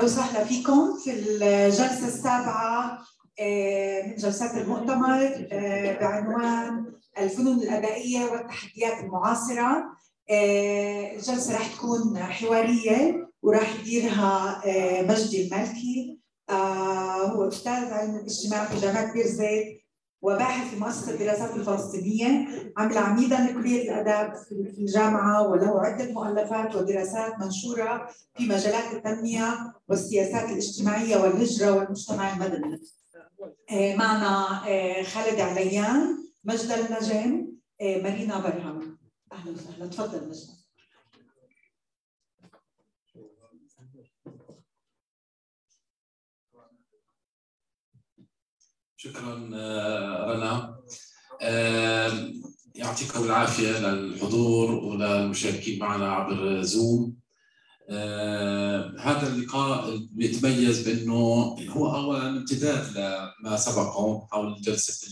[0.00, 2.98] أهلا وسهلا فيكم في الجلسة السابعة
[3.40, 9.84] آه، من جلسات المؤتمر آه، بعنوان الفنون الأدائية والتحديات المعاصرة.
[10.30, 14.62] آه، الجلسة راح تكون حوارية وراح يديرها
[15.02, 16.18] مجدي المالكي
[17.20, 19.79] هو أستاذ علم الاجتماع في جامعة بير زيت
[20.22, 27.38] وباحث في مؤسسة الدراسات الفلسطينية عمل عميدا لكلية الآداب في الجامعة وله عدة مؤلفات ودراسات
[27.38, 32.80] منشورة في مجالات التنمية والسياسات الاجتماعية والهجرة والمجتمع المدني.
[33.70, 37.46] آه، معنا آه، خالد عليان مجد النجم
[37.80, 38.98] آه، مارينا برهم
[39.32, 39.86] أهلا وسهلا.
[39.86, 40.59] تفضل مجد.
[49.02, 50.76] شكرا آه، رنا.
[51.42, 52.32] آه،
[52.74, 57.14] يعطيكم العافية للحضور وللمشاركين معنا عبر زوم
[57.90, 61.14] آه، هذا اللقاء بيتميز بأنه
[61.68, 65.08] هو اولا امتداد لما سبقه حول جلسة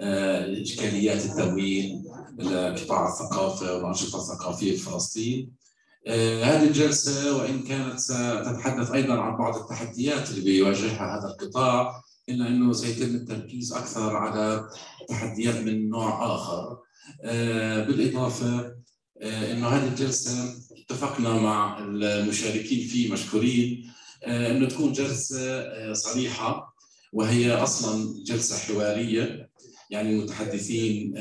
[0.00, 2.02] اشكاليات التمويل
[2.38, 5.52] لقطاع الثقافة والأنشطة الثقافية في فلسطين.
[6.42, 12.09] هذه الجلسة وإن كانت ستتحدث أيضا عن بعض التحديات اللي بيواجهها هذا القطاع.
[12.30, 14.68] إلا أنه سيتم التركيز أكثر على
[15.08, 16.78] تحديات من نوع آخر.
[17.22, 18.74] آه، بالإضافة
[19.22, 23.90] آه، إنه هذه الجلسة اتفقنا مع المشاركين فيه مشكورين
[24.24, 26.74] آه، إنه تكون جلسة صريحة
[27.12, 29.50] وهي أصلا جلسة حوارية.
[29.90, 31.14] يعني المتحدثين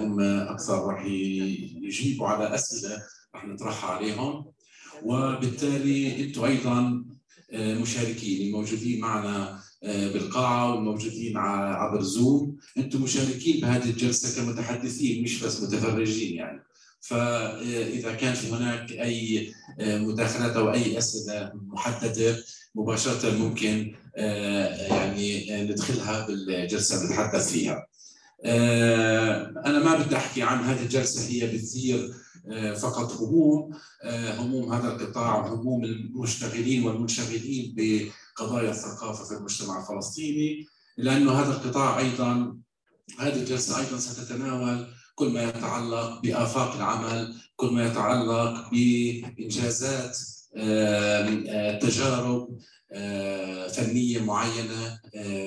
[0.00, 3.02] هم أكثر راح يجيبوا على أسئلة
[3.34, 4.44] راح نطرحها عليهم.
[5.02, 7.04] وبالتالي أنتم أيضا
[7.52, 15.62] مشاركين الموجودين معنا آه، بالقاعة والموجودين عبر زوم أنتم مشاركين بهذه الجلسة كمتحدثين مش بس
[15.62, 16.62] متفرجين يعني.
[17.00, 25.46] فإذا كان في هناك أي آه، مداخلات أو أي أسئلة محددة مباشرة ممكن آه، يعني
[25.64, 27.86] ندخلها بالجلسة نتحدث فيها.
[29.66, 32.14] أنا ما بدي أحكي عن هذه الجلسة هي بتثير
[32.76, 33.70] فقط هموم.
[34.38, 37.74] هموم هذا القطاع هموم المشتغلين والمنشغلين
[38.36, 40.66] قضايا الثقافة في المجتمع الفلسطيني
[40.96, 42.56] لأنه هذا القطاع أيضا
[43.18, 50.18] هذه الجلسة أيضا ستتناول كل ما يتعلق بآفاق العمل، كل ما يتعلق بإنجازات
[51.82, 52.58] تجارب
[53.74, 55.00] فنية معينة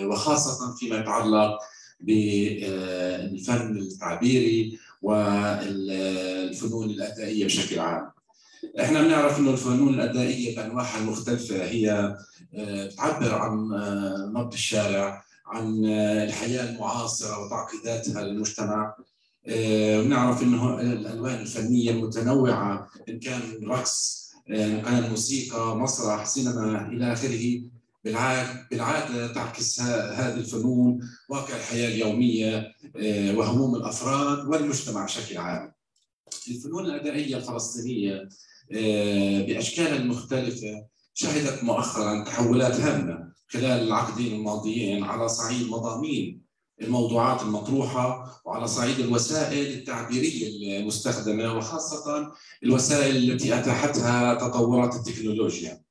[0.03, 1.59] وخاصة فيما يتعلق
[1.99, 8.11] بالفن التعبيري والفنون الأدائية بشكل عام.
[8.79, 12.17] إحنا بنعرف إنه الفنون الأدائية بأنواعها المختلفه هي آه،
[12.97, 18.95] تعبر عن آه، نبض الشارع عن آه، الحياة المعاصرة وتعقيداتها للمجتمع
[19.51, 27.61] ونعرف إنه الألوان الفنية المتنوعة إن كان رقص إن كان موسيقى مسرح سينما إلى آخره
[28.71, 32.75] بالعادة تعكس هذه الفنون واقع الحياة اليومية
[33.35, 35.71] وهموم الأفراد والمجتمع بشكل عام.
[36.47, 38.29] الفنون الأدائية الفلسطينية
[39.47, 40.85] باشكالها المختلفه
[41.19, 46.41] شهدت مؤخرا تحولات هامة خلال العقدين الماضيين على صعيد مضامين
[46.81, 52.31] الموضوعات المطروحة وعلى صعيد الوسائل التعبيرية المستخدمة وخاصة
[52.63, 55.81] الوسائل التي أتاحتها تطورات التكنولوجيا.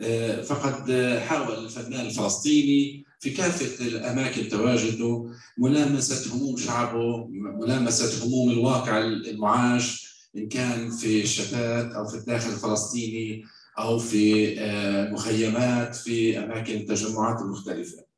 [0.00, 0.92] آه، فقد
[1.26, 10.48] حاول الفنان الفلسطيني في كافة الأماكن تواجده ملامسة هموم شعبه، ملامسة هموم الواقع المعاش إن
[10.48, 13.44] كان في الشتات أو في الداخل الفلسطيني
[13.82, 18.10] أو في آه، مخيمات في أماكن التجمعات المختلفة.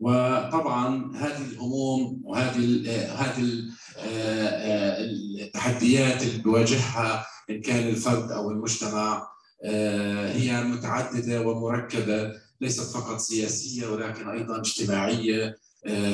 [0.00, 3.62] وطبعا هذه الهموم وهذه آه، هذه
[3.98, 4.96] آه،
[5.40, 9.30] التحديات اللي بيواجهها إن كان الفرد أو المجتمع
[10.32, 15.56] هي متعددة ومركبة ليست فقط سياسية ولكن أيضا اجتماعية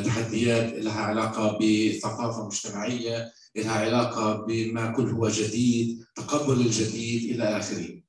[0.04, 8.05] تحديات لها علاقة بثقافة مجتمعية لها علاقة بما كل هو جديد تقبل الجديد إلى آخره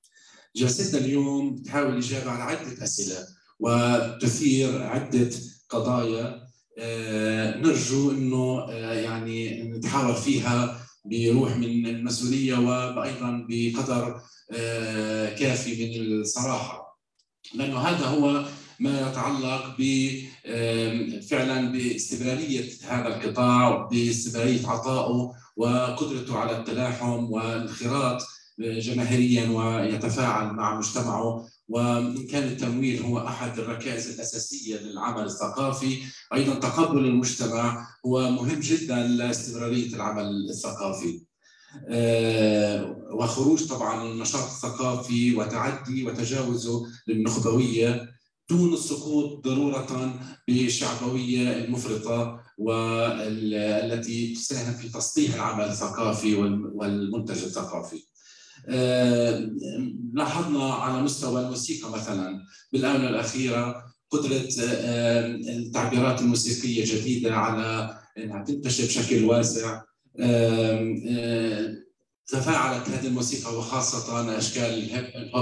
[0.56, 3.28] جلستنا اليوم تحاول الإجابة على عدة أسئلة
[3.60, 5.30] وتثير عدة
[5.70, 6.48] قضايا.
[6.80, 14.22] آه، نرجو أنه آه، يعني نتحاور فيها بروح من المسؤولية وأيضا بقدر
[14.52, 17.00] آه، كافي من الصراحة.
[17.56, 18.46] لأنه هذا هو
[18.80, 19.76] ما يتعلق
[21.30, 28.22] فعلا باستمرارية هذا القطاع باستمرارية عطائه وقدرته على التلاحم والانخراط
[28.60, 35.98] جماهيريا ويتفاعل مع مجتمعه وإن كان التمويل هو أحد الركائز الأساسية للعمل الثقافي
[36.34, 41.22] أيضا تقبل المجتمع هو مهم جدا لاستمرارية العمل الثقافي
[43.12, 48.10] وخروج طبعا النشاط الثقافي وتعدي وتجاوزه للنخبوية
[48.50, 56.36] دون السقوط ضرورة بالشعبويه المفرطة والتي تساهم في تسطيح العمل الثقافي
[56.74, 58.04] والمنتج الثقافي.
[60.14, 62.40] لاحظنا على مستوى الموسيقى مثلا.
[62.74, 64.48] بالآونة الأخيرة قدرة
[65.50, 69.82] التعبيرات الموسيقية جديدة على إنها تنتشر بشكل واسع.
[72.28, 75.36] تفاعلت هذه الموسيقى وخاصة أشكال الهيب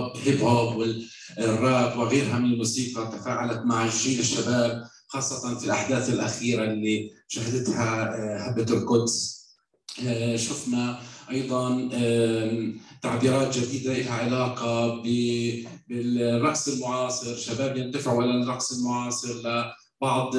[0.43, 3.11] هوب والراب وغيرها من الموسيقى.
[3.11, 9.45] تفاعلت مع جيل الشباب خاصة في الأحداث الأخيرة اللي شهدتها هبة القدس.
[10.35, 10.99] شفنا
[11.31, 11.89] أيضا
[13.01, 15.01] تعبيرات جديدة لها علاقة
[15.89, 17.35] بالرقص المعاصر.
[17.35, 20.35] شباب يندفعوا إلى الرقص المعاصر لبعض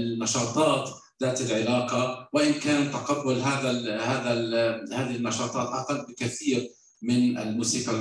[0.00, 0.90] النشاطات
[1.22, 2.28] ذات العلاقة.
[2.32, 6.68] وإن كان تقبل هذا ال هذا ال هذه النشاطات أقل بكثير
[7.02, 7.92] من الموسيقى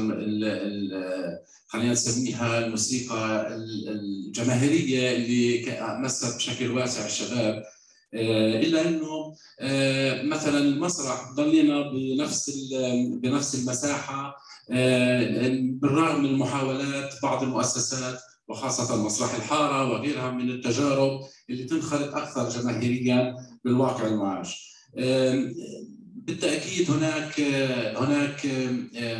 [1.67, 5.65] خلينا نسميها الموسيقى الجماهيرية اللي
[6.03, 7.63] مست بشكل واسع الشباب.
[8.13, 9.35] إلا إنه
[10.29, 12.51] مثلا المسرح ضلينا بنفس
[13.13, 14.35] بنفس المساحة
[15.81, 21.19] بالرغم من محاولات بعض المؤسسات وخاصة مسرح الحارة وغيرها من التجارب
[21.49, 23.35] اللي تنخرط أكثر جماهيريا
[23.65, 24.73] بالواقع المعاش.
[26.15, 27.41] بالتأكيد هناك
[27.97, 28.45] هناك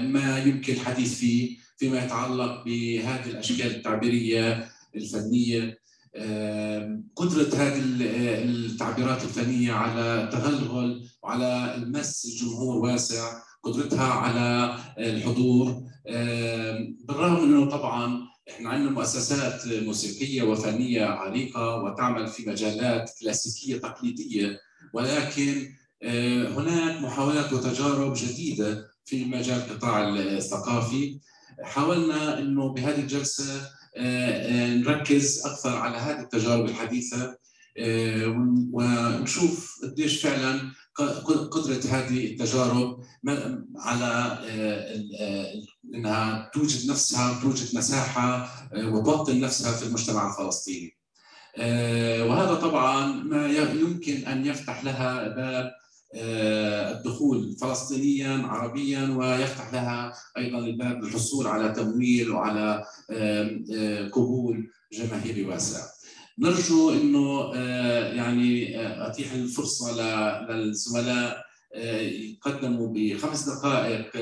[0.04, 5.80] ما يمكن الحديث فيه فيما يتعلق بهذه الأشكال التعبيرية الفنية.
[7.16, 7.82] قدرة هذه
[8.44, 15.84] التعبيرات الفنية على التغلغل وعلى المس الجمهور واسع قدرتها على الحضور.
[17.06, 24.60] بالرغم انه طبعا إحنا عندنا مؤسسات موسيقية وفنية عريقه وتعمل في مجالات كلاسيكية تقليدية
[24.94, 25.74] ولكن
[26.04, 31.20] آه، هناك محاولات وتجارب جديدة في مجال القطاع الثقافي.
[31.64, 33.79] حاولنا إنه بهذه الجلسة آه، آه،
[34.86, 37.38] نركز أكثر على هذه التجارب الحديثة
[38.72, 40.62] ونشوف قديش فعلا
[41.52, 43.04] قدرة هذه التجارب
[43.78, 44.40] على
[45.96, 50.98] إنها توجد نفسها توجد مساحة آه، وتوطن نفسها في المجتمع الفلسطيني.
[51.58, 55.72] آه، وهذا طبعا ما يمكن أن يفتح لها باب آه،
[56.16, 62.86] الدخول فلسطينيا عربيا ويفتح لها أيضا الباب للحصول على تمويل وعلى
[64.12, 65.86] قبول جماهيري واسع.
[66.40, 67.56] نرجو إنه
[68.16, 70.02] يعني أتيح الفرصة
[70.50, 71.46] للزملاء
[71.76, 74.16] يقدموا بخمس دقائق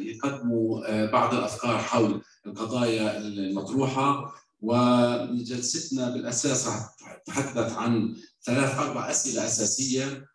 [0.00, 6.94] يقدموا بعض الأفكار حول القضايا المطروحة وجلستنا بالأساس راح
[7.26, 10.33] تتحدث عن ثلاث أربع أسئلة أساسية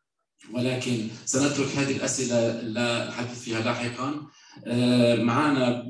[0.53, 4.27] ولكن سنترك هذه الأسئلة للحديث فيها لاحقا.
[5.23, 5.85] معنا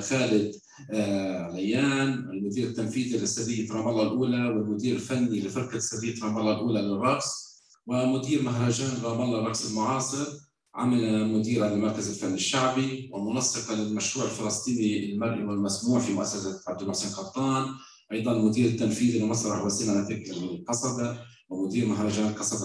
[0.00, 0.52] خالد
[0.90, 7.54] عليان المدير التنفيذي لسريه رام الله الأولى والمدير الفني لفرقة سريه رام الله الأولى للرقص
[7.86, 10.26] ومدير مهرجان رام الله الرقص المعاصر
[10.74, 17.66] عمل مديرا لمركز الفن الشعبي ومنسقا للمشروع الفلسطيني المرئي والمسموع في مؤسسة عبد المحسن قطان.
[18.12, 21.18] أيضا مدير التنفيذي لمسرح وسينماتيك القصبة.
[21.54, 22.64] ومدير مهرجان القصبه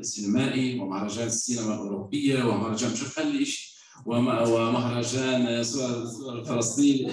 [0.00, 3.70] السينمائي ومهرجان السينما الأوروبية ومهرجان خلي شيء
[4.06, 7.08] ومهرجان صور فلسطين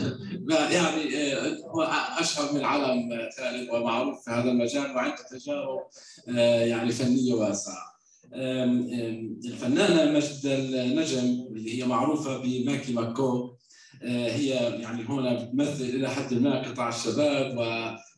[0.50, 1.34] يعني
[1.66, 1.82] هو
[2.20, 5.80] أشهر من علم خالد ومعروف في هذا المجال وعنده تجارب
[6.68, 7.98] يعني فنية واسعة.
[9.46, 13.57] الفنانة مجد النجم اللي هي معروفة بماكي ماكو
[14.02, 14.50] هي
[14.82, 17.58] يعني هنا بتمثل إلى حد ما قطاع الشباب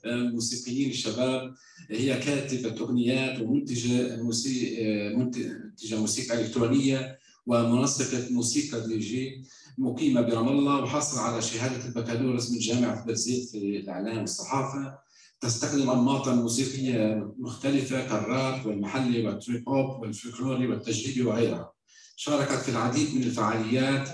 [0.06, 1.54] وموسيقيين الشباب.
[1.90, 9.44] هي كاتبة أغنيات ومنتجة موسيقى منتجة موسيقى إلكترونية ومنسقة موسيقى دي جي
[9.78, 15.10] مقيمة برام الله وحاصلة على شهادة البكالوريوس من جامعة بيرزيت في الإعلام والصحافة.
[15.42, 21.72] تستخدم أنماطا موسيقية مختلفة كالراب والمحلي وال trip hop والفلكلوري والتجريبي وغيرها.
[22.16, 24.10] شاركت في العديد من الفعاليات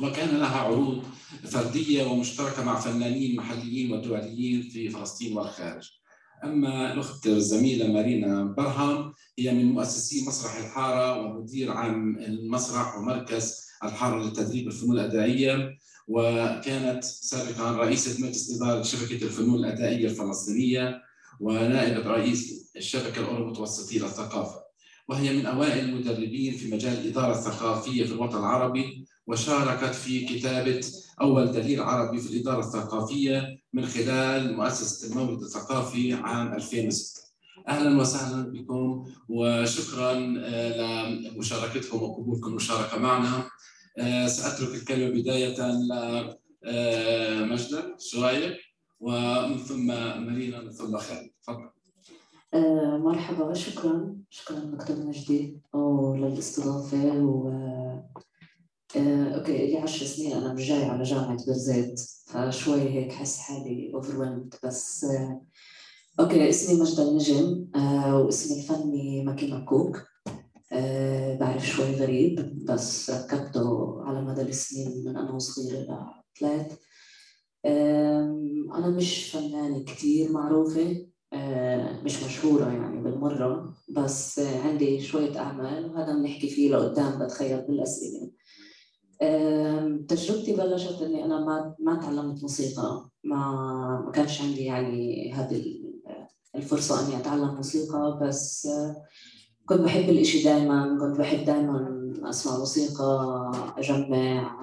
[0.00, 1.02] وكان لها عروض
[1.44, 5.90] فردية ومشتركة مع فنانين محليين ودوليين في فلسطين والخارج.
[6.44, 14.24] أما الأخت الزميلة مارينا برهم هي من مؤسسي مسرح الحارة ومدير عام المسرح ومركز الحارة
[14.24, 15.76] لتدريب الفنون الأدائية
[16.08, 21.02] وكانت سابقا رئيسة مجلس إدارة شبكة الفنون الأدائية الفلسطينية
[21.40, 24.62] ونائبة رئيس الشبكة الأورو متوسطية للثقافة.
[25.08, 30.80] وهي من أوائل المدربين في مجال الإدارة الثقافية في الوطن العربي وشاركت في كتابة
[31.20, 37.22] أول دليل عربي في الإدارة الثقافية من خلال مؤسسة المولد الثقافي عام 2006
[37.68, 43.48] أهلا وسهلا بكم وشكرا لمشاركتكم وقبولكم المشاركة معنا.
[44.26, 45.56] سأترك الكلمة بداية
[46.64, 48.56] لمجدل شوية
[49.00, 51.30] ومن ثم مارينا من ثم خالد.
[51.42, 51.70] تفضل.
[52.54, 54.16] آه مرحبا شكرا.
[54.30, 58.08] شكرا دكتور مجدي وللاستضافة و آه
[58.96, 64.54] okay لي 10 سنين أنا مش جاي على جامعة بيرزيت فشوي هيك حس حالي overwhelmed
[64.64, 65.42] بس آه
[66.20, 70.02] أوكي اسمي مجدة النجم آه واسمي الفني ماكي مكوك
[70.72, 76.72] آه بعرف شوي غريب بس ركبته على مدى السنين من أنا وصغيرة لطلعت
[78.74, 86.14] أنا مش فنانة كتير معروفة آه، مش مشهورة يعني بالمرة بس عندي شوية أعمال وهذا
[86.14, 88.30] بنحكي فيه لقدام بتخيل بالأسئلة.
[90.08, 93.08] تجربتي بلشت إني أنا ما ما تعلمت موسيقى.
[93.24, 93.36] ما
[94.06, 95.82] ما كانش عندي يعني هذه
[96.54, 98.68] الفرصة إني أتعلم موسيقى بس
[99.66, 104.58] كنت بحب الإشي دائما كنت بحب دائما أسمع موسيقى أجمع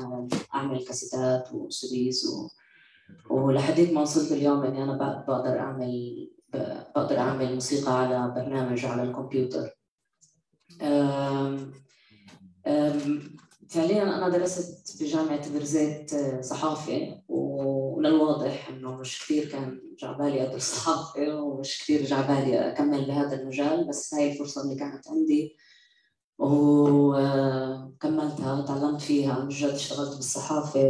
[0.56, 2.48] أعمل كاسيتات وسديس و...
[3.30, 9.70] ولحديت ما وصلت اليوم إني أنا بقدر أعمل بقدر أعمل موسيقى على برنامج على الكمبيوتر.
[10.82, 11.72] أم
[12.68, 13.22] أم
[13.70, 21.80] فعليا أنا درست بجامعه برزيت صحافة وللواضح إنه مش كثير كان جعبالي أدرس صحافة ومش
[21.84, 25.56] كثير جعبالي أكمل بهذا المجال بس هاي الفرصة اللي كانت عندي
[27.20, 27.92] وكملتها
[28.68, 29.34] تعلمت فيها.
[29.34, 30.84] عن جد اشتغلت بالصحافة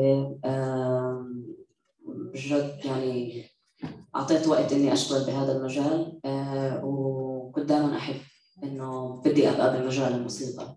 [2.33, 3.43] بجد يعني
[4.15, 8.15] أعطيت وقت إني أشتغل بهذا المجال آه وكنت دائما أحب
[8.63, 10.75] إنه بدي أبقى بمجال الموسيقى.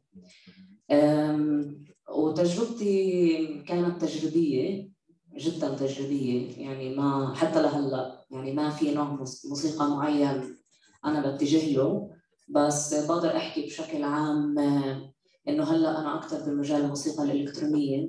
[2.42, 4.88] وتجربتي كانت تجريبية
[5.34, 6.62] جدا تجريبية.
[6.62, 10.56] يعني ما حتى لهلأ يعني ما في نوع موسيقى معين
[11.04, 12.11] أنا بتجه له.
[12.49, 15.12] بس بقدر أحكي بشكل عام آه،
[15.49, 18.08] إنه هلأ أنا أكثر بمجال الموسيقى الإلكترونية.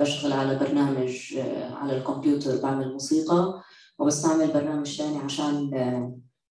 [0.00, 3.62] بشتغل على برنامج آه، على الكمبيوتر بعمل موسيقى
[3.98, 5.74] وبستعمل برنامج ثاني عشان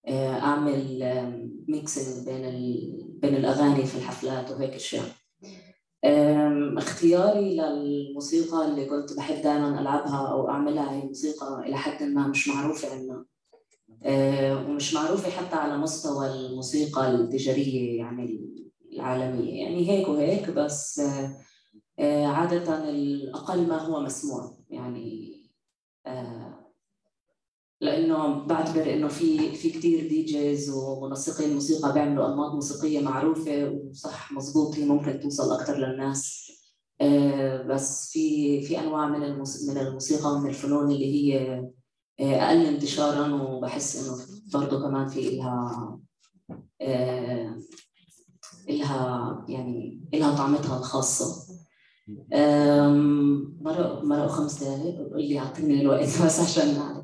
[0.08, 1.00] آه، أعمل
[1.68, 2.42] ميكسينج بين
[3.22, 5.21] بين الأغاني في الحفلات وهيك أشياء.
[6.78, 12.48] اختياري للموسيقى اللي كنت بحب دائما ألعبها أو أعملها هي موسيقى إلى حد ما مش
[12.48, 13.26] معروفة عندنا
[14.70, 18.52] ومش معروفة حتى على مستوى الموسيقى التجارية يعني
[18.94, 19.64] العالمية.
[19.64, 21.02] يعني هيك وهيك بس
[22.00, 24.58] آه، عادة الأقل ما هو مسموع.
[24.70, 25.32] يعني
[27.82, 33.70] آه، لأنه بعتبر إنه في في كثير دي جيز ومنسقين موسيقى بيعملوا أنماط موسيقية معروفة
[33.90, 36.52] وصح مزبوط هي ممكن توصل أكثر للناس.
[37.02, 39.20] آه، بس في في أنواع من
[39.68, 41.64] من الموسيقى ومن الفنون اللي هي
[42.20, 44.18] أقل انتشارا وبحس إنه
[44.54, 46.00] برضه كمان في إلها
[48.70, 51.52] إلها يعني إلها طعمتها الخاصة.
[53.62, 57.01] مرة مرة خمس دقائق بقول لي أعطيني الوقت بس عشان نعرف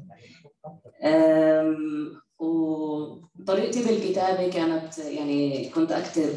[2.39, 6.29] وطريقتي بالكتابة كانت يعني كنت أكتب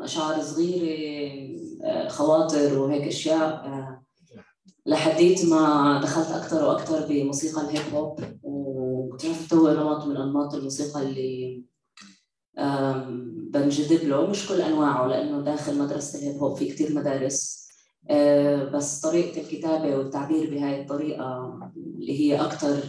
[0.00, 4.02] أشعار صغيرة آه، خواطر وهيك أشياء آه،
[4.86, 11.64] لحديت ما دخلت أكثر وأكثر بموسيقى الهيب هوب واكتشفت هو نمط من أنماط الموسيقى اللي
[13.50, 14.26] بنجذب له.
[14.26, 17.68] مش كل أنواعه لأنه داخل مدرسة الهيب هوب في كثير مدارس.
[18.10, 22.82] آه، بس طريقة الكتابة والتعبير بهاي الطريقة اللي هي أكثر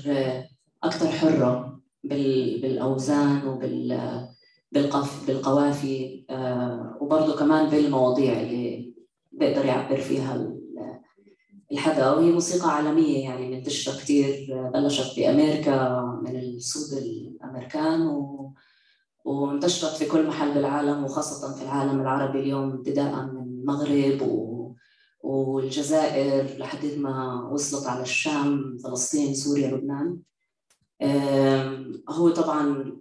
[0.84, 4.28] أكثر حرة بالأوزان وبال
[4.72, 8.94] بالقف بالقوافي آه، وبرضه كمان بالمواضيع اللي
[9.32, 10.52] بيقدر يعبر فيها
[11.72, 12.12] الحدا.
[12.12, 18.54] وهي موسيقى عالمية يعني منتشرة كثير بلشت بأمريكا من السود الأمريكان و
[19.26, 24.76] وانتشرت في كل محل بالعالم وخاصة في العالم العربي اليوم ابتداء من المغرب و...
[25.24, 30.20] والجزائر لحد ما وصلت على الشام فلسطين سوريا لبنان.
[32.10, 32.91] هو طبعا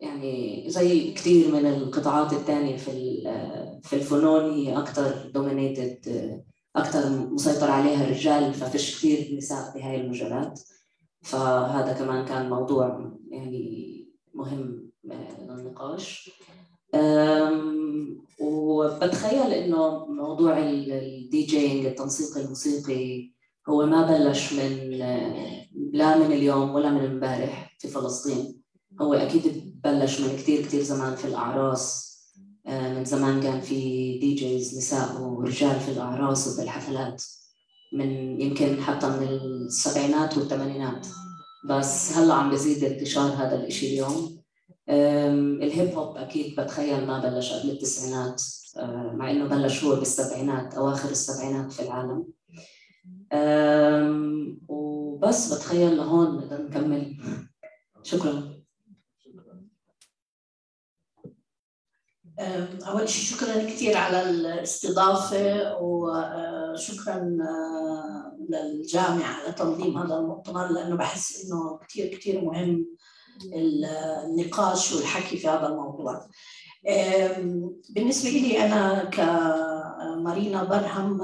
[0.00, 3.22] يعني زي كثير من القطاعات الثانية في
[3.82, 5.98] في الفنون هي أكثر دومينيتد
[6.76, 10.60] أكثر مسيطر عليها الرجال ففيش كثير نساء بهاي المجالات.
[11.22, 16.30] فهذا كمان كان موضوع يعني مهم للنقاش.
[18.40, 23.33] وبتخيل إنه موضوع ال DJing التنسيق الموسيقي
[23.68, 24.90] هو ما بلش من
[25.92, 28.60] لا من اليوم ولا من امبارح في فلسطين.
[29.00, 32.04] هو أكيد بلش من كثير كثير زمان في الأعراس.
[32.68, 33.74] من زمان كان في
[34.18, 37.22] DJs نساء ورجال في الأعراس وبالحفلات.
[37.92, 39.22] من يمكن حتى من
[39.66, 41.06] السبعينات والثمانينات.
[41.68, 44.42] بس هلأ عم بزيد انتشار هذا الإشي اليوم.
[45.62, 48.42] الهيب هوب أكيد بتخيل ما بلش قبل التسعينات.
[49.14, 52.26] مع إنه بلش هو بالسبعينات أواخر السبعينات في العالم.
[54.68, 57.16] وبس بتخيل لهون بدنا نكمل.
[58.02, 58.54] شكرا.
[62.88, 67.38] أول شيء شكرا كثير على الاستضافة وشكرا
[68.50, 72.86] للجامعة على تنظيم هذا المؤتمر لأنه بحس إنه كثير كثير مهم
[73.54, 76.28] النقاش والحكي في هذا الموضوع.
[77.90, 81.22] بالنسبة لي أنا كمارينا برهم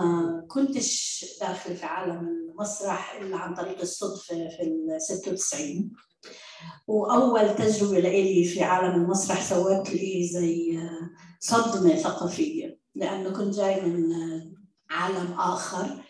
[0.50, 5.92] كنتش داخل في عالم المسرح إلا عن طريق الصدفة في ال 96
[6.87, 10.78] وأول تجربة لإلي في عالم المسرح سوت لي زي
[11.40, 14.12] صدمة ثقافية لأنه كنت جاي من
[14.90, 16.04] عالم آخر.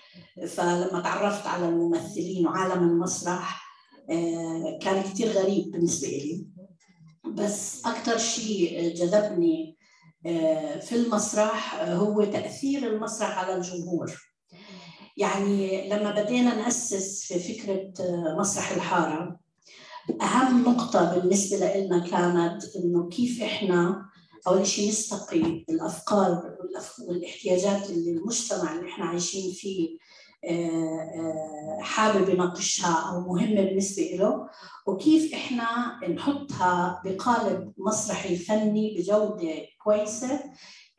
[0.49, 3.71] فلما تعرفت على الممثلين وعالم المسرح
[4.11, 6.47] آه، كان كثير غريب بالنسبة لي
[7.25, 9.77] بس أكثر شيء جذبني
[10.27, 14.30] آه، في المسرح هو تأثير المسرح على الجمهور.
[15.21, 19.41] يعني لما بدينا نأسس في فكرة آه، مسرح الحارة
[20.23, 24.07] أهم نقطة بالنسبة لنا كانت إنه كيف إحنا
[24.47, 26.57] أول شيء نستقي الأفكار
[27.09, 29.99] والاحتياجات اللي المجتمع اللي إحنا عايشين فيه
[31.81, 34.49] حابب يناقشها أو مهمه بالنسبة له
[34.87, 40.41] وكيف إحنا نحطها بقالب مسرحي فني بجودة كويسة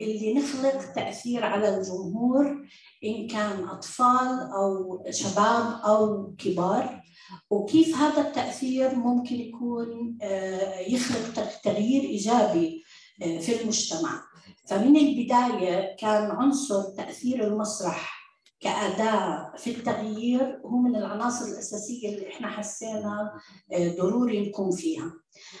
[0.02, 2.66] اللي نخلق تأثير على الجمهور
[3.04, 7.02] إن كان أطفال أو شباب أو كبار.
[7.50, 12.82] وكيف هذا التأثير ممكن يكون آه، يخلق تغيير إيجابي
[13.22, 14.22] آه، في المجتمع.
[14.68, 18.22] فمن البداية كان عنصر تأثير المسرح
[18.60, 23.32] كأداة في التغيير هو من العناصر الأساسية اللي إحنا حسينا
[23.72, 25.12] آه، ضروري نكون فيها.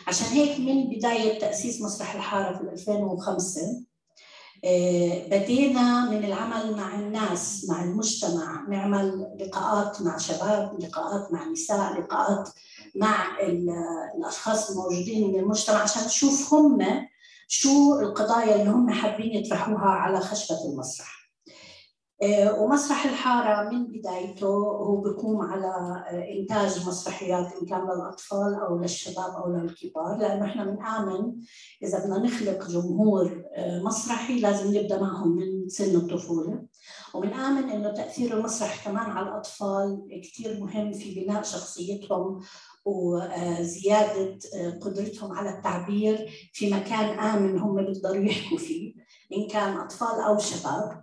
[0.06, 3.91] عشان هيك من بداية تأسيس مسرح الحارة في 2005 آه،
[5.30, 12.48] بدينا من العمل مع الناس مع المجتمع نعمل لقاءات مع شباب لقاءات مع نساء لقاءات
[12.96, 13.40] مع
[14.18, 17.08] الأشخاص الموجودين من المجتمع عشان نشوف هم
[17.48, 21.08] شو القضايا اللي هم حابين يطرحوها على خشبة المسرح.
[21.08, 21.21] آه،
[22.58, 29.34] ومسرح الحارة من بدايته هو بيقوم على آه، إنتاج مسرحيات إن كان للأطفال أو للشباب
[29.34, 31.32] أو للكبار لأنه إحنا بنآمن
[31.82, 36.62] إذا بدنا نخلق جمهور آه، مسرحي لازم نبدأ معهم من سن الطفولة.
[37.14, 42.40] وبنآمن إنه تأثير المسرح كمان على الأطفال كثير مهم في بناء شخصيتهم
[42.84, 44.38] وزيادة
[44.80, 48.94] قدرتهم على التعبير في مكان آمن هم بيقدروا يحكوا فيه
[49.36, 51.02] إن كان أطفال أو شباب.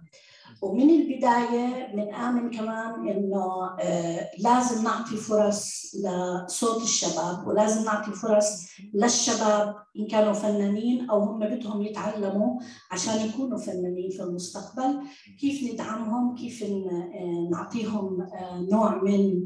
[0.62, 9.76] ومن البداية بنآمن كمان إنه آه، لازم نعطي فرص لصوت الشباب ولازم نعطي فرص للشباب
[10.00, 12.60] إن كانوا فنانين أو هم بدهم يتعلموا
[12.92, 15.00] عشان يكونوا فنانين في المستقبل.
[15.40, 19.44] كيف ندعمهم؟ كيف آه، نعطيهم آه، نوع من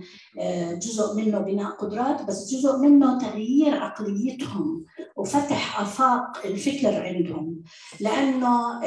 [0.79, 4.85] جزء منه بناء قدرات بس جزء منه تغيير عقليتهم.
[5.15, 7.63] وفتح آفاق الفكر عندهم.
[7.99, 8.79] لأنه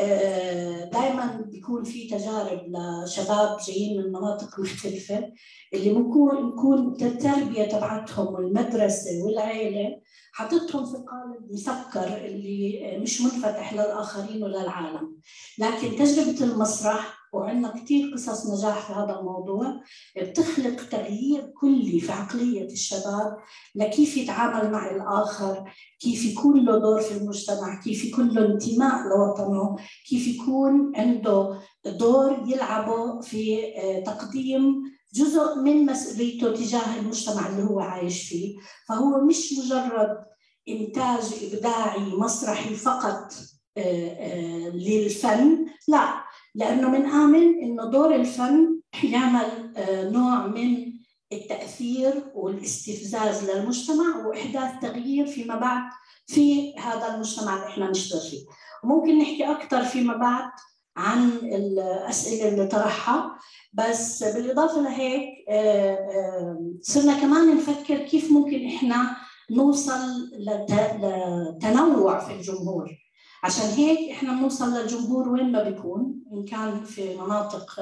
[0.93, 2.61] دائما بيكون في تجارب
[3.05, 5.33] لشباب جايين من مناطق مختلفة
[5.75, 10.01] اللي ممكن نكون التربية تبعتهم والمدرسة والعيلة
[10.33, 15.17] حطتهم في قالب مسكر اللي مش منفتح للآخرين وللعالم
[15.59, 19.81] لكن تجربة المسرح وعندنا كثير قصص نجاح في هذا الموضوع.
[20.17, 23.37] بتخلق تغيير كلي في عقلية الشباب
[23.75, 25.71] لكيف يتعامل مع الآخر
[26.01, 29.77] كيف يكون له دور في المجتمع كيف يكون له انتماء لوطنه
[30.09, 34.83] كيف يكون عنده دور يلعبه في آه، تقديم
[35.15, 38.57] جزء من مسؤوليته تجاه المجتمع اللي هو عايش فيه.
[38.89, 40.25] فهو مش مجرد
[40.69, 43.33] إنتاج إبداعي مسرحي فقط
[43.77, 46.26] آه، آه، للفن لا.
[46.57, 49.73] لأنه بنآمن إنه دور الفن يعمل
[50.13, 50.93] نوع من
[51.33, 55.83] التأثير والاستفزاز للمجتمع وإحداث تغيير فيما بعد
[56.27, 58.47] في هذا المجتمع اللي إحنا نشتغل فيه.
[58.85, 60.51] وممكن نحكي أكثر فيما بعد
[60.97, 63.39] عن الأسئلة اللي طرحها
[63.73, 69.17] بس بالإضافة لهيك آه، آه، صرنا كمان نفكر كيف ممكن إحنا
[69.51, 73.06] نوصل لتنوع في الجمهور.
[73.47, 77.81] عشان هيك إحنا بنوصل للجمهور وين ما بيكون إن كان في مناطق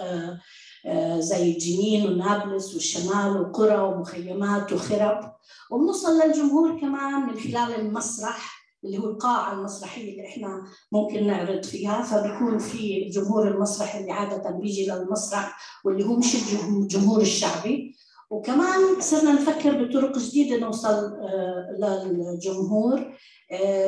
[0.86, 5.32] آه، زي جنين ونابلس والشمال وقرى ومخيمات وخرب.
[5.70, 12.02] وبنوصل للجمهور كمان من خلال المسرح اللي هو القاعة المسرحية اللي إحنا ممكن نعرض فيها.
[12.02, 16.34] فبيكون في جمهور المسرح اللي عادة بيجي للمسرح واللي هو مش
[16.70, 17.96] الجمهور الشعبي.
[18.30, 20.88] وكمان صرنا نفكر بطرق جديدة نوصل
[21.20, 22.98] آه، للجمهور.
[23.00, 23.12] آه،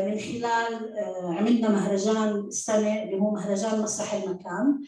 [0.09, 4.81] من خلال آه، عملنا مهرجان السنة اللي هو مهرجان مسرح المكان.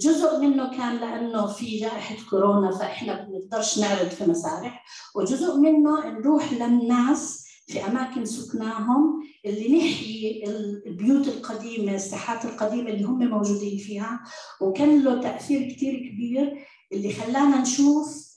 [0.00, 4.84] جزء منه كان لأنه في جائحة كورونا فإحنا بنقدرش نعرض في مسارح.
[5.14, 10.44] وجزء منه نروح للناس في أماكن سكناهم اللي نحيي
[10.86, 14.20] البيوت القديمة الساحات القديمة اللي هم موجودين فيها.
[14.60, 18.34] وكان له تأثير كتير كبير اللي خلانا نشوف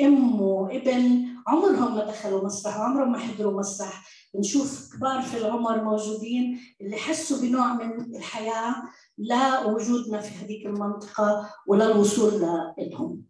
[0.00, 4.23] ام وابن عمرهم ما دخلوا مسرح وعمرهم ما حضروا مسرح.
[4.36, 8.74] نشوف كبار في العمر موجودين اللي حسوا بنوع من الحياة
[9.18, 12.40] لا وجودنا في هذيك المنطقة ولا الوصول
[12.78, 13.24] لهم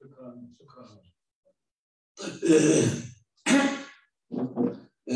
[0.00, 0.84] شكرا شكرا
[2.16, 2.50] طيب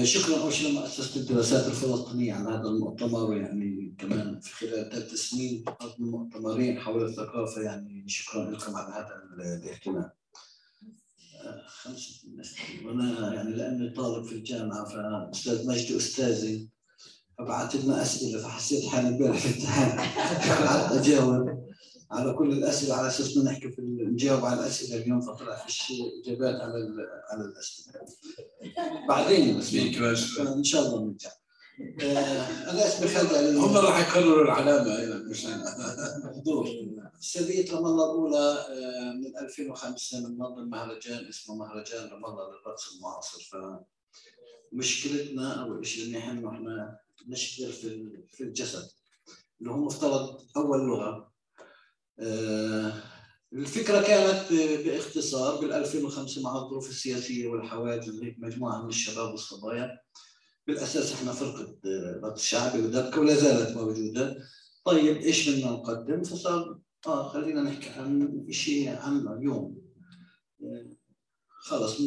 [0.03, 5.65] شكرا أول شيء لمؤسسه الدراسات الفلسطينية على هذا المؤتمر يعني كمان في خلال ثلاث سنين
[5.99, 9.23] مؤتمرين حول الثقافة يعني شكرا لكم على هذا
[9.63, 10.11] الاهتمام.
[11.67, 12.29] خمسة
[12.85, 16.69] وأنا يعني لأني طالب في الجامعة فأستاذ مجدي أستاذي
[17.39, 19.99] فبعث لنا أسئلة فحسيت حالي امبارح في الامتحان.
[20.67, 21.65] قعدت أجاوب
[22.11, 25.93] على كل الأسئلة على أساس انه نحكي في نجاوب على الأسئلة اليوم فطلع فيش
[26.25, 26.75] إجابات على
[27.31, 28.01] على الأسئلة.
[29.09, 29.75] بعدين بس.
[30.39, 31.31] إن شاء الله نرجع.
[31.81, 35.47] آه، أنا اسمي خالد علي هم راح يكرروا العلامة هنا مش
[36.45, 36.69] دور
[37.21, 43.41] سريه رام الله الاولى آه، من 2005 بننظم مهرجان اسمه مهرجان رام الله للرقص المعاصر.
[43.43, 43.57] ف
[44.73, 48.89] مشكلتنا أو الشيء اللي نحن إحنا نشتغل في في الجسد
[49.61, 51.33] اللي هو مفترض أول لغة.
[52.19, 52.93] آه،
[53.53, 54.53] الفكرة كانت
[54.87, 58.09] باختصار بال 2005 مع الظروف السياسية والحوادث
[58.39, 59.99] مجموعة من الشباب والصبايا.
[60.67, 61.77] بالأساس إحنا فرقة
[62.23, 64.39] رقص شعبي ودبكه ولا زالت موجودة.
[64.85, 69.79] طيب إيش بدنا نقدم؟ فصار آه خلينا نحكي عن شيء عن اليوم.
[70.63, 70.87] آه،
[71.49, 71.99] خلص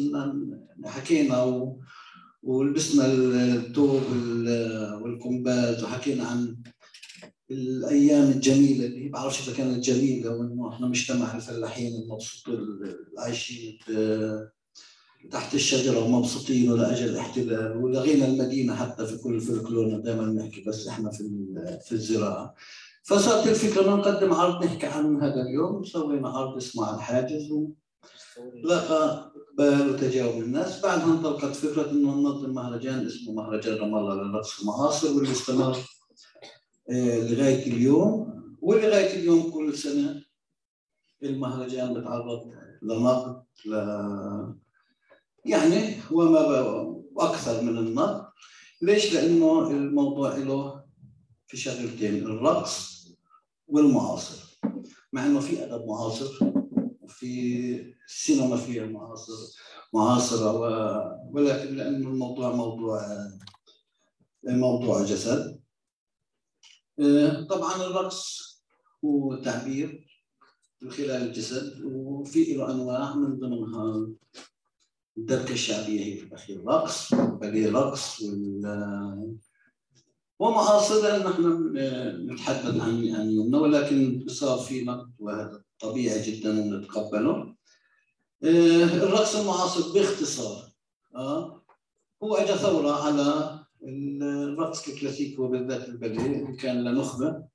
[0.84, 1.80] حكينا و...
[2.42, 4.02] ولبسنا الثوب
[5.02, 6.56] والكمبات وحكينا عن
[7.50, 12.58] الأيام الجميلة اللي بعرفش إذا كانت جميلة وإنه إحنا مجتمع الفلاحين المبسوط
[13.18, 13.78] عايشين
[15.30, 21.10] تحت الشجرة ومبسوطين ولاجل الاحتلال ولغينا المدينة حتى في كل فلكلورنا دائما نحكي بس إحنا
[21.10, 21.24] في
[21.84, 22.54] في الزراعة.
[23.02, 25.84] فصارت الفكرة نقدم عرض نحكي عن هذا اليوم.
[25.84, 27.52] سوينا عرض اسمه الحاجز
[28.64, 30.80] لقى اقبال وتجاوب الناس.
[30.82, 35.76] بعدها انطلقت فكرة إنه ننظم مهرجان اسمه مهرجان رام الله للرقص المعاصر واللي استمر
[36.90, 38.28] آه، لغاية اليوم.
[38.62, 40.22] ولغاية اليوم كل سنة
[41.22, 42.50] المهرجان بتعرض
[42.82, 43.42] لنقد
[45.44, 46.40] يعني وما
[47.14, 48.28] وأكثر من النقد
[48.82, 50.84] ليش؟ لأنه الموضوع له
[51.46, 53.08] في شغلتين الرقص
[53.68, 54.60] والمعاصر.
[55.12, 56.50] مع إنه في أدب معاصر
[57.00, 59.32] وفي السينما فيها معاصر
[59.94, 60.52] معاصرة
[61.32, 63.28] ولكن لأنه الموضوع موضوع
[64.44, 65.60] موضوع جسد.
[67.48, 68.48] طبعا الرقص
[69.04, 70.08] هو تعبير
[70.82, 74.08] من خلال الجسد وفي له أنواع من ضمنها
[75.18, 79.38] الدبكه الشعبية هي في الأخير رقص باليه رقص وال
[80.38, 87.54] ومعاصر لأن نحن نتحدث عن عن ولكن صار في نقد وهذا طبيعي جدا ونتقبله.
[88.44, 90.72] آه، الرقص المعاصر باختصار
[91.14, 91.62] آه،
[92.22, 97.48] هو اجى ثورة على الرقص الكلاسيكي وبالذات الباليه كان لنخبه آه،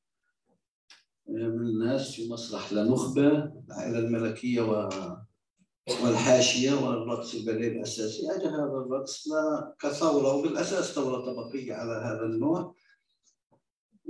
[1.28, 4.90] من الناس في مسرح لنخبه العائلة الملكية و
[5.90, 8.32] والحاشية والرقص الباليه الأساسي.
[8.32, 9.28] اجى هذا الرقص
[9.80, 12.76] كثورة وبالأساس ثورة طبقية على هذا النوع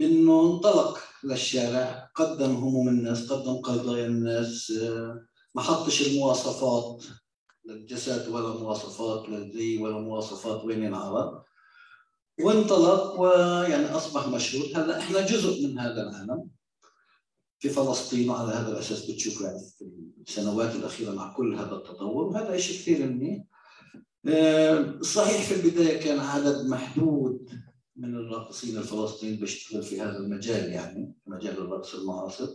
[0.01, 7.03] إنه انطلق للشارع قدم هموم الناس قدم قضايا الناس آه، ما حطش المواصفات
[7.65, 11.43] للجسد ولا مواصفات للزي ولا مواصفات وين ينعرض
[12.39, 16.49] وانطلق ويعني أصبح مشهور هلا إحنا جزء من هذا العالم.
[17.59, 19.59] في فلسطين وعلى هذا الأساس بتشوفوا يعني
[20.27, 23.43] السنوات الأخيرة مع كل هذا التطور وهذا شيء كثير منيح
[24.27, 27.49] آه، صحيح في البداية كان عدد محدود
[27.95, 32.47] من الراقصين الفلسطينيين بيشتغل في هذا المجال يعني مجال الرقص المعاصر.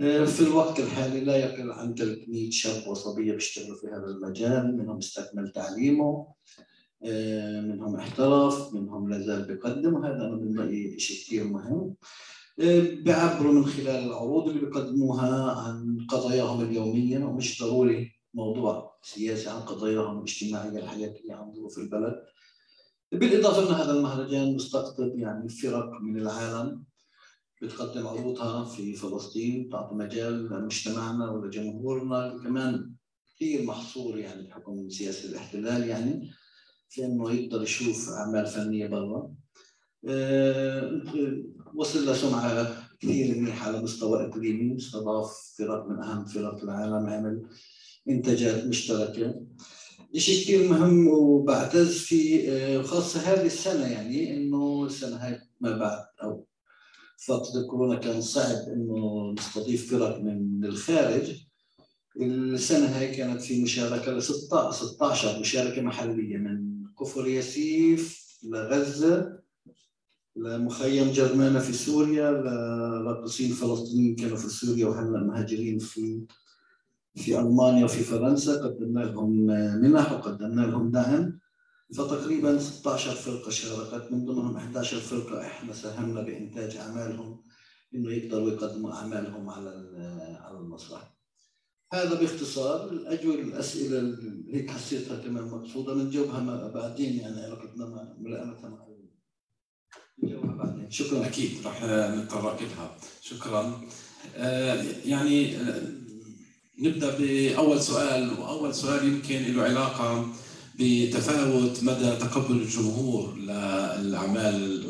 [0.00, 4.98] آه، في الوقت الحالي لا يقل عن 300 شاب وصبية بيشتغلوا في هذا المجال منهم
[4.98, 6.26] استكمل تعليمه
[7.04, 11.94] آه، منهم احترف منهم لا زال بيقدم وهذا أنا من رأيي شيء كثير مهم.
[12.58, 20.18] بيعبروا من خلال العروض اللي بيقدموها عن قضاياهم اليومية ومش ضروري موضوع سياسي عن قضاياهم
[20.18, 22.24] الاجتماعية الحياتيه عن ظروف البلد.
[23.12, 26.84] بالإضافة إن هذا المهرجان مستقطب يعني فرق من العالم.
[27.62, 32.38] بتقدم عروضها في فلسطين تعطي مجال لمجتمعنا ولجمهورنا.
[32.44, 32.92] كمان
[33.36, 36.30] كثير محصور يعني بحكم سياسة الاحتلال يعني
[36.88, 39.34] في إنه يقدر يشوف أعمال فنية برا.
[40.08, 41.02] آه،
[41.74, 47.42] وصل لسمعة كثير منيحه على مستوى إقليمي استضاف فرق من أهم فرق العالم عمل
[48.08, 49.34] إنتاجات مشتركة.
[50.16, 56.04] شيء كثير مهم وبعتز فيه آه، خاصة هذه السنة يعني إنه السنة هاي ما بعد
[56.22, 56.46] أو
[57.18, 61.36] فترة كورونا كان صعب إنه نستضيف فرق من الخارج.
[62.20, 69.37] السنة هاي كانت في مشاركة ل 16 مشاركة محلية من كفر ياسيف لغزة
[70.38, 76.22] لمخيم جرمانة في سوريا لراقصين فلسطينيين كانوا في سوريا وهلا مهاجرين في
[77.14, 79.30] في ألمانيا وفي فرنسا قدمنا لهم
[79.82, 81.38] منح وقدمنا لهم دعم
[81.94, 87.42] فتقريبا 16 فرقة شاركت من ضمنهم 11 فرقة إحنا ساهمنا بإنتاج أعمالهم
[87.94, 89.70] إنه يقدروا يقدموا أعمالهم على
[90.40, 91.14] على المسرح.
[91.92, 98.86] هذا باختصار الأجوبة الاسئله اللي هيك حسيتها كمان مقصوده بنجاوبها بعدين يعني علاقتنا ملائمتها مع
[100.90, 103.80] شكرا أكيد رح نتطرق لها شكرا.
[104.36, 105.82] آه يعني آه
[106.78, 110.28] نبدأ بأول سؤال وأول سؤال يمكن له علاقة
[110.80, 114.84] بتفاوت مدى تقبل الجمهور للأعمال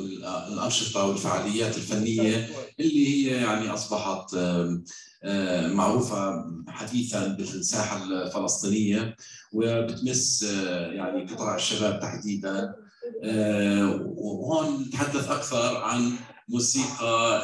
[0.52, 2.48] الأنشطة والفعاليات الفنية
[2.80, 4.36] اللي هي يعني أصبحت
[5.72, 9.16] معروفة حديثا بالساحة الفلسطينية
[9.52, 10.42] وبتمس
[10.92, 12.74] يعني قطاع الشباب تحديدا.
[14.16, 16.12] وهون نتحدث أكثر عن
[16.48, 17.42] موسيقى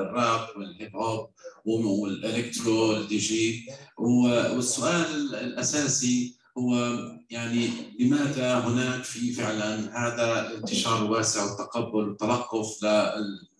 [0.00, 1.30] الراب وال hip hop
[1.66, 3.66] وال electro ال DJ
[3.98, 6.98] والسؤال الأساسي هو
[7.30, 9.74] يعني لماذا هناك في فعلا
[10.06, 12.84] هذا الانتشار الواسع والتقبل والتلقف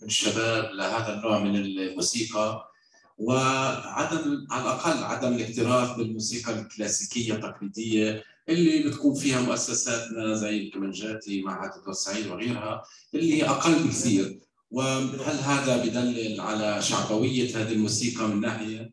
[0.02, 2.70] للشباب لهذا النوع من الموسيقى
[3.18, 11.70] وعدم على الأقل عدم الاكتراث بالموسيقى الكلاسيكية التقليدية اللي بتكون فيها مؤسساتنا زي الكمنجاتي معهد
[11.88, 12.82] السعيد وغيرها
[13.14, 18.92] اللي أقل بكثير وهل هذا بدلل على شعبوية هذه الموسيقى من ناحية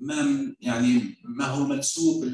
[0.00, 2.24] ما يعني ما هو منسوب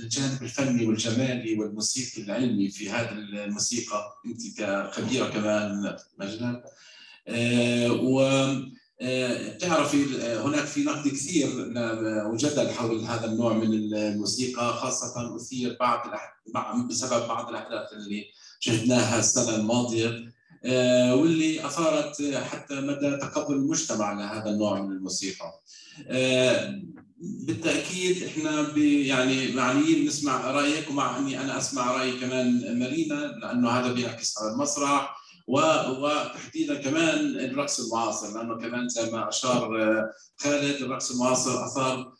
[0.00, 5.96] الجانب الفني والجمالي والموسيقي العلمي في هذه الموسيقى؟ أنت كخبيرة كمان
[7.28, 8.70] آه، و آه،
[9.60, 11.48] تعرفي هناك في نقد كثير
[12.26, 18.26] وجدل حول هذا النوع من الموسيقى خاصة أثير بعض بسبب بعض الأحداث اللي
[18.60, 20.32] شهدناها السنة الماضية
[20.64, 25.60] آه، واللي أثارت حتى مدى تقبل المجتمع لهذا النوع من الموسيقى.
[26.08, 26.82] آه،
[27.20, 33.92] بالتأكيد إحنا يعني معنيين نسمع رأيك ومع أني أنا أسمع راي كمان مارينا لأنه هذا
[33.92, 41.10] بيعكس على المسرح وتحديدا كمان الرقص المعاصر لأنه كمان زي ما اشار آه، خالد الرقص
[41.10, 42.12] المعاصر أثار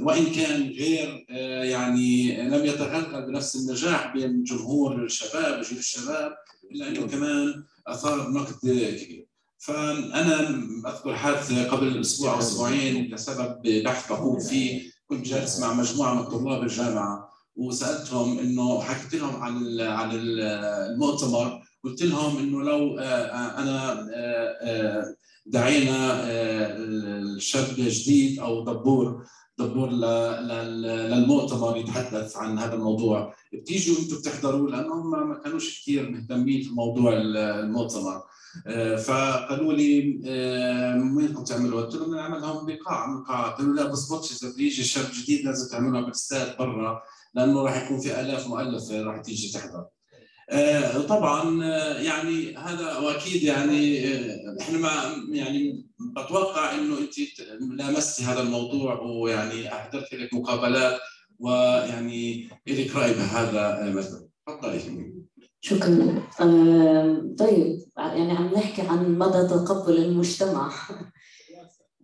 [0.00, 1.26] وإن كان غير
[1.64, 6.32] يعني لم يتغلغل بنفس النجاح بين جمهور الشباب وجيل الشباب
[6.72, 9.26] إلا أنه كمان أثار نقد كبير.
[9.58, 10.48] فأنا
[10.86, 16.24] أذكر حادث قبل أسبوع أو أسبوعين لسبب بحث بقوم فيه كنت جالس مع مجموعة من
[16.24, 23.62] طلاب الجامعة وسألتهم إنه حكيت لهم عن عن المؤتمر قلت لهم إنه لو آه، آه،
[23.62, 25.14] أنا آه،
[25.46, 29.26] دعينا الشاب جديد أو دبور
[29.58, 36.70] دبور للمؤتمر يتحدث عن هذا الموضوع بتيجوا أنتم بتحضروا لانهم ما كانوش كثير مهتمين في
[36.70, 38.22] موضوع المؤتمر
[39.06, 40.20] فقالوا لي
[41.16, 45.04] وين كنت تعملوا؟ قلت لهم نعملهم بقاع من قاعة قالوا لا بزبطش إذا بيجي شاب
[45.22, 47.02] جديد لازم تعملها بالاستاد برا
[47.34, 49.86] لأنه راح يكون في آلاف مؤلفة راح تيجي تحضر.
[50.50, 51.64] آه، طبعا
[51.98, 54.04] يعني هذا وأكيد يعني
[54.60, 54.90] إحنا ما
[55.30, 57.40] يعني بتوقع إنه أنت
[57.78, 61.00] لامستي هذا الموضوع ويعني أحضرت لك مقابلات
[61.38, 65.12] ويعني لك رأي بهذا مثلا تفضلي.
[65.60, 66.22] شكرا.
[66.40, 70.72] آه طيب يعني عم نحكي عن مدى تقبل المجتمع.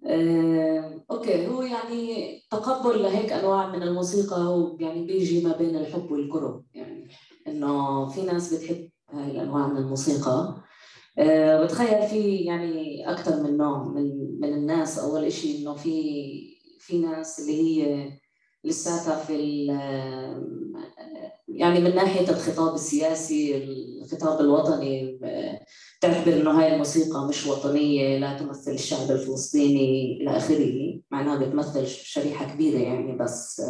[0.06, 6.10] آه، أوكي هو يعني تقبل لهيك أنواع من الموسيقى هو يعني بيجي ما بين الحب
[6.10, 7.08] والكره يعني.
[7.50, 10.56] إنه في ناس بتحب هاي الأنواع من الموسيقى.
[11.18, 14.98] آه بتخيل في يعني أكثر من نوع من من الناس.
[14.98, 18.10] أول شيء إنه في في ناس اللي هي
[18.64, 19.66] لساتها في
[21.48, 23.64] يعني من ناحية الخطاب السياسي
[24.02, 25.18] الخطاب الوطني
[26.00, 31.00] تعتبر إنه هاي الموسيقى مش وطنية لا تمثل الشعب الفلسطيني إلى آخره.
[31.10, 33.62] مع انها بتمثل شريحة كبيرة يعني بس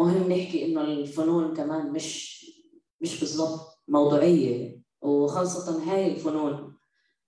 [0.00, 2.40] مهم نحكي إنه الفنون كمان مش
[3.00, 6.74] مش بالضبط موضوعية وخاصة هاي الفنون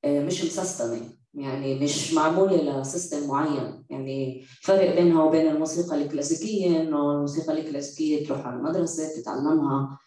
[0.07, 1.23] مش مسستمة.
[1.35, 3.85] يعني مش معمولة لسيستم معين.
[3.91, 9.99] يعني فرق بينها وبين الموسيقى الكلاسيكية إنه الموسيقى الكلاسيكية تروح على المدرسة تتعلمها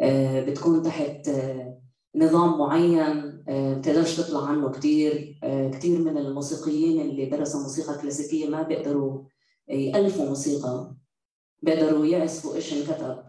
[0.00, 1.78] آه، بتكون تحت آه،
[2.16, 5.38] نظام معين آه، بتقدرش تطلع عنه كتير.
[5.72, 9.24] كتير من الموسيقيين اللي درسوا موسيقى كلاسيكية ما بيقدروا
[9.68, 10.94] يألفوا موسيقى.
[11.62, 13.22] بيقدروا يعزفوا إيش انكتب.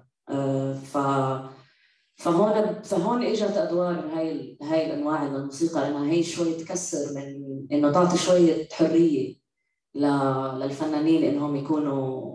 [0.84, 0.98] ف
[2.16, 7.92] فهون فهون إجت أدوار هاي هاي الأنواع من الموسيقى إنها هي شوي تكسر من إنه
[7.92, 9.36] تعطي شوية حرية
[9.96, 12.34] للفنانين إنهم يكونوا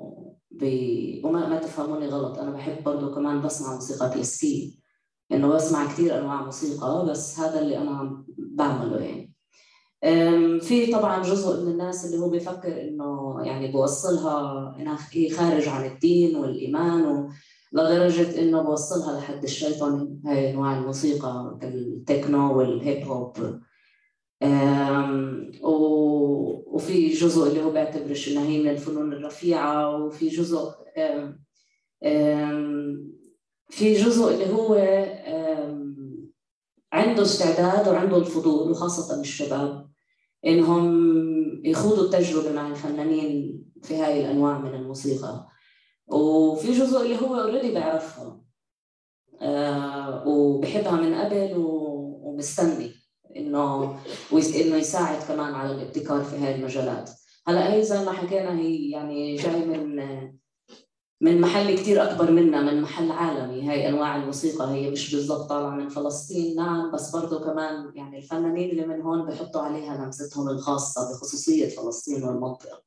[0.50, 0.64] ب...
[1.24, 4.78] وما ما تفهموني غلط أنا بحب برضه كمان بسمع موسيقى كلاسيكية
[5.32, 9.34] إنه بسمع كثير أنواع موسيقى بس هذا اللي أنا بعمله يعني.
[10.61, 15.87] في طبعا جزء من الناس اللي هو بيفكر إنه يعني بوصلها إنها هي خارج عن
[15.87, 17.30] الدين والإيمان و...
[17.72, 23.37] لدرجة إنه بوصلها لحد الشيطان هاي أنواع الموسيقى التكنو والهيب هوب.
[26.66, 30.58] وفي جزء اللي هو بيعتبرش إنها هي من الفنون الرفيعة وفي جزء
[33.70, 34.74] في جزء اللي هو
[36.92, 39.88] عنده استعداد وعنده الفضول وخاصة الشباب.
[40.46, 45.48] إنهم يخوضوا التجربة مع الفنانين في هاي الأنواع من الموسيقى.
[46.07, 48.40] وفي جزء اللي هو اوريدي بيعرفها
[49.40, 52.90] آه وبحبها من قبل ومستني
[53.37, 53.85] إنه
[54.33, 57.11] إنه يساعد كمان على الابتكار في هاي المجالات.
[57.46, 60.01] هلا هي زي ما حكينا هي يعني جاي من
[61.20, 63.68] من محل كتير أكبر منا من محل عالمي.
[63.68, 68.70] هاي أنواع الموسيقى هي مش بالضبط طالعة من فلسطين نعم بس برضه كمان يعني الفنانين
[68.70, 72.83] اللي من هون بحطوا عليها لمستهم الخاصة بخصوصية فلسطين والمنطقة.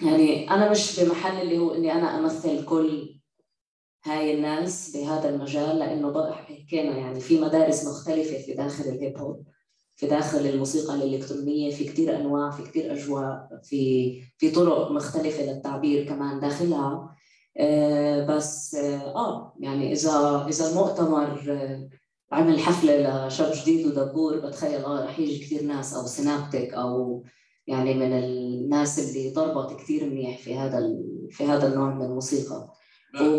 [0.00, 3.20] يعني أنا مش بمحل اللي هو إني أنا أمثل كل
[4.04, 9.46] هاي الناس بهذا المجال لأنه حكينا يعني في مدارس مختلفة في داخل الهيب هوب
[9.96, 16.08] في داخل الموسيقى الإلكترونية في كثير أنواع في كثير أجواء في في طرق مختلفة للتعبير
[16.08, 17.16] كمان داخلها.
[17.58, 21.88] آه بس آه, آه، يعني إذا إذا المؤتمر آه
[22.32, 27.24] عمل حفلة لشاب جديد ودبور بتخيل آه رح يجي كثير ناس أو سينابتك أو
[27.66, 30.80] يعني من الناس اللي ضربت كثير منيح في هذا
[31.30, 32.74] في هذا النوع من الموسيقى.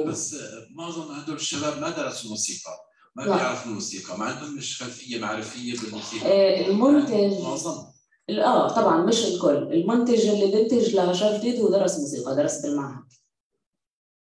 [0.06, 0.36] بس
[0.76, 2.72] معظم هدول الشباب ما درسوا موسيقى.
[3.16, 7.42] ما بيعرفوا الموسيقى؟ ما عندهم مش خلفية معرفية بالموسيقى؟ آه، المنتج.
[7.44, 7.86] معظم.
[8.30, 9.58] آه طبعا مش الكل.
[9.74, 13.06] المنتج اللي بنتج لشاب جديد هو درس موسيقى درس بالمعهد.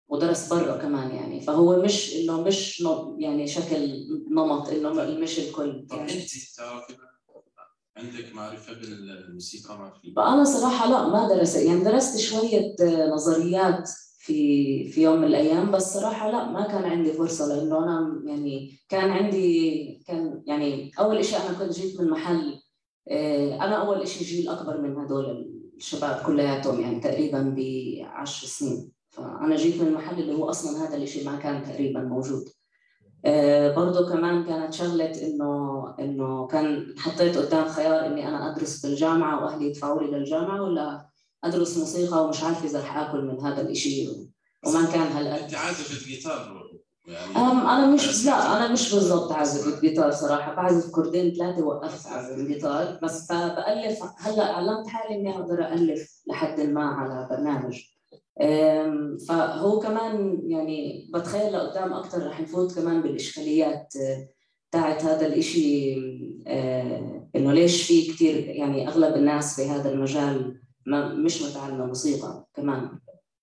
[0.09, 1.41] ودرس برا كمان يعني.
[1.41, 2.85] فهو مش إنه مش
[3.19, 6.13] يعني شكل نمط إنه مش الكل طب يعني.
[6.13, 6.31] أنت
[7.97, 11.57] عندك معرفة بالموسيقى؟ ما في؟ أنا صراحة لا ما درست.
[11.57, 12.77] يعني درست شوية
[13.15, 13.91] نظريات
[14.27, 18.79] في في يوم من الأيام بس صراحة لا ما كان عندي فرصة لأنه أنا يعني
[18.89, 22.61] كان عندي كان يعني أول شيء أنا كنت جيت من محل
[23.09, 27.61] آه، أنا أول شيء جيل أكبر من هدول الشباب كلياتهم يعني تقريبا ب
[28.03, 28.93] 10 سنين.
[29.11, 32.49] فأنا جيت من محل اللي هو أصلا هذا الشيء ما كان تقريبا موجود.
[33.25, 38.87] آه، برضه كمان كانت شغلة إنه إنه كان حطيت قدام خيار إني أنا أدرس في
[38.87, 41.09] الجامعة وأهلي يدفعوا لي للجامعة ولا
[41.47, 44.09] أدرس موسيقى ومش عارفة إذا رح آكل من هذا الإشي.
[44.67, 46.67] وما كان هالقد أنت عازفة جيتار
[47.07, 50.55] يعني أنا مش لا أنا مش بالضبط عازف جيتار صراحة.
[50.55, 56.61] بعزف كوردين ثلاثة وقفت أعزف جيتار بس بألف هلا علمت حالي إني أقدر ألف لحد
[56.61, 57.83] ما على برنامج.
[59.29, 63.95] فهو كمان يعني بتخيل لقدام أكثر رح نفوت كمان بالإشكاليات
[64.73, 65.95] تاعت هذا الإشي.
[67.37, 72.99] إنه ليش في كثير يعني أغلب الناس في هذا المجال ما مش متعلمة موسيقى كمان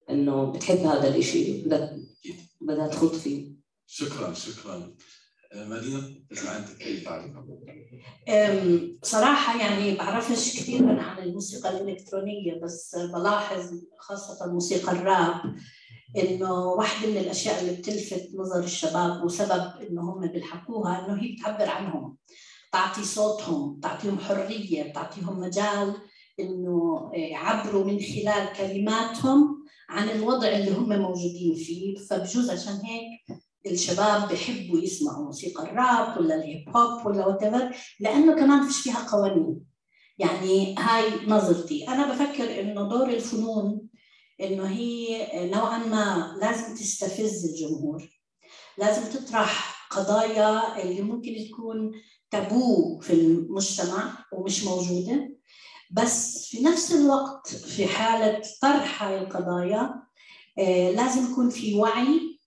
[0.10, 1.98] إنه بتحب هذا الإشي بدها
[2.62, 3.54] بدها تخوض فيه.
[3.88, 4.94] شكرا شكرا.
[5.56, 7.34] مدينة إذا عندك أي تعليق.
[9.04, 15.56] صراحة يعني بعرفش كثير عن الموسيقى الإلكترونية بس بلاحظ خاصة موسيقى الراب
[16.18, 21.70] إنه واحدة من الأشياء اللي بتلفت نظر الشباب وسبب إنه هم بيلحقوها إنه هي بتعبر
[21.70, 22.18] عنهم
[22.72, 25.96] تعطي صوتهم تعطيهم حرية بتعطيهم مجال
[26.40, 31.96] إنه يعبروا من خلال كلماتهم عن الوضع اللي هم موجودين فيه.
[31.96, 38.68] فبجوز عشان هيك الشباب بيحبوا يسمعوا موسيقى الراب ولا الهيب هوب ولا وات لأنه كمان
[38.68, 39.62] فيش فيها قوانين.
[40.18, 41.88] يعني هاي نظرتي.
[41.88, 43.88] أنا بفكر إنه دور الفنون
[44.42, 48.10] إنه هي نوعا ما لازم تستفز الجمهور.
[48.78, 51.92] لازم تطرح قضايا اللي ممكن تكون
[52.32, 55.33] تابو في المجتمع ومش موجودة.
[55.94, 60.04] بس في نفس الوقت في حالة طرح هاي القضايا
[60.60, 62.40] آه، لازم يكون في وعي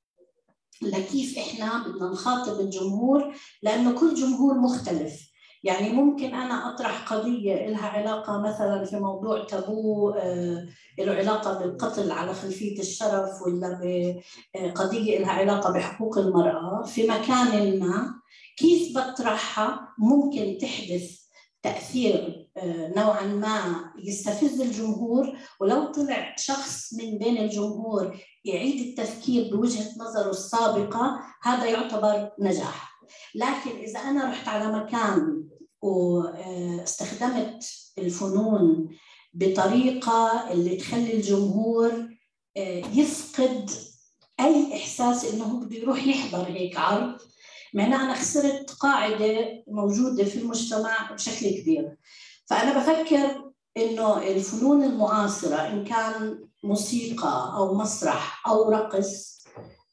[0.83, 5.37] لكيف إحنا بدنا نخاطب الجمهور لأنه كل جمهور مختلف.
[5.65, 10.67] يعني ممكن أنا أطرح قضية لها علاقة مثلا في موضوع تابو آه،
[10.99, 13.81] له علاقة بالقتل على خلفية الشرف ولا
[14.55, 16.83] بقضيه لها علاقة بحقوق المرأة.
[16.83, 18.15] في مكان ما
[18.57, 21.26] كيف بطرحها؟ ممكن تحدث
[21.67, 25.39] تأثير آه، نوعا ما يستفز الجمهور.
[25.61, 33.01] ولو طلع شخص من بين الجمهور يعيد التفكير بوجهة نظره السابقة هذا يعتبر نجاح.
[33.35, 35.45] لكن إذا أنا رحت على مكان
[35.83, 37.64] واستخدمت
[37.99, 38.89] الفنون
[39.35, 42.09] بطريقة اللي تخلي الجمهور
[42.57, 43.71] آه، يفقد
[44.41, 47.21] أي إحساس إنه بده يروح يحضر هيك عرض
[47.77, 51.97] معناها أنا خسرت قاعدة موجودة في المجتمع بشكل كبير.
[52.47, 59.37] فأنا بفكر إنه الفنون المعاصرة إن كان موسيقى أو مسرح أو رقص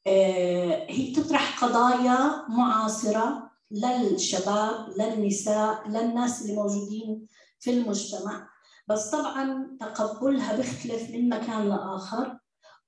[0.07, 7.27] آه، هي تطرح قضايا معاصرة للشباب للنساء للناس اللي موجودين
[7.59, 8.49] في المجتمع.
[8.88, 12.38] بس طبعا تقبلها بيختلف من مكان لآخر.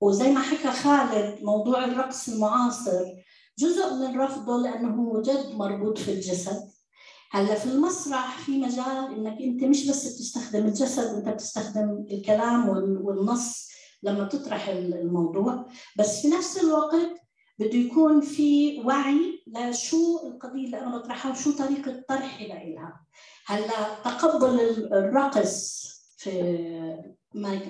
[0.02, 3.06] وزي ما حكى خالد موضوع الرقص المعاصر
[3.60, 6.70] جزء من رفضه لأنه هو جد مربوط في الجسد.
[7.32, 13.70] هلا في المسرح في مجال إنك أنت مش بس بتستخدم الجسد أنت بتستخدم الكلام والنص
[14.04, 15.66] لما تطرح الموضوع.
[16.00, 17.26] بس في نفس الوقت
[17.60, 23.06] بده يكون في وعي لشو القضية اللي أنا بطرحها وشو طريقة طرحي لها
[23.46, 24.60] هلا تقبل
[24.94, 25.86] الرقص
[26.18, 27.06] في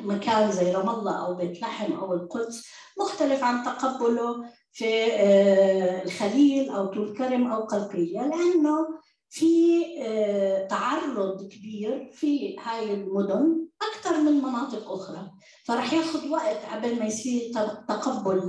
[0.06, 2.66] مكان زي رام الله أو بيت لحم أو القدس
[3.00, 4.46] مختلف عن تقبله
[4.76, 8.88] في آه، الخليل أو طول كرم أو قلقية لأنه
[9.30, 15.32] في آه، تعرض كبير في هاي المدن أكثر من مناطق أخرى.
[15.66, 17.52] فراح ياخذ وقت قبل ما يصير
[17.88, 18.42] تقبل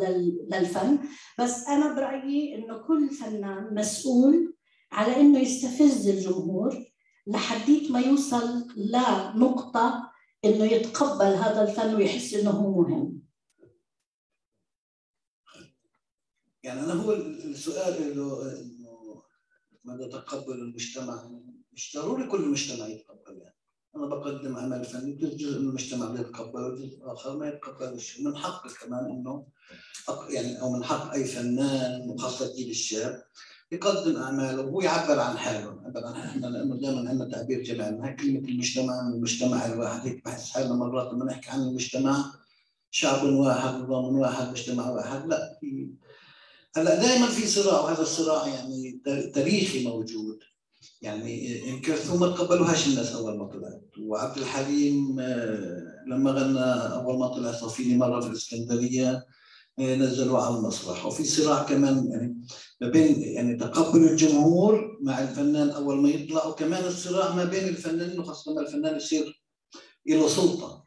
[0.53, 0.99] للفن.
[1.39, 4.55] بس أنا برأيي إنه كل فنان مسؤول
[4.93, 6.85] على إنه يستفز الجمهور
[7.27, 10.11] لحديت ما يوصل لنقطه
[10.45, 13.26] إنه يتقبل هذا الفن ويحس إنه هو مهم.
[16.67, 18.43] يعني أنا هو السؤال إنه
[19.85, 21.31] ماذا تقبل المجتمع؟
[21.73, 23.57] مش ضروري كل المجتمع يتقبل يعني.
[23.97, 29.05] أنا بقدم عمل فني جزء من المجتمع بيتقبله وجزء آخر ما يتقبلش من حقي كمان
[29.05, 29.47] إنه
[30.29, 33.23] يعني أو من حق أي فنان وخاصة الجيل الشاب
[33.73, 34.63] يقدم أعماله.
[34.63, 37.99] وهو يعبر عن حاله يعبر عن إحنا لأنه دائما عندنا تعبير جماعي.
[38.01, 40.09] هاي كلمة المجتمع من المجتمع الواحد.
[40.09, 42.33] هيك بحس حالنا مرات لما نحكي عن المجتمع
[42.91, 45.27] شعب واحد نظام واحد مجتمع واحد.
[45.27, 45.91] لا في
[46.77, 49.01] هلا دائما في صراع وهذا الصراع يعني
[49.35, 50.39] تاريخي موجود.
[51.03, 53.91] يعني ام كلثوم ما تقبلوهاش الناس أول ما طلعت.
[54.01, 59.27] وعبد الحليم آه، لما غنى أول ما طلع صافيني مره في الإسكندرية
[59.79, 61.07] آه، نزلوه على المسرح.
[61.07, 62.43] وفي صراع كمان يعني
[62.81, 68.21] ما بين يعني تقبل الجمهور مع الفنان أول ما يطلع وكمان الصراع ما بين الفنانين
[68.21, 69.43] وخاصة لما الفنان يصير
[70.07, 70.86] له سلطة.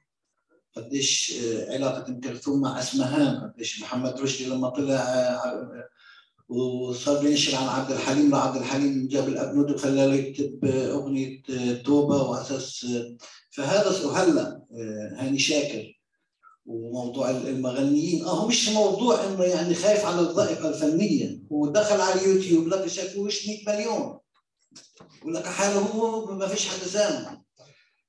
[0.75, 5.89] قديش آه، علاقة ام كلثوم مع أسمهان قديش محمد رشدي لما طلع آه،
[6.49, 11.41] وصار بينشر عن عبد الحليم لعبد الحليم جاب الابنود وخلاه يكتب أغنية
[11.83, 12.87] توبة وأساس
[13.49, 14.61] فهذا وهلا
[15.17, 15.99] هاني شاكر
[16.65, 18.25] وموضوع المغنيين.
[18.25, 21.39] آه مش موضوع إنه يعني خايف على الذائقة الفنية.
[21.51, 24.19] هو دخل على اليوتيوب لقى شافوه 100 مليون
[25.25, 27.48] ولك حاله هو ما فيش حد سامع آه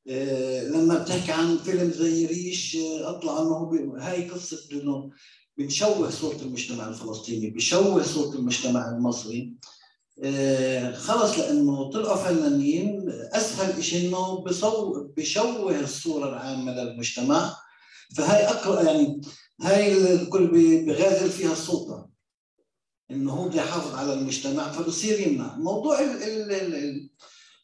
[0.07, 5.11] لما بتحكي عن فيلم زي ريش آه أطلع انه هاي قصة إنه
[5.59, 9.55] بنشوه صورة المجتمع الفلسطيني بشوه صورة المجتمع المصري.
[10.25, 14.45] آه خلص لأنه طلعوا فنانين أسهل شيء إنه
[15.17, 17.57] بشوه الصورة العامة للمجتمع.
[18.17, 19.21] فهاي اقرا يعني
[19.61, 20.47] هاي الكل
[20.87, 22.11] بغازل فيها السلطة
[23.11, 24.73] إنه هو بده يحافظ على المجتمع.
[24.73, 25.57] فبصير يمنع.
[25.57, 25.99] موضوع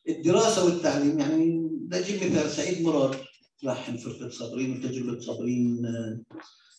[0.09, 3.17] الدراسة والتعليم يعني أجيب مثال سعيد مراد
[3.63, 5.83] لحن فرقه صابرين وتجربة صابرين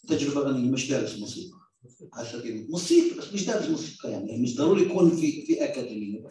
[0.08, 0.70] تجربة غنية.
[0.72, 1.58] مش دارس موسيقى.
[2.14, 4.38] على سبيل موسيقى بس مش دارس موسيقى يعني.
[4.38, 6.28] مش ضروري يكون في في أكاديمية.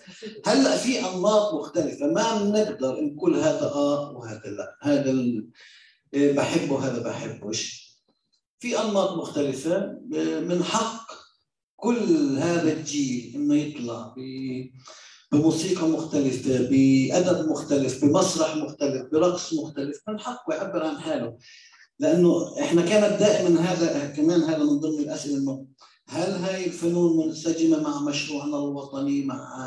[0.46, 2.06] هلأ في أنماط مختلفة.
[2.06, 4.76] ما بنقدر نقول هذا آه وهذا لأ.
[4.82, 5.24] هذا
[6.14, 7.86] إيه، بحبه هذا بحبش
[8.58, 9.98] في أنماط مختلفة.
[10.12, 11.06] إيه، من حق
[11.76, 14.14] كل هذا الجيل إنه يطلع
[15.32, 20.00] بموسيقى مختلفة بأدب مختلف بمسرح مختلف برقص مختلف.
[20.08, 21.36] من حقه يعبر عن حاله.
[21.98, 25.66] لأنه إحنا كانت دائما هذا كمان هذا من ضمن الأسئلة إنه
[26.08, 29.58] هل هاي الفنون منسجمة مع مشروعنا الوطني مع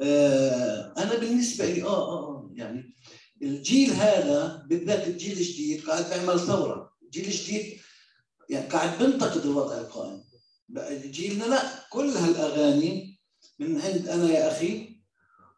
[0.00, 2.94] آه أنا بالنسبة لي آه آه, آه، يعني
[3.42, 7.78] الجيل هذا بالذات الجيل الجديد قاعد بيعمل ثورة، الجيل الجديد
[8.50, 10.24] يعني قاعد بينتقد الوضع القائم.
[11.10, 13.05] جيلنا لا كل هالأغاني
[13.58, 14.96] من عند أنا يا أخي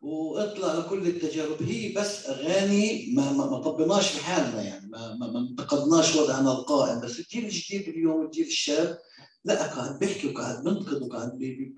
[0.02, 1.62] وإطلع لكل التجارب.
[1.62, 7.00] هي بس أغاني ما ما, ما طبناش في حالنا يعني ما ما, انتقدناش وضعنا القائم.
[7.00, 8.98] بس الجيل الجديد اليوم الجيل الشاب
[9.44, 11.74] لا قاعد بيحكي وقاعد بينتقد وقاعد بي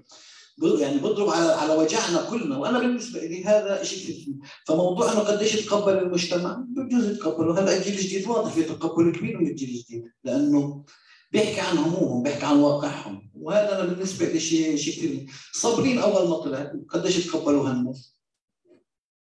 [0.78, 2.58] يعني بضرب على على وجعنا كلنا.
[2.58, 8.26] وأنا بالنسبة لي هذا شيء فموضوع انه قديش يتقبل المجتمع؟ بجوز يتقبله هلا الجيل الجديد
[8.28, 10.84] واضح في تقبل كبير من الجيل الجديد لأنه
[11.32, 13.30] بيحكي عن همومهم بيحكي عن واقعهم.
[13.34, 18.20] وهذا أنا بالنسبة لي شيء شيء كثير صابرين أول ما طلع قديش يتقبلوا هالناس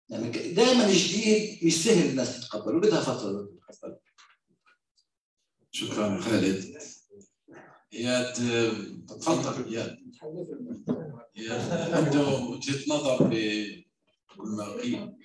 [0.09, 2.79] يعني دائما الجديد مش سهل الناس تتقبله.
[2.79, 3.49] بدها فترة.
[3.69, 3.97] تتقبل
[5.71, 6.77] شكرا خالد.
[7.93, 8.33] إياد
[9.07, 9.97] تفضل إياد.
[11.95, 15.15] عنده وجهة نظر بكل ما قيل.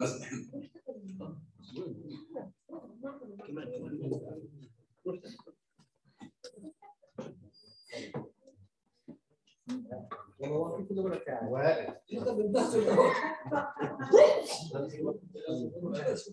[0.00, 0.10] بس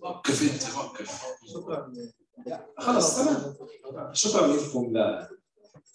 [0.01, 1.23] وقف انت وقف
[2.77, 3.55] خلص تمام.
[4.13, 4.93] شكرا لكم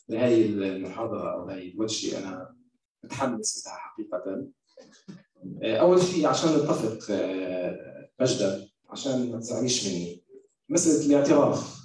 [0.08, 2.56] لهي المحاضرة أو هي الورشة أنا
[3.04, 4.46] متحمس لها حقيقة.
[5.64, 7.12] أول شيء عشان نتفق
[8.20, 10.22] مجدا عشان ما تزعليش مني.
[10.68, 11.82] مسألة الاعتراف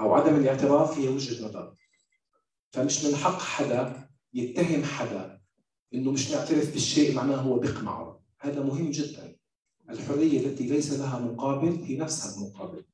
[0.00, 1.74] أو عدم الاعتراف هي وجهة نظر.
[2.72, 5.35] فمش من حق حدا يتهم حدا.
[5.94, 9.36] إنه مش معترف بالشيء معناه هو بيقمعه هذا مهم جدا.
[9.90, 12.84] الحرية التي ليس لها مقابل هي نفسها المقابل.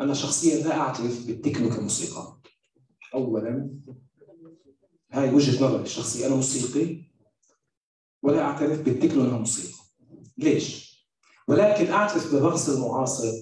[0.00, 2.38] أنا شخصيا لا أعترف بالتكنو كموسيقى
[3.14, 3.70] اولا
[5.12, 6.26] هاي وجهة نظري الشخصية.
[6.26, 7.02] أنا موسيقي
[8.22, 9.78] ولا أعترف بالتكنو إنها موسيقى.
[10.38, 10.88] ليش؟
[11.48, 13.32] ولكن أعترف بالرقص المعاصر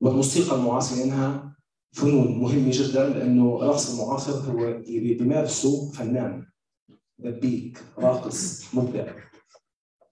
[0.00, 1.56] والموسيقى المعاصرة انها
[1.92, 6.46] فنون مهمة جدا لأنه الرقص المعاصر هو اللي بيمارسه فنان.
[7.22, 9.14] دبيك راقص مبدع.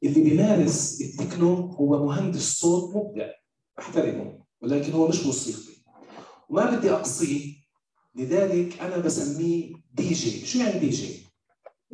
[0.04, 3.30] اللي بيمارس التكنو هو مهندس صوت مبدع.
[3.78, 5.78] أحترمه ولكن هو مش موسيقي.
[6.48, 7.54] وما بدي أقصيه
[8.14, 10.46] لذلك أنا بسميه دي جي.
[10.46, 11.26] شو يعني دي جي؟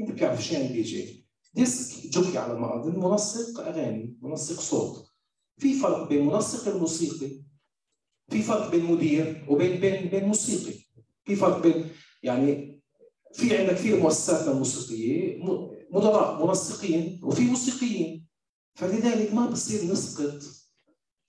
[0.00, 5.06] أنت بتعرف شو يعني DJ؟ disc jockey على اظن منسق أغاني منسق صوت.
[5.58, 7.30] في فرق بين منسق الموسيقي
[8.30, 10.78] في فرق بين مدير وبين بين بين موسيقي.
[11.24, 11.88] في فرق بين
[12.22, 12.73] يعني
[13.34, 15.42] في عندنا كثير مؤسسات موسيقيه
[15.90, 18.26] مدراء منسقين وفي موسيقيين.
[18.74, 20.42] فلذلك ما بصير نسقط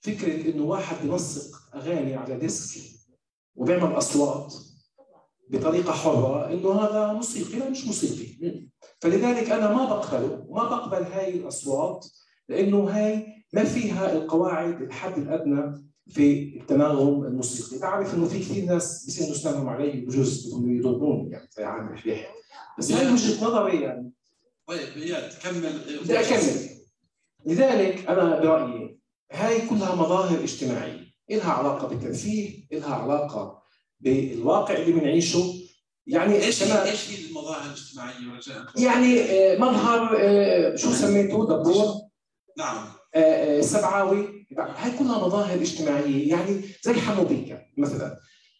[0.00, 2.80] فكرة إنه واحد بنسق أغاني على ديسك
[3.54, 4.54] وبيعمل أصوات
[5.50, 8.66] بطريقة حرة إنه هذا موسيقي لا مش موسيقي.
[9.00, 12.06] فلذلك أنا ما بقبله ما بقبل هاي الأصوات
[12.48, 17.78] لأنه هاي ما فيها القواعد الحد الأدنى في التناغم الموسيقي.
[17.78, 22.34] بعرف إنه في كثير ناس بيصيروا يستنوا علي بجوز يضربوني يعني زي عامر فيح
[22.78, 24.12] بس هاي وجهة نظري يعني.
[24.66, 25.80] طيب إياد كمل.
[26.02, 26.68] بدي أكمل.
[27.46, 28.98] لذلك أنا برأيي
[29.32, 31.06] هاي كلها مظاهر اجتماعية.
[31.30, 33.62] إلها علاقة بالترفيه إلها علاقة
[34.00, 35.54] بالواقع اللي بنعيشه.
[36.06, 41.94] يعني إيش إيش هي المظاهر الاجتماعية رجاء؟ يعني آه، مظهر آه، شو سميته؟ دبور؟
[42.58, 42.86] نعم.
[43.14, 44.35] آه، سبعاوي.
[44.58, 48.16] هاي كلها مظاهر اجتماعية يعني زي حمو بيكا مثلا.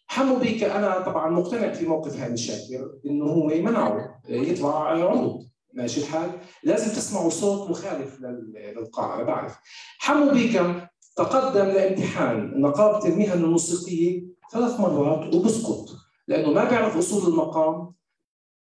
[0.07, 5.99] حمو بيكا أنا طبعا مقتنع في موقف هاني شاكر إنه هو منعه يطلع عروض ماشي
[6.01, 6.31] الحال؟
[6.63, 9.55] لازم تسمعوا صوت مخالف للقاعة أنا بعرف.
[9.99, 15.85] حمو بيكا تقدم لامتحان نقابة المهن الموسيقية ثلاث مرات وبسقط
[16.27, 17.96] لأنه ما بيعرف أصول المقام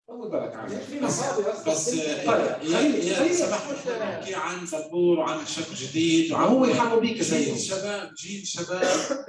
[0.09, 1.20] بالك عليه بس
[1.68, 1.90] بس
[2.26, 8.14] طيب خليني سمحت نحكي عن زبور وعن شاب جديد وعن هو يحموا بيك جيل شباب
[8.14, 8.86] جيل شباب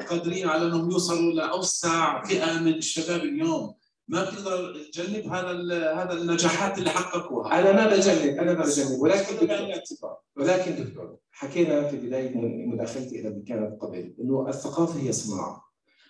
[0.10, 3.76] قادرين على أنهم يوصلوا لأوسع فئة من الشباب اليوم.
[4.08, 5.52] ما بتقدر تجنب هذا
[5.94, 7.60] هذا النجاحات اللي حققوها.
[7.60, 9.00] أنا ما بجنب أنا ما بجنب.
[9.00, 12.32] ولكن دكتور ولكن دكتور حكينا في بداية
[12.68, 15.66] مداخلتي إذا كانت قبل إنه الثقافة هي صناعة.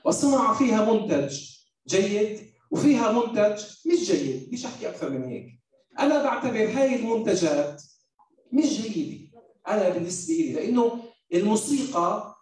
[0.05, 1.39] والصناعة فيها منتج
[1.87, 5.59] جيد وفيها منتج مش جيد مش احكي أكثر من هيك.
[5.99, 7.83] أنا بعتبر هاي المنتجات
[8.51, 9.25] مش جيدة.
[9.67, 10.99] أنا بالنسبة لي لأنه
[11.33, 12.35] الموسيقى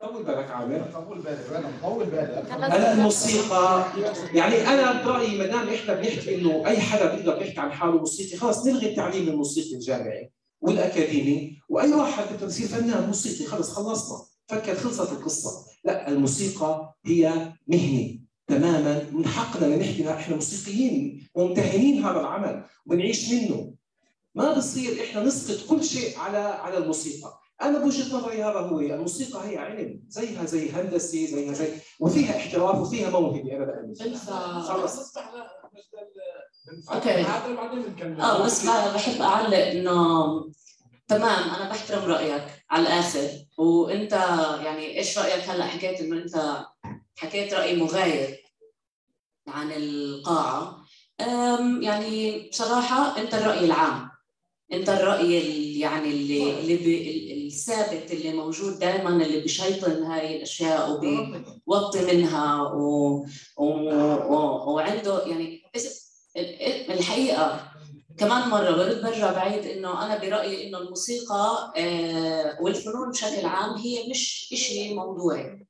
[0.00, 0.90] طول بالك عامر.
[1.08, 2.50] طول بالك أنا طول بالك.
[2.50, 3.84] أنا الموسيقى
[4.34, 8.36] يعني أنا برأيي ما دام إحنا بنحكي إنه أي حدا بيقدر يحكي عن حاله موسيقي
[8.36, 14.18] خلص نلغي التعليم الموسيقي الجامعي والأكاديمي وأي واحد بده يصير فنان موسيقي خلص خلصنا.
[14.48, 15.50] فكت خلصت القصة.
[15.84, 18.21] لا الموسيقى هي مهنة.
[18.52, 23.74] تماما من حقنا أن نحكي إحنا موسيقيين وممتهنين هذا العمل وبنعيش منه.
[24.34, 27.38] ما بصير إحنا نسقط كل شيء على على الموسيقى.
[27.62, 30.00] أنا بوجهة نظري هذا هو الموسيقى هي علم.
[30.08, 31.68] زيها زي هندسة زيها زي
[32.00, 33.56] وفيها احتراف وفيها موهبة.
[33.56, 34.16] أنا بامن
[34.62, 35.16] خلص.
[36.92, 37.24] أوكي.
[38.20, 40.26] آه بس بحب أعلق إنه
[41.08, 43.28] تمام أنا بحترم رأيك على الآخر.
[43.58, 44.12] وأنت
[44.64, 46.66] يعني إيش رأيك هلأ؟ حكيت إنه أنت
[47.16, 48.41] حكيت رأي مغاير.
[49.48, 50.82] عن القاعة.
[51.20, 54.10] أم يعني بصراحة أنت الرأي العام.
[54.72, 62.04] أنت الرأي ال- يعني اللي اللي الثابت اللي موجود دائما اللي بيشيطن هاي الأشياء وبيوطي
[62.16, 63.14] منها و...
[63.56, 63.64] و...
[63.64, 64.72] و...
[64.74, 66.02] وعنده يعني إذا-
[66.36, 67.68] ال- ال- الحقيقة
[68.18, 74.08] كمان مرة برد برجع بعيد إنه أنا برأيي إنه الموسيقى آه، والفنون بشكل عام هي
[74.10, 75.66] مش إشي موضوعي.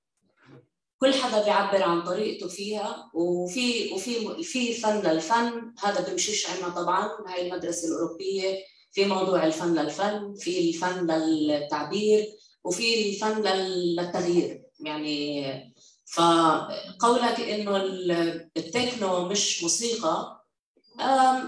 [1.03, 5.75] كل حدا بيعبر عن طريقته فيها وفي وفي في فن للفن.
[5.83, 7.09] هذا بمشيش عنا طبعا.
[7.29, 8.59] هاي المدرسة الأوروبية
[8.93, 12.27] في موضوع الفن للفن في الفن للتعبير
[12.65, 14.63] وفي الفن لل- للتغيير.
[14.81, 15.75] يعني
[16.15, 20.45] فقولك ال- التكنو مش موسيقى.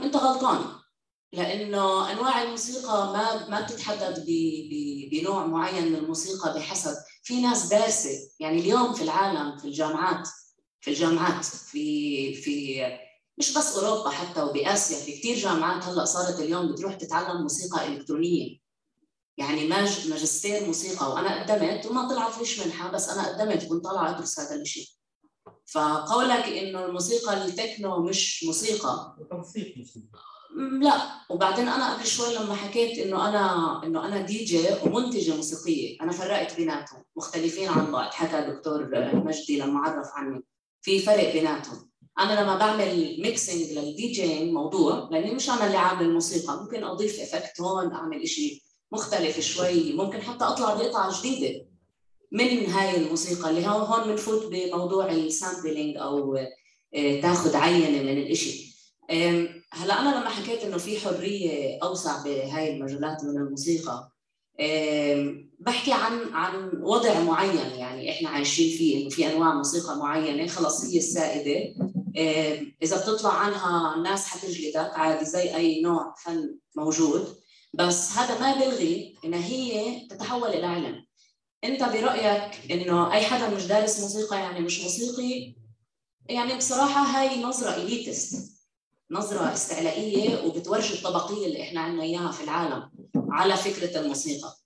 [0.02, 0.60] أنت غلطان.
[1.32, 4.24] لأنه أنواع الموسيقى ما ما بتتحدد
[5.12, 6.94] بنوع معين من الموسيقى بحسب.
[7.24, 8.10] في ناس دارسة.
[8.40, 10.28] يعني اليوم في العالم في الجامعات
[10.80, 12.82] في الجامعات في في
[13.38, 18.58] مش بس أوروبا حتى وبآسيا في كثير جامعات هلأ صارت اليوم بتروح تتعلم موسيقى إلكترونية.
[19.38, 24.10] يعني ماج ماجستير موسيقى وأنا قدمت وما طلعت ليش منحة بس أنا قدمت كنت طالعة
[24.16, 24.86] أدرس هذا الشيء
[25.66, 29.16] فقولك إنه الموسيقى التكنو مش موسيقى.
[29.20, 29.24] م-
[30.80, 30.92] لا.
[31.30, 36.12] وبعدين أنا قبل شوي لما حكيت إنه أنا إنه أنا دي جي ومنتجة موسيقية أنا
[36.12, 38.10] فرقت بيناتهم مختلفين عن بعض.
[38.12, 40.42] حكى دكتور مجدي لما عرف عني
[40.82, 41.90] في فرق بيناتهم.
[42.18, 47.20] أنا لما بعمل mixing لل DJ موضوع لأني مش أنا اللي عامل الموسيقى ممكن أضيف
[47.20, 49.92] effect هون أعمل إشي مختلف شوي.
[49.92, 51.66] ممكن حتى أطلع بقطعه جديدة
[52.32, 56.36] من هاي الموسيقى اللي هون بنفوت بموضوع ال sampling أو
[56.94, 58.50] آه، تاخذ عينة من الإشي.
[58.60, 58.73] أم،
[59.72, 64.10] هلا أنا لما حكيت إنه في حرية أوسع بهاي المجالات من الموسيقى
[65.58, 70.84] بحكي عن عن وضع معين يعني إحنا عايشين فيه إنه في أنواع موسيقى معينة خلص
[70.84, 71.74] هي السائدة.
[72.82, 77.36] إذا بتطلع عنها الناس حتجلدك عادي زي أي نوع فن موجود.
[77.74, 81.04] بس هذا ما بيلغي ان هي تتحول إلى علم.
[81.64, 85.54] أنت برأيك إنه أي حدا مش دارس موسيقى يعني مش موسيقي؟
[86.28, 88.54] يعني بصراحة هاي نظرة اليتست
[89.10, 92.90] نظرة استعلائية وبتورجي الطبقية اللي إحنا عندنا إياها في العالم
[93.30, 94.56] على فكرة الموسيقى.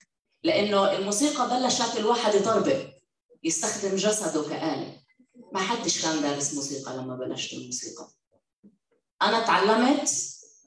[0.43, 2.87] لأنه الموسيقى بلشت الواحد يطربق
[3.45, 5.01] يستخدم جسده كآلة.
[5.53, 8.09] ما حدش كان دارس موسيقى لما بلشت الموسيقى.
[9.23, 10.11] أنا تعلمت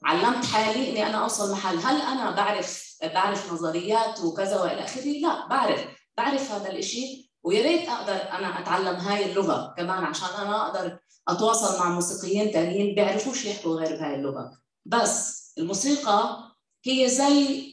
[0.04, 1.78] علمت حالي إني أنا أوصل محل.
[1.78, 5.86] هل أنا بعرف بعرف نظريات وكذا وإلى آخره؟ لا بعرف.
[6.16, 10.98] بعرف هذا الإشي ويا ريت أقدر أنا أتعلم هاي اللغة كمان عشان أنا أقدر
[11.28, 14.58] أتواصل مع موسيقيين تانيين بيعرفوش يحكوا غير بهاي اللغة.
[14.86, 16.52] بس الموسيقى
[16.84, 17.72] هي زي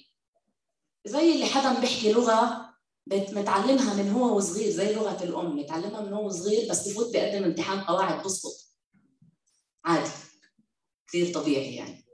[1.06, 2.70] زي اللي حدا بيحكي لغة
[3.12, 5.58] متعلمها من هو وصغير زي لغة الأم.
[5.60, 8.54] متعلمها من هو صغير بس بفوت بقدم امتحان قواعد بسقط
[9.86, 10.10] عادي.
[11.08, 12.06] كثير طبيعي يعني.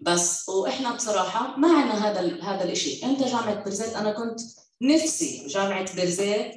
[0.00, 4.40] بس وإحنا بصراحة ما عندنا هذا هذا الشيء أنت جامعة برزيت أنا كنت
[4.82, 6.54] نفسي جامعة برزيت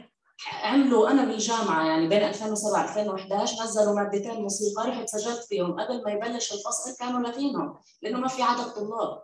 [0.64, 5.80] عملوا أنا بالجامعة يعني بين 2007 2011 نزلوا مادتين موسيقى رحت سجلت فيهم.
[5.80, 9.24] قبل ما يبلش الفصل كانوا لاغينهم لأنه ما في عدد طلاب.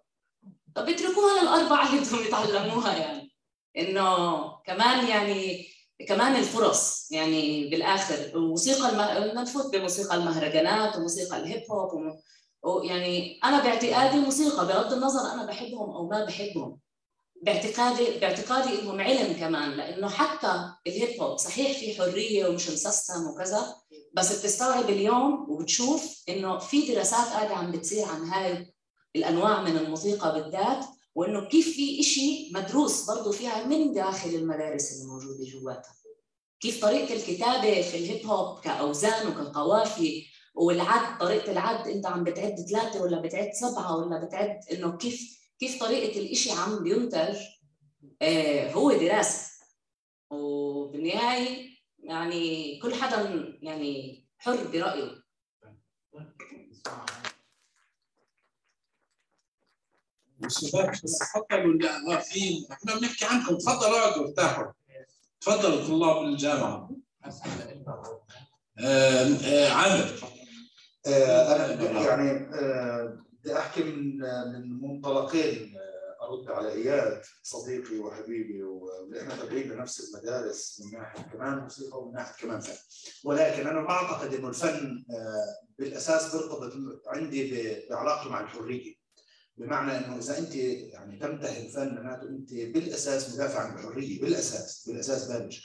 [0.76, 3.32] طب اتركوها للأربعة اللي بدهم يتعلموها يعني.
[3.78, 5.68] إنه كمان يعني
[6.07, 8.16] كمان الفرص يعني بالآخر.
[8.36, 9.39] الموسيقى الم...
[9.39, 12.20] نفوت بموسيقى المهرجانات وموسيقى الهيب هوب وم...
[12.64, 16.80] ويعني أنا باعتقادي موسيقى بغض النظر أنا بحبهم أو ما بحبهم.
[17.42, 23.76] باعتقادي باعتقادي انهم علم كمان لأنه حتى الهيب هوب صحيح في حرية ومش مسستم وكذا
[24.14, 28.74] بس بتستوعب اليوم وبتشوف إنه في دراسات قاعدة عم بتصير عن هاي
[29.16, 30.86] الأنواع من الموسيقى بالذات
[31.16, 35.94] وإنه كيف في إشي مدروس برضه فيها من داخل المدارس اللي موجودة جواتها.
[36.60, 40.26] كيف طريقة الكتابة في الهيب هوب كأوزان وكقوافي
[40.56, 45.80] والعد طريقة العد إنت عم بتعد ثلاثة ولا بتعد سبعة ولا بتعد إنه كيف كيف
[45.80, 47.38] طريقة الإشي عم بينتج
[48.22, 49.49] آه هو دراسة.
[50.30, 51.70] وبالنهاية
[52.03, 55.24] يعني كل حدا يعني حر برأيه.
[60.45, 63.57] الشباب بس تفضلوا لا في إحنا بنحكي عنكم.
[63.57, 64.66] تفضلوا اقعدوا ارتاحوا
[65.41, 66.89] تفضلوا طلاب الجامعة.
[68.80, 70.20] آه، آه، عامر.
[71.07, 74.18] آه، أنا يعني آه، بدي أحكي من
[74.54, 81.58] من منطلقين آه، أرد على إياد صديقي وحبيبي وإحنا تابعين لنفس المدارس من ناحية كمان
[81.58, 82.78] موسيقى ومن ناحية كمان فن.
[83.24, 86.74] ولكن أنا ما أعتقد إنه الفن آه، بالأساس بيرتبط
[87.08, 89.00] عندي بعلاقته مع الحرية.
[89.58, 95.28] بمعنى إنه إذا أنت يعني تمتهن الفن معناته أنت بالأساس مدافع عن الحرية بالأساس بالأساس
[95.28, 95.60] بابج.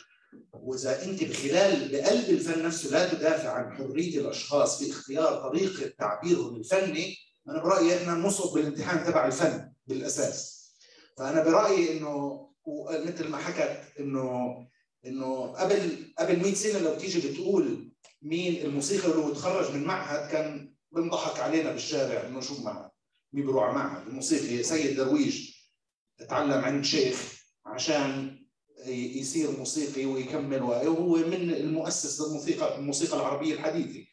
[0.52, 6.56] وإذا أنت بخلال بقلب الفن نفسه لا تدافع عن حرية الأشخاص في اختيار طريقة تعبيرهم
[6.56, 7.16] الفني
[7.48, 10.64] أنا برأيي إحنا نصب بالامتحان تبع الفن بالأساس.
[11.18, 12.44] فأنا برأيي إنه
[12.90, 14.56] مثل ما حكت إنه
[15.06, 17.92] إنه قبل قبل 100 سنة لو تيجي بتقول
[18.22, 22.90] مين الموسيقى اللي هو تخرج من معهد كان بنضحك علينا بالشارع إنه شو معهد؟
[23.32, 25.64] مين بيروح على معهد الموسيقي سيد درويش
[26.28, 28.38] تعلم عند شيخ عشان
[28.86, 34.06] يصير موسيقي ويكمل وهو من المؤسس للموسيقى الموسيقى العربية الحديثة.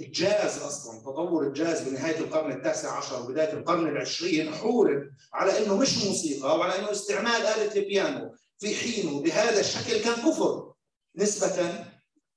[0.00, 6.04] الجاز أصلا تطور الجاز بنهاية القرن التاسع عشر وبداية القرن العشرين حورب على إنه مش
[6.04, 8.34] موسيقى وعلى إنه استعمال آلة البيانو.
[8.58, 10.72] في حينه بهذا الشكل كان كفر
[11.16, 11.84] نسبة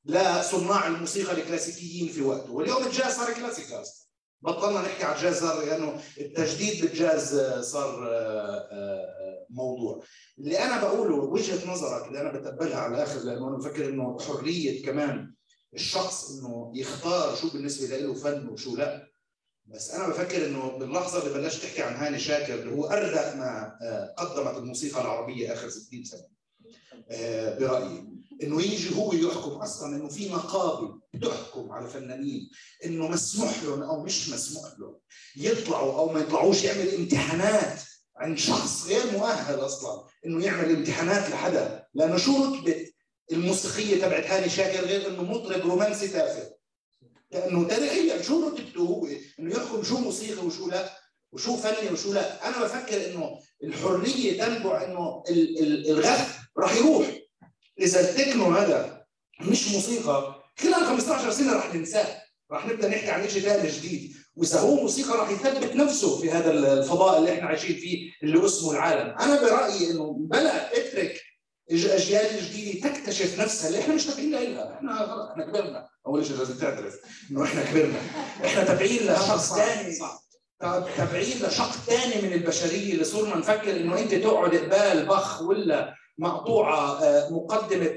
[0.05, 2.51] لصناع الموسيقى الكلاسيكيين في وقته.
[2.51, 4.07] واليوم الجاز صار كلاسيكي أصلا.
[4.41, 8.09] بطلنا نحكي على الجاز صار لأنه التجديد بالجاز صار
[9.49, 10.03] موضوع.
[10.39, 14.85] اللي أنا بقوله وجهة نظرك اللي أنا بتقبلها على الآخر لأنه أنا بفكر إنه حرية
[14.85, 15.33] كمان
[15.73, 19.07] الشخص إنه يختار شو بالنسبة له فن وشو لا.
[19.65, 23.77] بس أنا بفكر إنه باللحظة اللي بلشت تحكي عن هاني شاكر اللي هو اردأ ما
[24.17, 26.27] قدمت الموسيقى العربية آخر 60 سنة.
[27.59, 28.07] برأيي.
[28.43, 32.49] إنه يجي هو يحكم أصلا إنه في مقابل تحكم على فنانين.
[32.85, 34.99] إنه مسموح لهم أو مش مسموح لهم.
[35.37, 37.81] يطلعوا أو ما يطلعوش يعمل امتحانات
[38.17, 41.85] عند شخص غير مؤهل أصلا إنه يعمل امتحانات لحدا.
[41.93, 42.90] لأنه شو رتبة
[43.31, 46.51] الموسيقية تبعت هاني شاكر غير إنه مطرب رومانسي تافه.
[47.31, 49.07] لأنه تاريخيا شو رتبته هو؟
[49.39, 50.89] إنه يحكم شو موسيقى وشو لا
[51.31, 52.47] وشو فني وشو لا.
[52.47, 55.23] أنا بفكر إنه الحرية تنبع إنه
[55.89, 57.07] الغث راح يروح.
[57.79, 59.05] إذا التكنو هذا
[59.41, 62.21] مش موسيقى خلال 15 سنة راح ننساه.
[62.51, 64.13] راح نبدأ نحكي عن شيء ثاني جديد.
[64.35, 68.71] وإذا هو موسيقى راح يثبت نفسه في هذا الفضاء اللي إحنا عايشين فيه اللي اسمه
[68.71, 69.17] العالم.
[69.19, 71.21] أنا برأيي إنه بلا اترك
[71.71, 73.67] الأجيال الجديدة تكتشف نفسها.
[73.67, 75.89] اللي إحنا مش تابعين لها؟ إحنا خلص إحنا كبرنا.
[76.07, 76.95] أول شيء لازم تعترف
[77.31, 77.99] إنه إحنا كبرنا.
[78.45, 79.97] إحنا تابعين لشخص ثاني
[80.97, 86.99] تابعين لشق ثاني من البشرية اللي صرنا نفكر إنه أنت تقعد قبال بخ ولا مقطوعة
[87.29, 87.91] مقدمة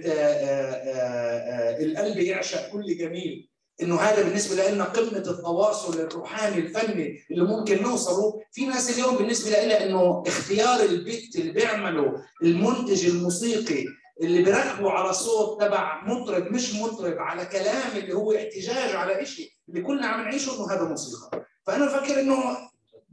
[1.81, 3.51] القلب يعشق كل جميل.
[3.83, 8.41] إنه هذا بالنسبة لنا قمة التواصل الروحاني الفني اللي ممكن نوصله.
[8.53, 13.85] في ناس اليوم بالنسبة لها إنه اختيار البيت اللي بيعمله المنتج الموسيقي
[14.20, 19.51] اللي بيركبوا على صوت تبع مطرب مش مطرب على كلام اللي هو احتجاج على شيء
[19.68, 21.47] اللي كلنا عم نعيشه إنه هذا موسيقى.
[21.66, 22.57] فأنا بفكر إنه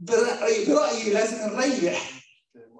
[0.00, 2.22] برايي, برأيي لازم نريح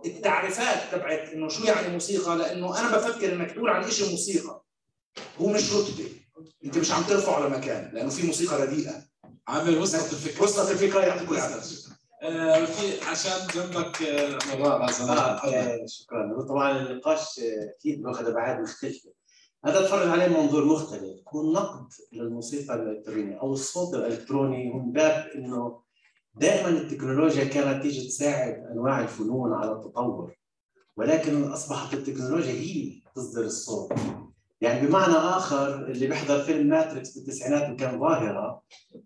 [0.07, 4.62] التعريفات تبعت إنه شو يعني موسيقى لأنه أنا بفكر إنك تقول عن شيء موسيقى.
[5.41, 6.05] هو مش رتبة.
[6.64, 8.95] انت مش عم ترفعه لمكان لأنه في موسيقى رديئة.
[9.49, 10.43] عامل وصلت الفكرة.
[10.43, 14.83] وصلت الفكرة يعطيكم العافيه آه في عشان جنبك آه مرار
[15.45, 16.43] آه شكرا.
[16.49, 17.41] طبعا النقاش
[17.78, 19.12] أكيد باخذ ابعاد مختلفه
[19.64, 21.20] هذا اتفرج عليه من منظور مختلف.
[21.35, 24.72] هو النقد للموسيقى الإلكترونية أو الصوت الإلكتروني.
[24.72, 25.83] من باب إنه
[26.35, 30.37] دائما التكنولوجيا كانت تيجي تساعد أنواع الفنون على التطور.
[30.97, 33.93] ولكن أصبحت التكنولوجيا هي تصدر الصوت.
[34.62, 38.62] يعني بمعنى آخر اللي بيحضر فيلم ماتريكس بالتسعينات وكان ظاهرة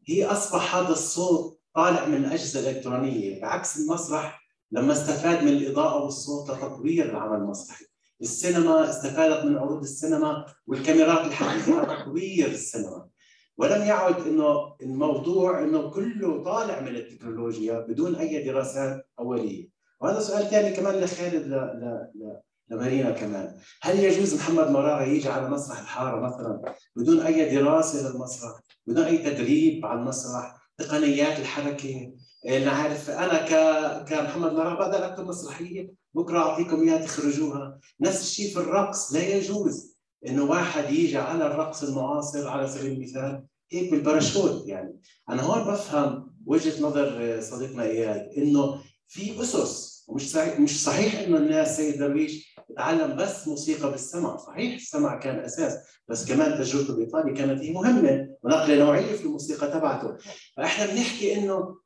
[0.07, 6.51] هي أصبح هذا الصوت طالع من الأجهزة الإلكترونية بعكس المسرح لما استفاد من الإضاءة والصوت
[6.51, 7.85] لتطوير العمل المسرحي.
[8.21, 13.09] السينما استفادت من عروض السينما والكاميرات الحديثة لتطوير السينما.
[13.57, 19.69] ولم يعد إنه الموضوع إنه كله طالع من التكنولوجيا بدون أي دراسات أولية.
[20.01, 21.51] وهذا سؤال ثاني كمان لخالد ل...
[21.55, 22.09] ل...
[22.15, 22.41] ل...
[22.71, 23.59] لمارينا كمان.
[23.83, 29.19] هل يجوز محمد مرارة يجي على مسرح الحارة مثلا بدون أي دراسة للمسرح بدون أي
[29.19, 32.13] تدريب على المسرح تقنيات الحركة؟
[32.47, 33.51] نعرف أنا ك...
[34.09, 37.79] كمحمد مرارة بقدر أكتب مسرحية بكرة أعطيكم إياها تخرجوها.
[38.01, 39.97] نفس الشيء في الرقص لا يجوز
[40.27, 45.01] إنه واحد يجي على الرقص المعاصر على سبيل المثال هيك بالباراشوت يعني.
[45.29, 51.37] أنا هون بفهم وجهة نظر صديقنا إياد إنه في أسس ومش صحيح مش صحيح إنه
[51.37, 55.75] الناس سيد درويش تعلم بس موسيقى بالسمع، صحيح السمع كان أساس،
[56.09, 60.17] بس كمان تجربته بايطاليا كانت هي مهمة ونقلة نوعية في الموسيقى تبعته،
[60.57, 61.77] فإحنا بنحكي إنه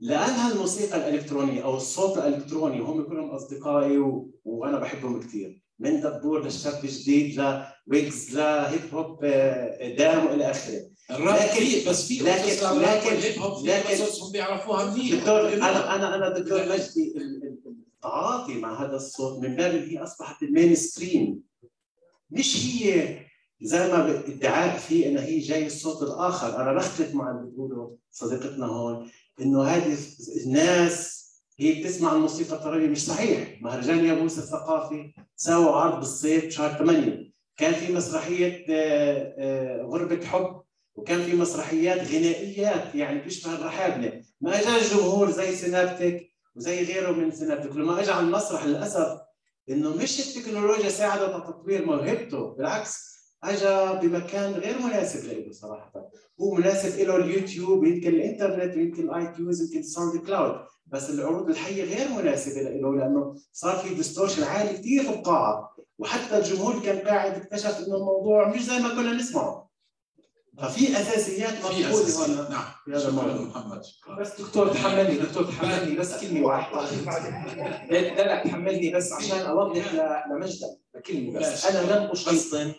[0.00, 4.30] لانها الموسيقى الإلكترونية أو الصوت الإلكتروني وهم كلهم أصدقائي و...
[4.44, 7.40] وأنا بحبهم كثير، من دبور للشاب جديد
[7.88, 9.24] لويجز ل hip hop
[9.98, 10.92] دام والى آخره.
[11.12, 13.14] في بس في لكن لكن
[13.64, 15.14] لكن هم بيعرفوها منيح.
[15.14, 17.14] دكتور أنا أنا أنا دكتور مجدي
[18.04, 19.44] التعاطي مع هذا الصوت.
[19.44, 21.42] من باب هي أصبحت ال mainstream
[22.30, 23.18] مش هي
[23.60, 26.60] زي ما ادعاء في انها هي جاي الصوت الآخر.
[26.62, 29.96] أنا بختلف مع اللي بتقوله صديقتنا هون إنه هذه
[30.46, 31.22] الناس
[31.58, 32.86] هي بتسمع الموسيقى الطربية.
[32.88, 33.62] مش صحيح.
[33.62, 40.62] مهرجان يابوس الثقافي ساووا عرض بالصيف شهر 8 كان في مسرحية آه، آه، غربة حب
[40.94, 46.31] وكان في مسرحيات غنائيات يعني بتشبه الرحابنه ما اجى الجمهور زي سينابتك.
[46.56, 49.20] وزي غيره من سينابتك لما اجى على المسرح للأسف
[49.70, 53.12] إنه مش التكنولوجيا ساعدت على تطوير موهبته بالعكس
[53.44, 56.10] اجى بمكان غير مناسب له صراحة.
[56.40, 61.84] هو مناسب له اليوتيوب يمكن الإنترنت ويمكن ال iTunes يمكن ال SoundCloud بس العروض الحية
[61.84, 65.76] غير مناسبة له لأنه صار في distortion عالي كثير في القاعة.
[65.98, 69.61] وحتى الجمهور كان قاعد اكتشف إنه الموضوع مش زي ما كنا نسمعه.
[70.58, 72.64] ففي أساسيات مفقوده هون نعم.
[72.84, 73.82] في هذا الموضوع محمد.
[74.20, 76.82] بس دكتور تحملني دكتور تحملني بس كلمة واحدة.
[77.90, 80.58] لا لا تحملني بس عشان اوضح ل- لمجد
[81.06, 82.72] كلمة بس أنا لم اشيطن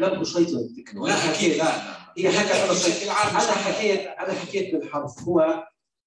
[0.00, 1.30] لم اشيطن التكنو لا أكيد.
[1.34, 1.72] حكيت- لا
[2.18, 5.22] هي حكت أنا شيء عام أنا حكيت أنا حكيت بالحرف.
[5.22, 5.40] هو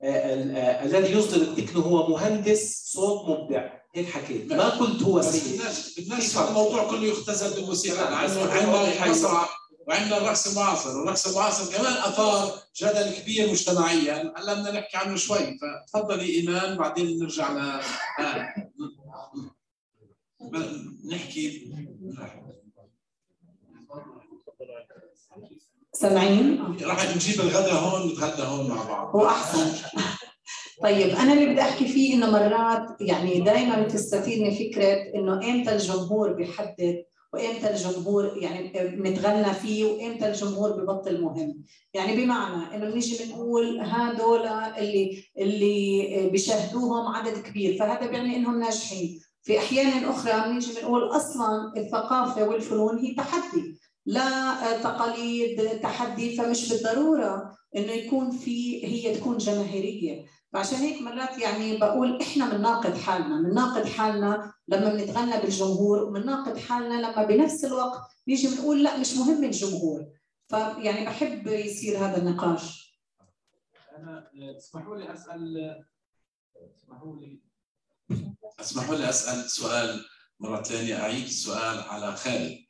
[0.04, 3.70] آه، ال- آه، الذي يصدر التكنو هو مهندس صوت مبدع.
[3.96, 4.54] هيك حكيت.
[4.54, 8.84] ما قلت هو بس سيء بدناش بدناش الموضوع كله يختزل بالموسيقى بس لأنه
[9.88, 15.58] وعندنا الرقص المعاصر، والرقص المعاصر كمان اثار جدل كبير مجتمعيا، هلا بدنا نحكي عنه شوي،
[15.58, 17.82] فتفضلي إيمان بعدين نرجع ل
[18.20, 18.54] آه.
[21.12, 21.74] نحكي.
[25.94, 29.16] سامعين؟ راح نجيب الغداء هون نتغدى هون مع بعض.
[29.16, 29.88] هو أحسن.
[30.84, 36.34] طيب أنا اللي بدي أحكي فيه إنه مرات يعني دائما بتستثيرني فكرة إنه إمتى الجمهور
[36.34, 37.04] بيحدد
[37.34, 41.64] وإمتى الجمهور يعني بنتغنى فيه وإمتى الجمهور ببطل مهم؟
[41.94, 49.20] يعني بمعنى إنه بنيجي بنقول هدول اللي اللي بيشاهدوهم عدد كبير فهذا بيعني إنهم ناجحين.
[49.44, 57.58] في أحيان أخرى بنيجي بنقول أصلا الثقافة والفنون هي تحدي لا تقاليد تحدي فمش بالضرورة
[57.76, 60.26] إنه يكون في هي تكون جماهيرية.
[60.54, 66.94] فعشان هيك مرات يعني بقول إحنا بنناقض حالنا بنناقض حالنا لما بنتغنى بالجمهور وبنناقض حالنا
[66.94, 70.06] لما بنفس الوقت نيجي بنقول لا مش مهم الجمهور.
[70.50, 72.98] فيعني بحب يصير هذا النقاش.
[73.98, 75.84] أنا اسمحوا لي أسأل
[76.76, 77.42] اسمحوا لي.
[78.60, 80.06] اسمحوا لي أسأل سؤال
[80.40, 82.61] مرة ثانية أعيد السؤال على خالد.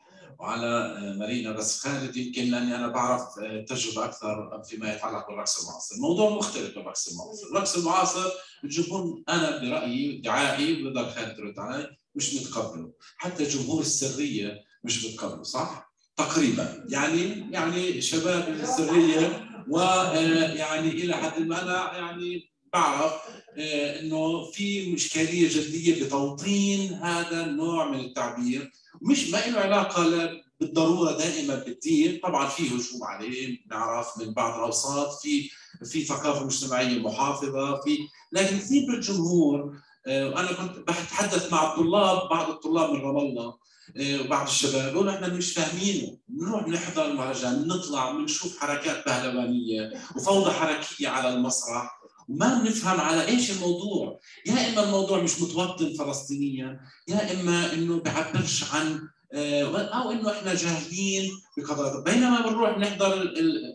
[0.42, 3.22] وعلى مارينا بس خالد يمكن لأني أنا بعرف
[3.68, 8.30] تجربه أكثر فيما يتعلق بالرقص المعاصر، الموضوع مختلف بالرقص المعاصر، الرقص المعاصر
[8.64, 15.44] الجمهور أنا برأيي ادعائي بقدر خالد يرد علي مش متقبله، حتى جمهور السرية مش متقبله
[15.44, 16.86] صح؟ تقريبا.
[16.89, 23.14] يعني يعني شباب السرية ويعني إلى حد ما أنا يعني بعرف
[23.58, 28.72] إنه في إشكالية جدية بتوطين هذا النوع من التعبير.
[29.02, 30.30] مش ما له علاقة
[30.60, 32.20] بالضرورة دائما بالدين.
[32.24, 35.49] طبعا في هجوم عليه نعرف من بعض الأوساط في
[35.86, 37.97] في ثقافة مجتمعية محافظة في
[38.32, 39.76] لكن كثير بالجمهور
[40.08, 43.58] وأنا كنت بتحدث مع الطلاب بعض الطلاب من رام الله
[43.99, 51.08] وبعض الشباب بيقولوا إحنا مش فاهمينه بنروح نحضر المهرجان نطلع بنشوف حركات بهلوانية وفوضى حركية
[51.08, 52.01] على المسرح.
[52.32, 54.20] وما بنفهم على إيش الموضوع.
[54.46, 59.00] يا إما الموضوع مش متوطن فلسطينيا يا إما إنه بيعبرش عن
[59.34, 63.22] أو إنه إحنا جاهلين بقدر بينما بنروح نحضر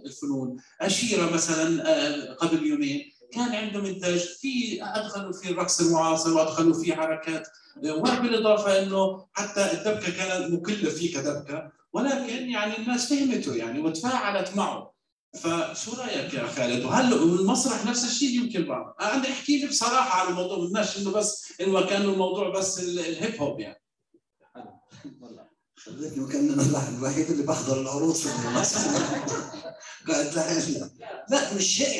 [0.06, 0.56] الفنون.
[0.80, 7.48] أشيرة مثلا قبل يومين كان عندهم انتاج في أدخلوا في الرقص المعاصر وأدخلوا في حركات
[7.84, 14.95] وبالاضافه إنه حتى الدبكة كانت مكلف فيه كدبكه ولكن يعني الناس فهمته يعني وتفاعلت معه.
[15.36, 18.96] فشو رأيك يا خالد؟ وهل المسرح نفس الشيء يمكن بعض.
[19.00, 23.60] أنا أحكي لي بصراحه على الموضوع بدناش إنه بس إنه كان الموضوع بس الهيب هوب
[23.60, 23.82] يعني.
[25.76, 29.26] خلتني وكان أنا الوحيد اللي بحضر العروض في المسرح.
[30.08, 30.34] قاعد
[31.30, 31.94] لا مش هيك.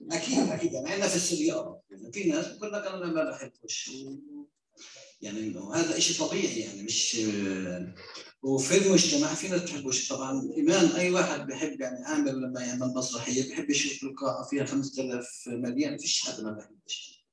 [0.00, 0.72] يعني أكيد أكيد.
[0.72, 1.80] يعني إحنا في السيارة.
[1.90, 3.90] يعني في ناس بقول لك أنا ما بحبش
[5.22, 7.16] يعني هذا شيء طبيعي يعني مش
[8.42, 13.50] وفي المجتمع في ناس بتحبوش طبعا ايمان أي واحد بحب يعني عامل لما يعمل مسرحيه
[13.50, 17.24] بحب يشوف القاعه فيها 5000 مليان فيش حدا ما بحبش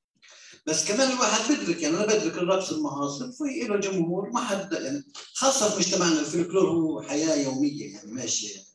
[0.66, 5.04] بس كمان الواحد بدرك يعني أنا بدرك الرقص المعاصر في له جمهور ما حد يعني
[5.34, 8.66] خاصة في مجتمعنا الفلكلور هو حياة يومية يعني ماشيه يعني.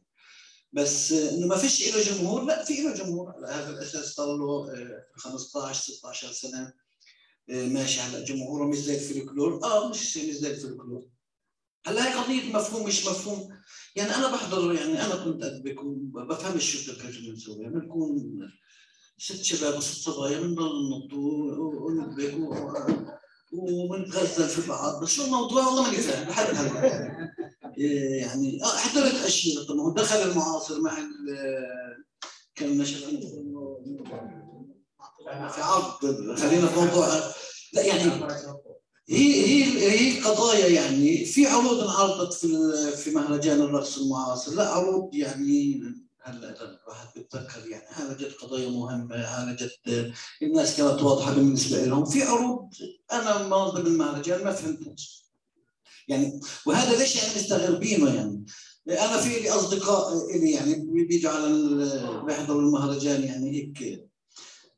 [0.74, 4.06] بس إنه ما فيش له جمهور لا في له جمهور على هذا الأساس.
[4.06, 4.68] صار له
[5.16, 6.74] 15 16 سنة
[7.48, 11.06] ماشي على جمهوره مش زي الفلكلور آه مش مش زي الفلكلور
[11.86, 13.50] هلا هي قضيه مفهوم مش مفهوم.
[13.96, 18.18] يعني أنا بحضر يعني أنا كنت ادبك وبفهمش شو الترجمه بنسوي يعني بنكون
[19.18, 22.34] ست شباب وست صبايا بنضل ننط وندبك
[23.54, 25.04] وبنتغزل في بعض.
[25.04, 26.30] بس شو الموضوع؟ والله ماني فاهم.
[26.30, 27.32] لحد هلا
[27.78, 29.64] يعني حضرت أشياء.
[29.64, 30.98] طبعا دخل المعاصر مع
[32.56, 32.98] كان نشر
[35.50, 35.94] في عرض.
[36.40, 37.08] خلينا في موضوع
[37.74, 38.28] لا يعني
[39.12, 42.48] هي هي هي قضايا يعني في عروض انعرضت في
[42.98, 45.84] في مهرجان الرقص المعاصر لا عروض يعني
[46.24, 47.86] هلا الواحد بتذكر يعني.
[47.88, 49.80] عالجت قضايا مهمة عالجت
[50.42, 52.06] الناس كانت واضحة بالنسبة لهم.
[52.06, 52.70] في عروض
[53.12, 55.22] أنا منظم المهرجان ما فهمتش
[56.08, 58.46] يعني وهذا ليش يعني مستغربينه يعني؟
[58.90, 61.48] أنا في لي أصدقاء لي يعني بيجوا على
[62.26, 64.10] بيحضروا المهرجان يعني هيك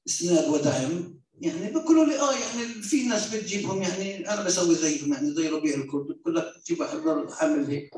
[0.07, 1.12] إسناد ودعم.
[1.43, 5.75] يعني بيقولوا لي آه يعني في ناس بتجيبهم يعني أنا بسوي زيهم يعني زي ربيع
[5.75, 6.99] الكرد بقول لك تجيب واحد
[7.31, 7.89] حامل هيك.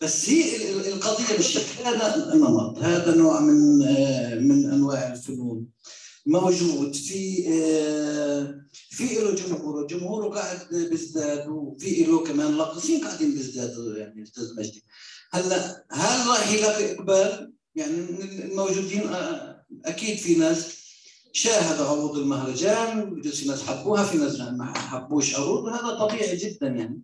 [0.00, 3.78] بس هي القضية بالشكل هذا نمط هذا نوع من
[4.48, 5.66] من أنواع الفنون.
[6.26, 7.42] موجود في
[8.90, 10.58] في له جمهور جمهوره قاعد
[10.90, 14.84] بيزداد وفي له كمان لاقصين قاعدين بيزدادوا يعني أستاذ مجدي.
[15.32, 17.94] هلا هل راح يلاقي إقبال؟ يعني
[18.44, 19.10] الموجودين
[19.84, 20.87] أكيد في ناس
[21.38, 26.66] شاهدوا عروض المهرجان بجوز في ناس حبوها في ناس ما حبوش عروض وهذا طبيعي جدا
[26.66, 27.02] يعني.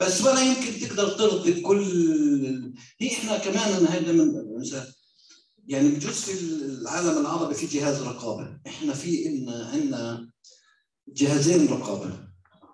[0.00, 1.82] بس ولا يمكن تقدر ترضي كل
[2.98, 4.62] هي إحنا كمان هذا من
[5.66, 8.60] يعني بجوز في العالم العربي في جهاز رقابة.
[8.66, 10.30] إحنا في إن عندنا
[11.08, 12.28] جهازين رقابة.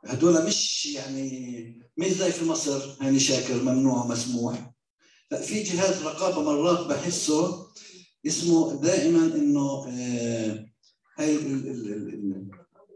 [0.04, 1.28] هدول مش يعني
[1.96, 4.74] مش زي في مصر هاني شاكر ممنوع مسموح.
[5.30, 7.66] لا في جهاز رقابة مرات بحسه
[8.26, 10.73] اسمه دائما إنه آه
[11.16, 11.38] هاي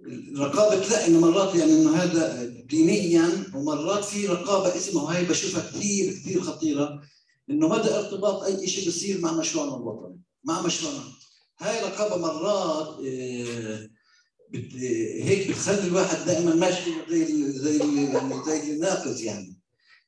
[0.07, 6.13] الرقابه تلاقي انه مرات يعني إنه هذا دينيا ومرات في رقابة اسمه هاي بشوفها كثير
[6.13, 7.03] كثير خطيرة
[7.51, 11.03] إنه مدى ارتباط أي شيء بيصير مع مشروعنا الوطني مع مشروعنا.
[11.59, 12.97] هاي رقابة مرات
[14.51, 14.75] بت
[15.23, 19.59] هيك بتخلي الواحد دائما ماشي زي زي يعني زي اللي ناقص يعني.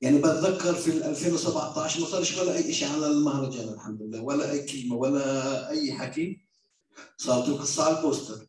[0.01, 4.63] يعني بتذكر في 2017 ما صارش ولا أي شيء على المهرجان الحمد لله ولا أي
[4.63, 6.50] كلمة ولا أي حكي.
[7.17, 8.47] صارت القصة على البوستر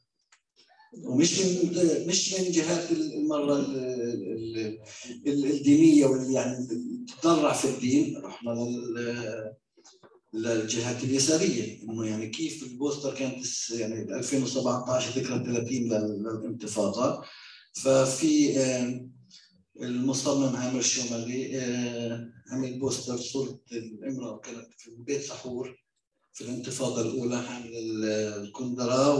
[1.03, 3.65] ومش من مش من جهات المره
[5.27, 6.67] الدينية واللي يعني
[7.21, 9.55] تضرع في الدين رحنا لل
[10.33, 11.83] للجهات اليسارية.
[11.83, 17.23] إنه يعني كيف البوستر كانت يعني 2017 ذكرى 30 للانتفاضة.
[17.73, 18.57] ففي
[19.81, 21.57] المصمم عامر شومالي
[22.51, 25.77] عمل بوستر صورة الإمرأة كانت في بيت سحور.
[26.33, 28.05] في الانتفاضة الأولى حامل
[28.43, 29.19] الكندرة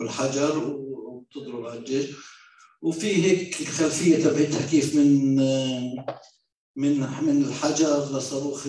[0.00, 2.06] والحجر وبتضرب على الجيش.
[2.82, 5.36] وفي هيك الخلفية تبعتها كيف من
[6.76, 8.66] من من الحجر لصاروخ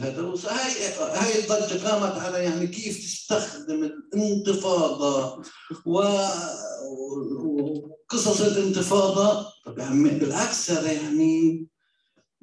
[0.00, 5.42] هذا هاي هاي الضجة قامت على يعني كيف تستخدم الانتفاضة
[5.86, 6.02] و
[7.42, 9.46] وقصص الانتفاضة.
[9.64, 9.74] طب
[10.18, 11.66] بالعكس هذا يعني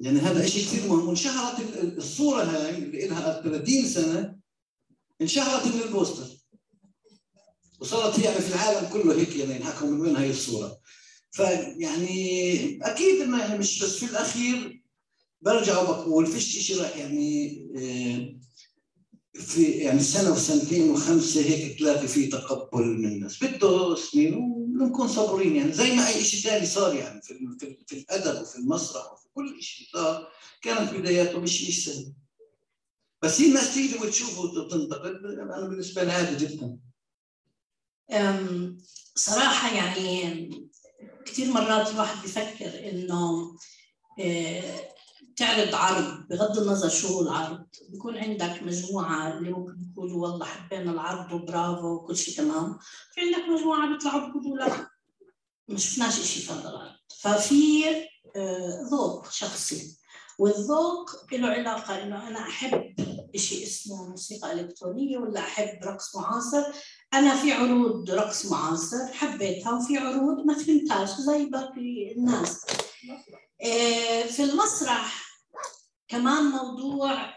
[0.00, 1.08] يعني هذا شيء كثير مهم.
[1.08, 4.36] وانشهرت الصورة هاي اللي لها 30 سنة
[5.22, 6.26] انشهرت من البوستر.
[7.80, 10.78] وصارت يعني في العالم كله هيك يعني ينحكوا من وين هاي الصورة.
[11.30, 14.82] فيعني أكيد انه يعني مش بس في الأخير
[15.40, 17.50] برجع وبقول فيش شيء راح يعني
[19.34, 23.44] في يعني سنة وسنتين وخمسة هيك تلاقي في تقبل من الناس.
[23.44, 27.96] بده سنين ونكون صبورين يعني زي ما أي شيء ثاني صار يعني في في, في
[27.96, 30.32] الأدب وفي المسرح وفي كل شيء صار
[30.62, 32.12] كانت بداياته مش مش سهل
[33.22, 36.78] بس هي الناس تيجي وتشوف وتنتقد أنا بالنسبة لي عادي جدا.
[39.14, 40.50] صراحة يعني
[41.26, 43.56] كثير مرات الواحد بيفكر إنه
[45.36, 47.66] تعرض عرض بغض النظر شو هو العرض.
[47.88, 52.78] بيكون عندك مجموعة اللي ممكن يقولوا والله حبينا العرض وبرافو وكل شيء تمام.
[53.14, 54.90] في عندك مجموعة بيطلعوا بيقولوا لا
[55.68, 56.96] ما شفناش شيء في هذا العرض.
[57.18, 57.84] ففي
[58.90, 59.98] ذوق شخصي.
[60.38, 62.94] والذوق له علاقة إنه أنا أحب
[63.36, 66.64] شيء اسمه موسيقى إلكترونية ولا أحب رقص معاصر.
[67.14, 72.60] أنا في عروض رقص معاصر حبيتها وفي عروض ما فهمتهاش زي باقي الناس.
[74.36, 75.23] في المسرح
[76.08, 77.34] كمان موضوع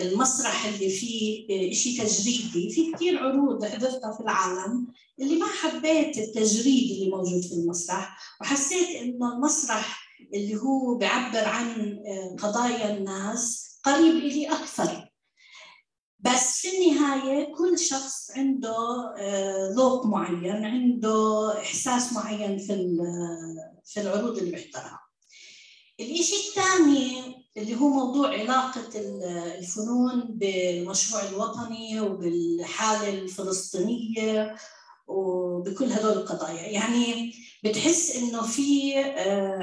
[0.00, 2.70] المسرح اللي فيه شيء تجريدي.
[2.70, 4.86] في كثير عروض حضرتها في العالم
[5.20, 11.98] اللي ما حبيت التجريد اللي موجود في المسرح وحسيت إنه المسرح اللي هو بيعبر عن
[12.38, 15.08] قضايا الناس قريب إلي أكثر.
[16.20, 18.76] بس في النهاية كل شخص عنده
[19.76, 22.96] ذوق معين عنده إحساس معين في
[23.84, 25.05] في العروض اللي بيحضرها.
[26.00, 28.90] الإشي الثاني اللي هو موضوع علاقة
[29.58, 34.56] الفنون بالمشروع الوطني وبالحالة الفلسطينية
[35.06, 36.66] وبكل هدول القضايا.
[36.68, 37.32] يعني
[37.64, 38.94] بتحس إنه في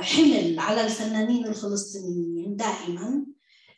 [0.02, 3.26] حمل على الفنانين الفلسطينيين دائما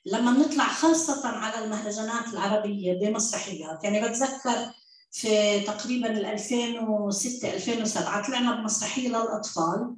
[0.05, 3.83] لما بنطلع خاصة على المهرجانات العربية بمسرحيات.
[3.83, 4.71] يعني بتذكر
[5.11, 9.65] في تقريبا 2006 2007 طلعنا بمسرحية للأطفال.
[9.71, 9.95] آه،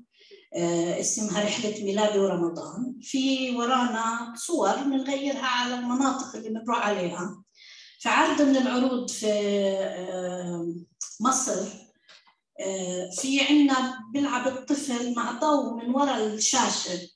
[0.99, 2.95] اسمها رحلة ميلادي ورمضان.
[3.01, 7.43] في ورانا صور بنغيرها على المناطق اللي بنروح عليها.
[7.99, 10.75] في عرض من العروض في آه،
[11.21, 11.59] مصر
[12.59, 17.09] آه، في عنا بيلعب الطفل مع ضوء من وراء الشاشة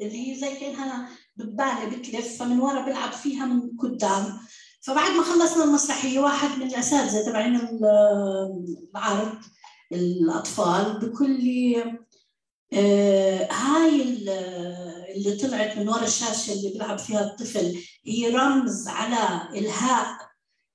[0.00, 4.38] اللي هي زي كأنها دبانة بتلف فمن وراء بيلعب فيها من قدام.
[4.80, 7.56] فبعد ما خلصنا المسرحية واحد من الأساتذة تبعين
[8.94, 9.38] العرض
[9.92, 12.07] الأطفال بكل لي آه
[12.72, 14.02] هاي
[15.16, 20.28] اللي طلعت من وراء الشاشة اللي بيلعب فيها الطفل هي رمز على إلهاء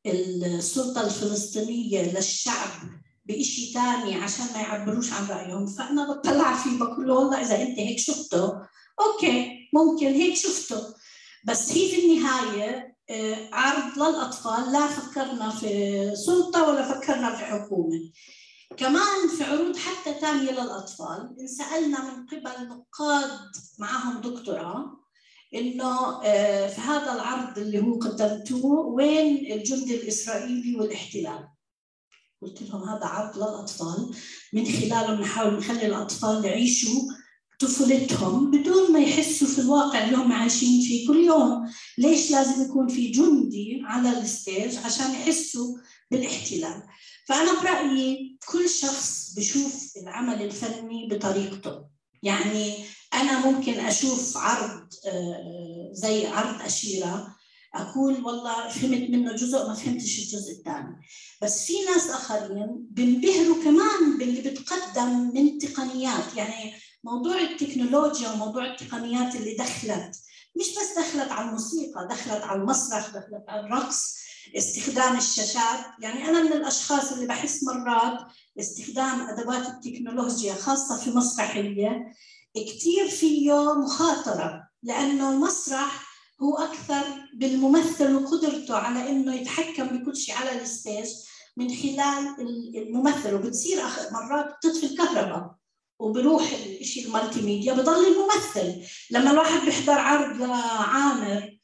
[0.05, 2.69] السلطة الفلسطينية للشعب
[3.25, 5.67] بإشي تاني عشان ما يعبروش عن رأيهم.
[5.67, 8.53] فأنا بطلع فيه بقول له والله إذا أنت هيك شفته
[8.99, 10.81] أوكي ممكن هيك شفته.
[11.45, 18.11] بس هي في النهاية آه، عرض للأطفال لا فكرنا في سلطة ولا فكرنا في حكومة.
[18.77, 25.03] كمان في عروض حتى تانية للأطفال انسألنا من قبل نقاد معهم دكتوراه
[25.55, 31.47] إنه آه، في هذا العرض اللي هو قدمتوه وين الجندي الإسرائيلي والاحتلال؟
[32.41, 34.11] قلت لهم هذا عرض للأطفال.
[34.53, 37.01] من خلاله بنحاول نخلي الأطفال يعيشوا
[37.59, 41.69] طفولتهم بدون ما يحسوا في الواقع اللي هم عايشين فيه كل يوم.
[41.97, 45.77] ليش لازم يكون في جندي على الستيج؟ عشان يحسوا
[46.11, 46.83] بالاحتلال.
[47.27, 51.85] فأنا برأيي كل شخص بشوف العمل الفني بطريقته.
[52.23, 57.35] يعني أنا ممكن أشوف عرض آه، زي عرض أشيرة
[57.75, 61.01] أقول والله فهمت منه جزء ما فهمتش الجزء الثاني.
[61.41, 66.35] بس في ناس آخرين بينبهروا كمان باللي بتقدم من تقنيات.
[66.35, 66.73] يعني
[67.03, 70.15] موضوع التكنولوجيا وموضوع التقنيات اللي دخلت
[70.59, 74.22] مش بس دخلت على الموسيقى دخلت على المسرح دخلت على الرقص
[74.57, 75.85] استخدام الشاشات.
[75.99, 78.19] يعني أنا من الأشخاص اللي بحس مرات
[78.59, 82.13] استخدام أدوات التكنولوجيا خاصة في مسرحية
[82.55, 90.61] كثير فيه مخاطرة لأنه المسرح هو أكثر بالممثل وقدرته على إنه يتحكم بكل شيء على
[90.61, 91.07] ال stage
[91.57, 92.35] من خلال
[92.75, 93.33] الممثل.
[93.33, 93.81] وبتصير
[94.11, 95.55] مرات بتطفي الكهرباء
[95.99, 98.81] وبروح الشيء ال multimedia بضل الممثل.
[99.11, 101.57] لما الواحد بيحضر عرض لعامر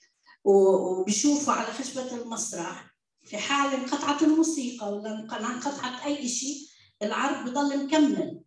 [0.50, 2.96] وبيشوفوا على خشبة المسرح
[3.26, 6.58] في حال انقطعت الموسيقى ولا انقطعت أي شيء
[7.04, 8.40] العرض بضل مكمل.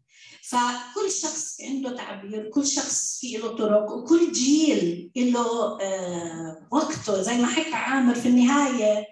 [0.42, 7.22] فكل شخص عنده تعبير كل شخص في له طرق وكل جيل له آه وقته.
[7.22, 9.06] زي ما حكى عامر في النهاية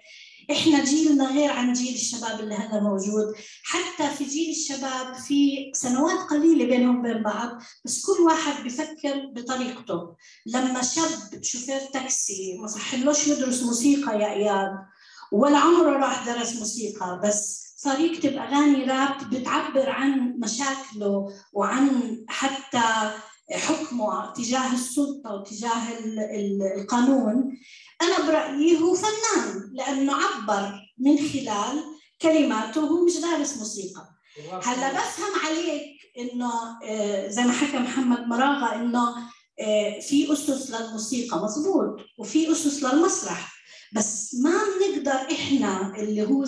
[0.51, 3.35] إحنا جيلنا غير عن جيل الشباب اللي هلا موجود.
[3.63, 7.49] حتى في جيل الشباب في سنوات قليلة بينهم وبين بعض
[7.85, 10.15] بس كل واحد بفكر بطريقته.
[10.45, 14.71] لما شاب شوفير تاكسي ما صحلوش يدرس موسيقى يا اياد
[15.31, 23.11] ولا عمره راح درس موسيقى بس صار يكتب أغاني راب بتعبر عن مشاكله وعن حتى
[23.51, 25.81] حكمه تجاه السلطة وتجاه
[26.77, 27.57] القانون.
[28.01, 31.83] أنا برأيي هو فنان لأنه عبر من خلال
[32.21, 34.09] كلماته هو مش دارس موسيقى.
[34.63, 36.51] هلا بفهم عليك إنه
[36.83, 39.15] آه، زي ما حكى محمد مراغه إنه
[39.59, 43.53] آه، في أسس للموسيقى مضبوط وفي أسس للمسرح.
[43.93, 46.45] بس ما بنقدر إحنا اللي هو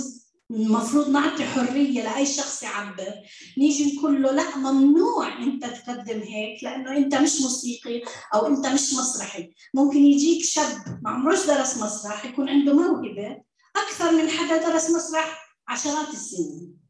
[0.53, 3.13] المفروض نعطي حرية لأي شخص يعبر.
[3.57, 8.93] نيجي نقول له لا ممنوع أنت تقدم هيك لأنه أنت مش موسيقي أو أنت مش
[8.93, 9.53] مسرحي.
[9.73, 13.43] ممكن يجيك شاب ما عمروش درس مسرح يكون عنده موهبة
[13.75, 16.83] أكثر من حدا درس مسرح عشرات السنين.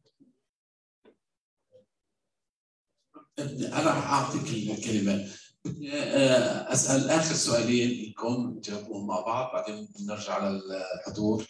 [3.39, 5.29] أنا اعطيك الكلمة
[6.73, 11.47] أسأل آخر سؤالين لكم تجاوبوهم مع بعض بعدين نرجع للحضور.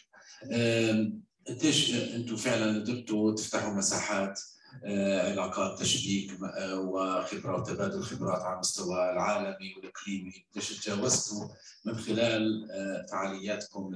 [1.48, 4.40] قديش أنتم فعلا قدرتوا تفتحوا مساحات
[4.86, 11.48] آه، علاقات تشبيك آه، وخبرات وتبادل خبرات على المستوى العالمي والإقليمي قديش تجاوزتوا
[11.86, 13.92] من خلال آه، فعالياتكم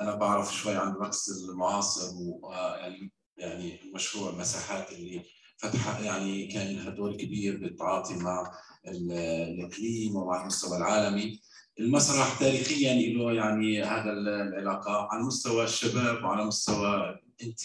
[0.00, 5.22] أنا بعرف شوي عن الرقص المعاصر ويعني يعني مشروع مساحات اللي
[5.56, 8.52] فتح يعني كان لها دور كبير بالتعاطي مع
[8.86, 11.40] الإقليم ومع المستوى العالمي.
[11.80, 15.08] المسرح تاريخيا له يعني هذا العلاقة.
[15.10, 17.60] على مستوى الشباب وعلى مستوى أنت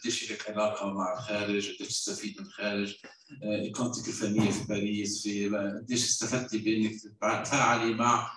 [0.00, 2.96] قديش لك علاقة مع الخارج قديش تستفيد من الخارج.
[3.42, 8.30] آه، اقامتك الفنية في باريس في قديش استفدتي بإنك تتفاعلي مع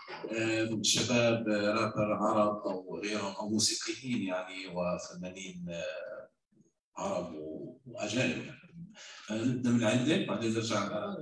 [0.81, 6.29] شباب رابر عرب أو غيرهم أو موسيقيين يعني وفنانين آه،
[6.97, 7.35] عرب
[7.85, 8.45] وأجانب.
[9.31, 11.15] نبدأ من عندك بعدين نرجع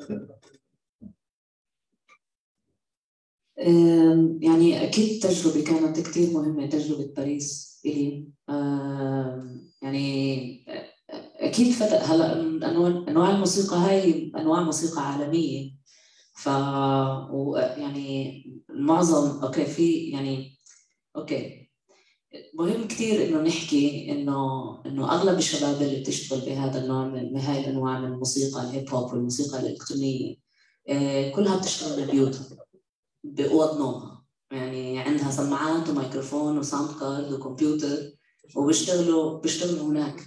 [4.42, 8.28] يعني أكيد تجربة كانت كثير مهمة تجربة باريس إلي.
[9.82, 10.66] يعني
[11.40, 12.42] أكيد فتح هلا
[13.10, 15.72] أنواع الموسيقى هاي أنواع موسيقى عالمية.
[16.34, 16.48] ف
[17.78, 20.58] يعني معظم okay في يعني
[21.16, 21.70] okay
[22.60, 24.38] مهم كثير إنه نحكي انه
[24.86, 29.14] إنه أغلب الشباب اللي بتشتغل بهذا النوع من بهاي الأنواع من الموسيقى ال hip hop
[29.14, 30.36] والموسيقى الإلكترونية
[30.90, 32.67] آه، كلها بتشتغل ببيوتها.
[33.36, 34.24] بأوض نومها.
[34.52, 37.98] يعني عندها سماعات وميكروفون و sound card وكمبيوتر
[38.56, 40.22] وبيشتغلوا بيشتغلوا هناك.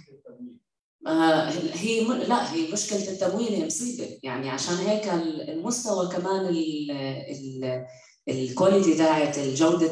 [1.07, 2.03] آه هي.
[2.03, 4.19] لا هي مشكلة التموين هي مصيبة.
[4.23, 5.07] يعني عشان هيك
[5.49, 6.91] المستوى كمان ال...
[6.91, 7.85] ال...
[8.29, 9.91] الكواليتي تاعت الجودة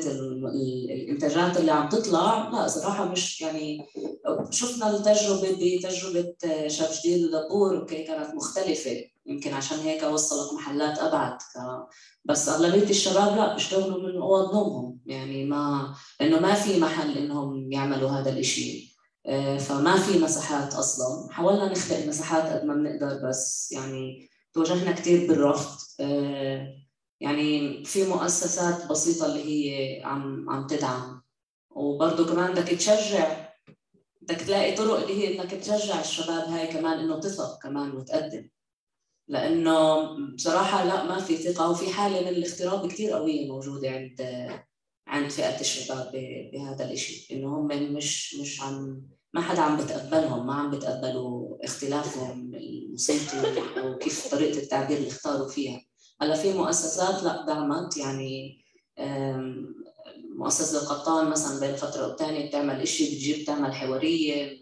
[0.91, 3.85] الإنتاجات اللي عم تطلع لا صراحة مش يعني
[4.51, 6.35] شفنا التجربة بتجربة
[6.67, 9.03] شاب جديد ودبور كانت مختلفة.
[9.29, 11.37] يمكن عشان هيك وصلت محلات أبعد.
[12.25, 14.99] بس أغلبية الشباب لا بيشتغلوا من أوض نومهم.
[15.05, 18.97] يعني ما انه ما في محل إنهم يعملوا هذا الإشي.
[19.25, 21.33] آه، فما في مساحات أصلا.
[21.33, 25.77] حاولنا نخلق مساحات قد ما بنقدر بس يعني توجهنا كثير بالرفض.
[25.99, 26.67] آه،
[27.21, 31.21] يعني في مؤسسات بسيطة اللي هي عم عم تدعم.
[31.69, 33.49] وبرضه كمان بدك تشجع
[34.21, 38.49] بدك تلاقي طرق اللي هي إنك تشجع الشباب هاي كمان إنه تثق كمان وتقدم.
[39.29, 44.21] لأنه بصراحة لا ما في ثقة وفي حالة من الاغتراب كثير قوية موجودة عند
[45.07, 46.11] عند فئة الشباب
[46.53, 49.01] بهذا الشيء إنه هم مش مش عم
[49.33, 55.47] ما حدا عم بتقبلهم ما عم بتقبلوا اختلافهم الموسيقي أو كيف طريقة التعبير اللي اختاروا
[55.47, 55.81] فيها.
[56.21, 58.59] هلأ في مؤسسات لا دعمت يعني
[60.35, 64.58] مؤسسة القطان مثلا بين فترة والتانية بتعمل إشي بتجيب تعمل حوارية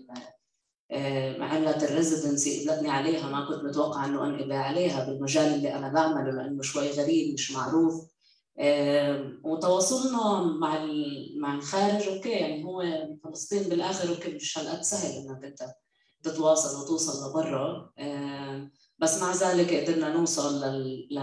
[1.39, 6.31] عملت ال residency قبلتني عليها ما كنت متوقعة إنه أنقبل عليها بالمجال اللي أنا بعمله
[6.31, 8.07] لأنه شوي غريب مش معروف
[9.43, 10.85] وتواصلنا مع
[11.37, 12.83] مع الخارج okay يعني هو
[13.23, 15.71] فلسطين بالآخر okay مش هالقد سهل إنك أنت
[16.23, 17.91] تتواصل وتوصل لبرا
[18.99, 20.65] بس مع ذلك قدرنا نوصل.
[21.11, 21.19] ل...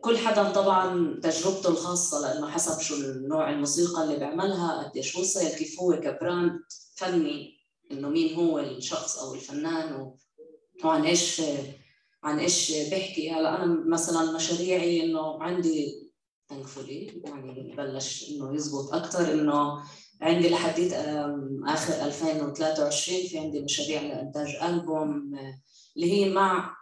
[0.00, 5.80] كل حدا طبعا تجربته الخاصة لأنه حسب شو النوع الموسيقى اللي بيعملها قديش وصل كيف
[5.80, 6.60] هو ك brand
[6.94, 7.55] فني
[7.92, 10.12] إنه مين هو الشخص أو الفنان
[10.84, 11.42] وعن إيش
[12.22, 16.06] عن إيش بحكي هلأ أنا مثلا مشاريعي إنه عندي
[16.48, 19.82] thankfully يعني بلش إنه يزبط أكثر إنه
[20.20, 20.92] عندي لحديت
[21.66, 25.38] آخر 2023 في عندي مشاريع لإنتاج ألبوم
[25.96, 26.76] اللي هي مع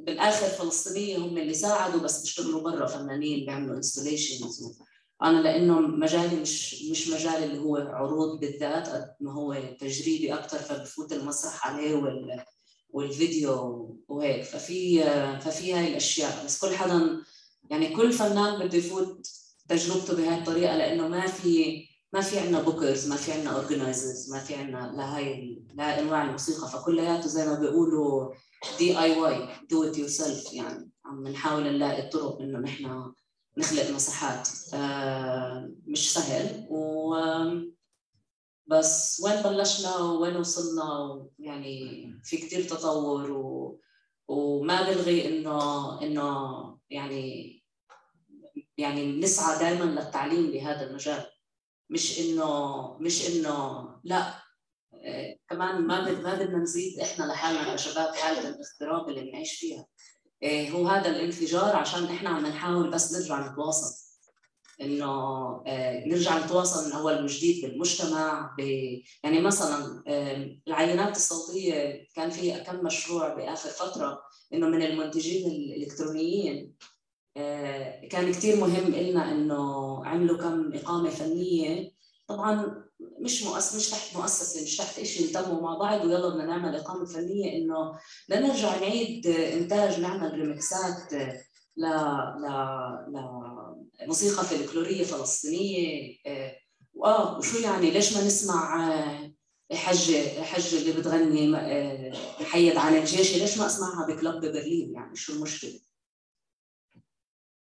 [0.00, 4.80] بالآخر فلسطينية هم اللي ساعدوا بس بيشتغلوا برا فنانين بيعملوا انستليشنز
[5.22, 10.58] أنا لأنه مجالي مش مش مجال اللي هو عروض بالذات قد ما هو تجريبي أكثر
[10.58, 12.44] فبفوت المسرح عليه وال
[12.90, 14.44] والفيديو وهيك.
[14.44, 15.02] ففي
[15.40, 16.44] ففي هاي الأشياء.
[16.44, 17.22] بس كل حدا
[17.70, 19.26] يعني كل فنان بده يفوت
[19.68, 24.38] تجربته بهاي الطريقة لأنه ما في ما في عندنا bookers ما في عندنا organizers ما
[24.38, 26.68] في عندنا لهي لا أنواع الموسيقى.
[26.70, 28.34] فكلياته زي ما بيقولوا
[28.78, 33.12] DIY do it yourself يعني عم نحاول نلاقي الطرق إنه نحن
[33.56, 36.66] نخلق مساحات آه مش سهل.
[36.70, 37.14] و
[38.66, 43.80] بس وين بلشنا وين وصلنا؟ يعني في كثير تطور و...
[44.28, 47.56] وما بلغي إنه إنه يعني
[48.78, 51.26] يعني نسعى دائما للتعليم بهذا المجال.
[51.90, 54.34] مش إنه مش إنه لا.
[55.04, 59.86] آه، كمان ما ما بدنا نزيد إحنا لحالنا كشباب حالة الاغتراب اللي بنعيش فيها.
[60.44, 64.10] هو هذا الانفجار عشان إحنا عم نحاول بس نرجع نتواصل.
[64.80, 65.06] إنه
[65.66, 68.60] آه، نرجع نتواصل من أول وجديد بالمجتمع ب...
[69.24, 70.02] يعني مثلا
[70.68, 74.22] العينات الصوتية كان في كم مشروع بآخر فترة
[74.54, 76.74] إنه من المنتجين الإلكترونيين
[78.10, 81.92] كان كثير مهم لنا إنه عملوا كم إقامة فنية.
[82.26, 82.84] طبعا
[83.20, 87.04] مش مؤسسه مش تحت مؤسسة مش تحت شيء التموا مع بعض ويلا بدنا نعمل إقامة
[87.04, 87.98] فنية إنه
[88.28, 91.12] لنرجع نعيد إنتاج نعمل ريمكسات
[91.76, 91.84] ل
[92.36, 92.46] ل
[94.02, 96.16] لموسيقى فلكلورية فلسطينية.
[96.94, 98.90] واه وشو يعني؟ ليش ما نسمع
[99.72, 101.48] حجة حجة اللي بتغني
[102.40, 105.80] محيد عن الجيش؟ ليش ما أسمعها بكلب ببرلين؟ يعني شو المشكلة؟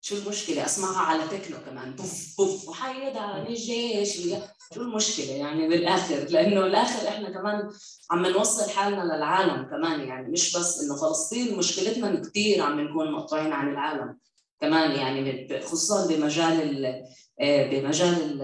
[0.01, 1.91] شو المشكلة؟ أسمعها على تكنو كمان.
[1.95, 2.69] بوف بوف.
[2.69, 4.17] وحيد عن الجيش
[4.73, 7.69] شو المشكلة يعني بالآخر؟ لأنه بالاخر إحنا كمان
[8.11, 10.31] عم نوصل حالنا للعالم كمان يعني.
[10.31, 14.17] مش بس إنه فلسطين مشكلتنا كثير عم نكون مقطوعين عن العالم
[14.61, 16.85] كمان يعني خصوصا بمجال
[17.41, 18.41] آه، بمجال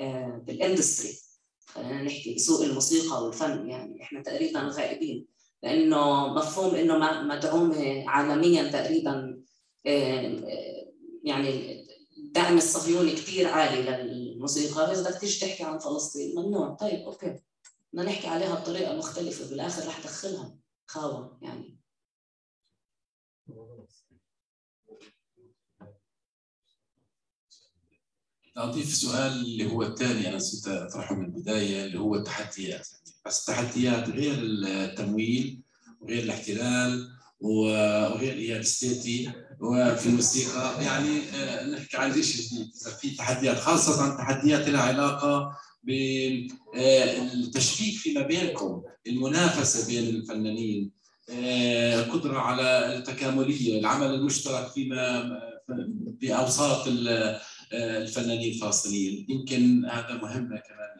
[0.00, 1.18] آه، بال industry.
[1.66, 4.02] خلينا نحكي بسوق الموسيقى والفن يعني.
[4.02, 5.26] إحنا تقريبا غائبين.
[5.62, 9.38] لأنه مفهوم إنه مدعومة عالميا تقريبا
[9.86, 10.81] آه،
[11.24, 11.82] يعني
[12.18, 16.34] الدعم الصهيوني كثير عالي للموسيقى اذا بدك تيجي تحكي عن فلسطين.
[16.36, 16.74] ممنوع.
[16.74, 17.38] طيب okay.
[17.92, 19.50] بدنا نحكي عليها بطريقة مختلفة.
[19.50, 20.56] بالآخر رح دخلها.
[20.86, 21.78] خاوة يعني.
[28.56, 32.88] أضيف سؤال اللي هو الثاني أنا نسيت أطرحه من البداية اللي هو التحديات.
[33.26, 35.62] بس التحديات غير التمويل
[36.00, 40.84] وغير الاحتلال وغير الستيتي وفي الموسيقى.
[40.84, 42.70] يعني آه، نحكي عن شيء جديد.
[43.00, 45.56] في تحديات خاصة تحديات لها علاقة
[46.74, 50.90] بالتشكيك فيما بينكم المنافسة بين الفنانين
[51.30, 55.30] آه، القدرة على التكاملية العمل المشترك فيما
[56.20, 56.88] في أوساط
[57.72, 59.26] الفنانين الفلسطينيين.
[59.28, 60.92] يمكن هذا مهم كمان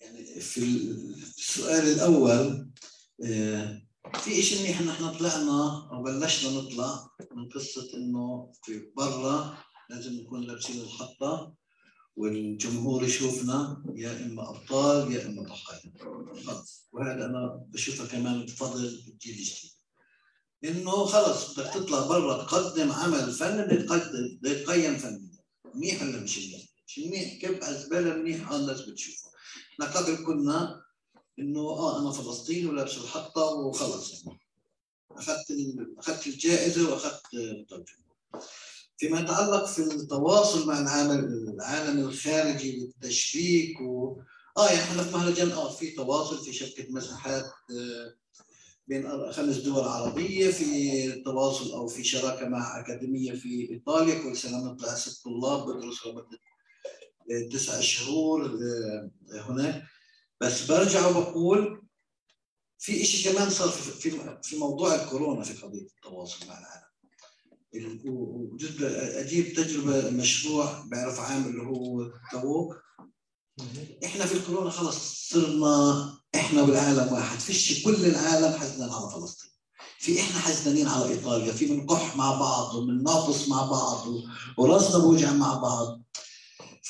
[0.00, 0.60] يعني في
[1.38, 2.68] السؤال الأول
[3.24, 9.58] آه، في شيء منيح انه إحنا طلعنا أو بلشنا نطلع من قصة إنه في برا
[9.90, 11.54] لازم نكون لابسين الحطة
[12.16, 15.92] والجمهور يشوفنا يا إما أبطال يا إما ضحايا.
[16.92, 19.70] وهذا أنا بشوفها كمان بفضل الجيل الجديد.
[20.64, 23.66] إنه خلص بدك تطلع برا تقدم عمل فن
[24.42, 25.30] بدك تقيم فن
[25.74, 27.44] منيح ولا مش منيح؟ مش منيح.
[27.64, 29.30] على الزباله منيح الناس بتشوفه.
[29.72, 30.82] إحنا قبل كنا
[31.40, 34.38] إنه آه أنا فلسطيني ولابس الحطه وخلص يعني
[35.10, 35.46] أخذت
[35.98, 38.10] أخذت الجائزة وأخذت الترجمة.
[38.98, 44.16] فيما يتعلق في التواصل مع العالم العالم الخارجي والتشبيك و
[44.58, 48.14] آه يعني إحنا في مهرجان آه في تواصل في شبكة مساحات آه
[48.86, 54.22] بين خمس دول عربية في تواصل أو في شراكة مع أكاديمية في إيطاليا.
[54.22, 56.38] كل سنة نطلع ست طلاب بدرسوا لمدة
[57.52, 59.82] تسعة شهور آه، هناك.
[60.40, 61.82] بس برجع وبقول
[62.78, 64.10] في شيء كمان صار في
[64.42, 66.90] في موضوع الكورونا في قضية التواصل مع العالم.
[69.24, 72.76] أجيب تجربة مشروع بعرف عامل اللي هو تووك
[74.04, 77.38] إحنا في الكورونا خلص صرنا إحنا والعالم واحد.
[77.38, 79.50] فيش كل العالم حزنان على فلسطين.
[79.98, 81.52] في إحنا حزنانين على إيطاليا.
[81.52, 84.06] في بنكح مع بعض وبنناقص مع بعض
[84.58, 86.02] ورأسنا بوجع مع بعض.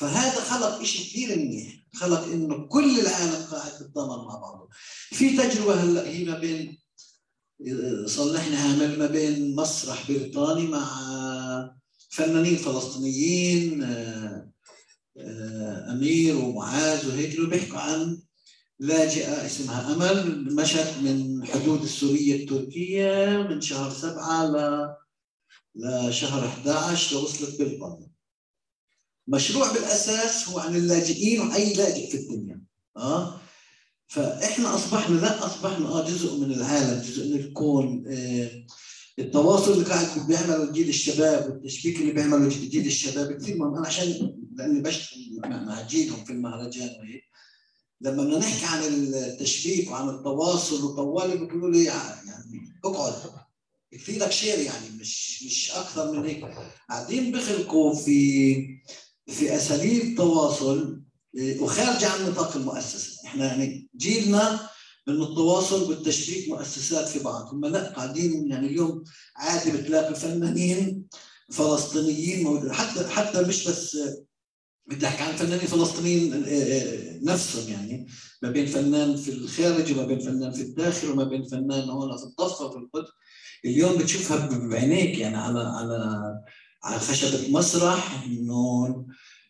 [0.01, 4.69] فهذا خلق شيء كثير منيح خلق إنه كل العالم قاعد يتضامن مع بعضه
[5.09, 6.81] في تجربة هلأ هي ما بين
[8.05, 10.87] صلحنا عامل ما بين مسرح بريطاني مع
[12.09, 14.51] فنانين فلسطينيين آه،
[15.91, 18.21] أمير ومعاذ وهيك بيحكوا عن
[18.79, 24.87] لاجئة اسمها أمل مشت من حدود السورية التركية من شهر سبعة ل
[25.75, 28.10] لشهر 11 لوصلت بريطانيا.
[29.27, 32.61] مشروع بالأساس هو عن اللاجئين وأي لاجئ في الدنيا.
[32.97, 33.39] آه؟
[34.07, 38.03] فإحنا أصبحنا لا أصبحنا آه جزء من العالم، جزء من الكون.
[38.07, 38.65] آه
[39.19, 43.57] التواصل اللي قاعد بيعمله جيل الشباب والتشبيك اللي بيعمله جيل الشباب كثير.
[43.57, 47.23] مهم أنا عشان لأني بشتغل مع جيلهم في المهرجان وهيك.
[48.01, 52.31] لما بدنا نحكي عن التشبيك وعن التواصل وطوالي بيقولوا لي يعني
[52.85, 53.13] اقعد.
[54.09, 56.45] لك شير يعني مش مش أكثر من هيك.
[56.89, 58.57] قاعدين بخلقوا في
[59.31, 61.01] في أساليب تواصل
[61.59, 63.27] وخارجه عن نطاق المؤسسة.
[63.27, 64.69] إحنا يعني جيلنا
[65.07, 67.53] انه التواصل والتشبيك مؤسسات في بعض.
[67.53, 69.03] هم لا قاعدين يعني اليوم
[69.35, 71.05] عادي بتلاقي فنانين
[71.51, 72.73] فلسطينيين موجودين.
[72.73, 73.97] حتى حتى مش بس
[74.87, 78.07] بدي أحكي عن فنانين فلسطينيين آه، نفسهم يعني.
[78.41, 82.23] ما بين فنان في الخارج وما بين فنان في الداخل وما بين فنان هون في
[82.23, 83.09] الضفة في القدس.
[83.65, 86.21] اليوم بتشوفها بعينيك يعني على على
[86.83, 89.05] على خشبة مسرح إنه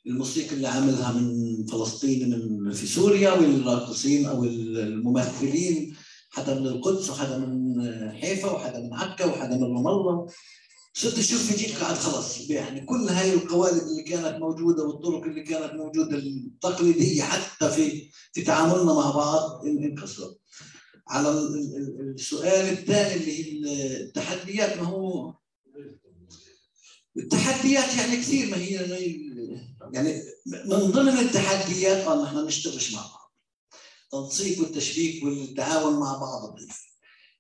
[0.07, 5.95] الموسيقى اللي عملها من فلسطين من في سوريا والراقصين أو الممثلين
[6.29, 10.27] حدا من القدس وحدا من حيفا وحدا من عكا وحدا من رام الله
[10.93, 15.43] صرت أشوف في جيل قاعد خلص يعني كل هاي القوالب اللي كانت موجودة والطرق اللي
[15.43, 20.37] كانت موجودة التقليدية حتى في في تعاملنا مع بعض انكسرت.
[21.07, 21.29] على
[22.15, 25.33] السؤال الثاني اللي هي التحديات ما هو
[27.17, 28.73] التحديات يعني كثير ما هي
[29.93, 33.21] يعني من ضمن التحديات ان إحنا نشتغلش مع بعض.
[34.11, 36.59] تنسيق والتشبيك والتعاون مع بعض.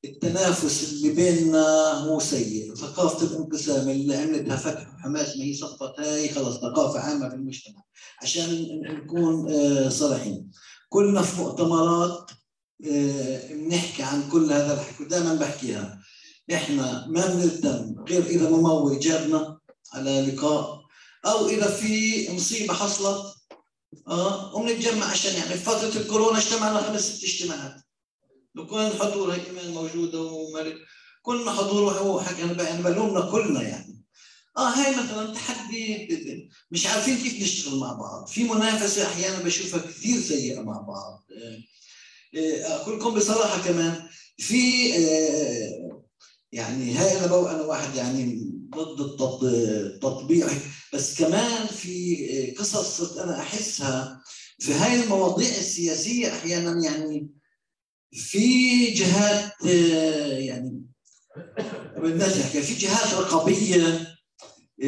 [0.05, 2.75] التنافس اللي بيننا مو سيء.
[2.75, 7.83] ثقافة الانقسام اللي عملتها فتح وحماس ما هي سقطت هاي خلص ثقافة عامة في المجتمع.
[8.21, 10.51] عشان نكون آه، صريحين
[10.89, 12.31] كلنا في مؤتمرات
[12.91, 15.03] آه، بنحكي عن كل هذا الحكي.
[15.03, 16.01] ودائما بحكيها.
[16.53, 19.60] إحنا ما بنهتم غير إذا ممول جابنا.
[19.93, 20.81] على لقاء.
[21.25, 23.35] أو إذا في مصيبة حصلت
[24.07, 27.81] آه وبنتجمع عشان يعني في فترة الكورونا اجتمعنا خمس ست اجتماعات.
[28.55, 30.75] بكون الحضور هي كمان موجوده وملك
[31.21, 34.05] كلنا حضور وحكي يعني بلومنا كلنا يعني.
[34.57, 36.07] آه هاي مثلا تحدي
[36.71, 38.27] مش عارفين كيف نشتغل مع بعض.
[38.27, 41.23] في منافسة أحيانا بشوفها كثير سيئة مع بعض.
[42.65, 44.07] أقول لكم بصراحة كمان
[44.37, 44.89] في
[46.51, 50.47] يعني هاي أنا بقول أنا واحد يعني ضد التطبيع
[50.93, 54.21] بس كمان في قصص صرت أنا أحسها
[54.59, 57.29] في هاي المواضيع السياسية أحيانا يعني
[58.13, 59.51] في جهات
[60.45, 60.81] يعني
[61.97, 64.07] بدناش نحكي في جهات رقابية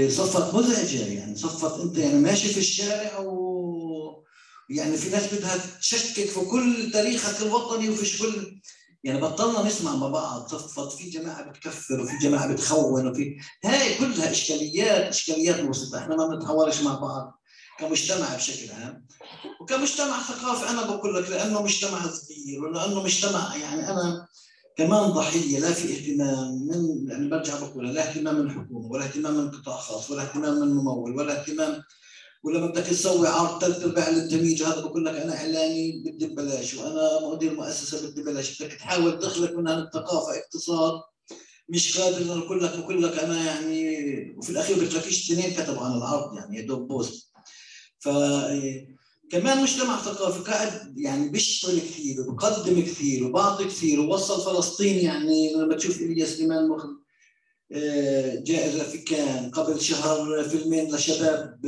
[0.07, 1.05] صفت مزعجة.
[1.13, 4.23] يعني صفت أنت يعني ماشي في الشارع و
[4.69, 8.61] يعني في ناس بدها تشكك في كل تاريخك الوطني وفي كل
[9.03, 14.31] يعني بطلنا نسمع مع بعض صفت في جماعة بتكفر وفي جماعة بتخون وفي هاي كلها
[14.31, 17.39] إشكاليات إشكاليات بسيطه إحنا ما بنتحاورش مع بعض
[17.79, 19.07] كمجتمع بشكل عام.
[19.61, 24.27] وكمجتمع ثقافي أنا بقول لك لأنه مجتمع صغير ولأنه مجتمع يعني أنا
[24.77, 29.33] كمان ضحية لا في اهتمام من يعني برجع بقول لا اهتمام من الحكومة ولا اهتمام
[29.33, 31.83] من قطاع خاص ولا اهتمام من ممول ولا اهتمام
[32.43, 37.33] ولما بدك تسوي عرض ثلاث ارباع التمييز هذا بقول لك أنا اعلامي بدي ببلاش وأنا
[37.33, 38.61] مدير مؤسسة بدي ببلاش.
[38.61, 41.01] بدك تحاول تخلق منها الثقافه اقتصاد.
[41.69, 45.97] مش قادر إنه أقول لك بقول لك أنا يعني وفي الأخير بتلاقيش اثنين كتبوا عن
[45.97, 47.31] العرض يعني يا دوب بوست.
[47.99, 48.09] ف
[49.31, 55.75] كمان مجتمع ثقافي قاعد يعني بيشتغل كثير وبقدم كثير وبعطي كثير ووصل فلسطين يعني لما
[55.75, 56.85] تشوف الياس سليمان مخ
[58.43, 61.59] جائزة في كان قبل شهر فيلمين لشباب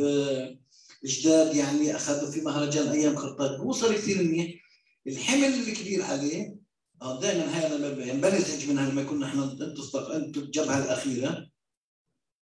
[1.06, 3.62] جداد يعني أخذوا في مهرجان أيام خرطاج.
[3.62, 4.62] وصل كثير منيح.
[5.08, 6.56] الحمل الكبير عليه
[7.02, 7.76] آه دائما هاي
[8.12, 11.50] أنا بنزعج منها لما كنا إحنا أنتم أنتم الجبهة الأخيرة.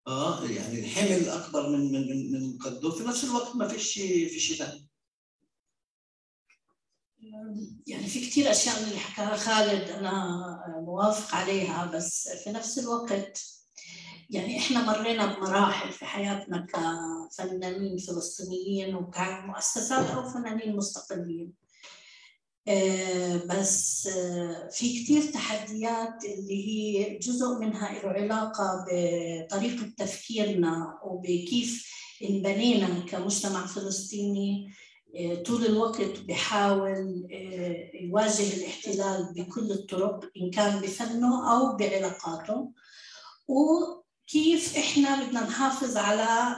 [0.07, 4.57] آه يعني الحمل أكبر من من من قده في نفس الوقت ما فيش في شيء
[4.57, 4.87] ثاني.
[7.87, 13.52] يعني في كثير أشياء من اللي حكاها خالد أنا موافق عليها بس في نفس الوقت
[14.33, 21.53] يعني إحنا مرينا بمراحل في حياتنا كفنانين فلسطينيين وكمؤسسات أو فنانين مستقلين.
[23.49, 24.09] بس
[24.71, 31.93] في كثير تحديات اللي هي جزء منها له علاقة بطريقة تفكيرنا وبكيف
[32.29, 34.73] انبنينا كمجتمع فلسطيني.
[35.45, 37.27] طول الوقت بحاول
[38.01, 42.71] يواجه الاحتلال بكل الطرق إن كان بفنه أو بعلاقاته.
[44.27, 46.55] وكيف إحنا بدنا نحافظ على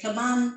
[0.00, 0.50] كمان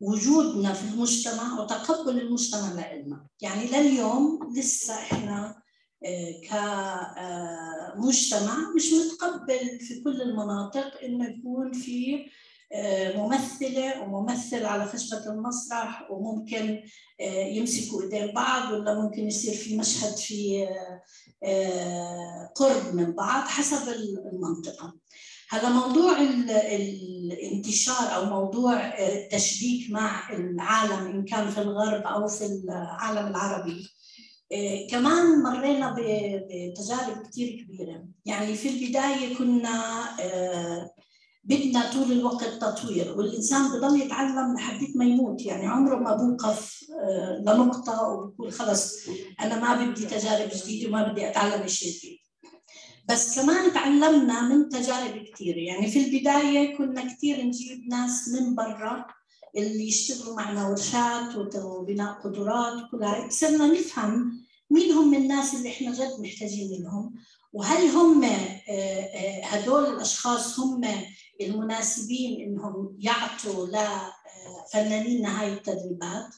[0.00, 5.62] وجودنا في المجتمع وتقبل المجتمع لنا يعني لليوم لسه إحنا
[7.94, 12.26] كمجتمع مش متقبل في كل المناطق إنه يكون في
[13.16, 16.82] ممثلة وممثل على خشبة المسرح وممكن
[17.52, 20.68] يمسكوا إيدين بعض ولا ممكن يصير في مشهد في
[22.54, 23.88] قرب من بعض حسب
[24.32, 25.01] المنطقة.
[25.52, 33.26] هذا موضوع الانتشار أو موضوع التشبيك مع العالم إن كان في الغرب أو في العالم
[33.26, 33.88] العربي.
[34.90, 38.04] كمان مرينا بتجارب كثير كبيرة.
[38.24, 40.04] يعني في البداية كنا
[41.44, 45.42] بدنا طول الوقت تطوير والإنسان بضل يتعلم لحد ما يموت.
[45.42, 46.84] يعني عمره ما بوقف
[47.40, 48.94] لنقطة وبقول خلص
[49.40, 52.21] أنا ما بدي تجارب جديدة وما بدي أتعلم شيء جديد.
[53.08, 59.06] بس كمان تعلمنا من تجارب كثير يعني في البداية كنا كثير نجيب ناس من برا
[59.56, 63.30] اللي يشتغلوا معنا ورشات وبناء قدرات وكل هاي.
[63.30, 67.14] صرنا نفهم مين هم الناس اللي إحنا جد محتاجين لهم
[67.52, 68.24] وهل هم
[69.44, 70.84] هدول الأشخاص هم
[71.40, 76.34] المناسبين إنهم يعطوا لفنانينا هاي التدريبات.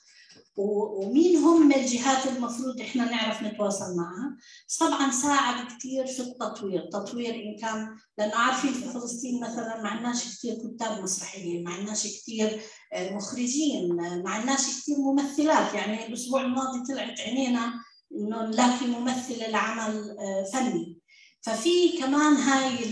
[0.57, 4.37] ومين هم الجهات المفروض إحنا نعرف نتواصل معها.
[4.81, 6.89] طبعا ساعد كثير في التطوير.
[6.93, 12.07] تطوير إن كان لأنه عارفين في فلسطين مثلا ما عندناش كثير كتاب مسرحيين ما عندناش
[12.07, 12.61] كثير
[12.97, 15.75] مخرجين ما عندناش كثير ممثلات.
[15.75, 17.73] يعني الأسبوع الماضي طلعت عينينا
[18.15, 20.17] إنه نلاقي ممثله لعمل
[20.53, 20.99] فني.
[21.43, 22.85] ففي كمان هاي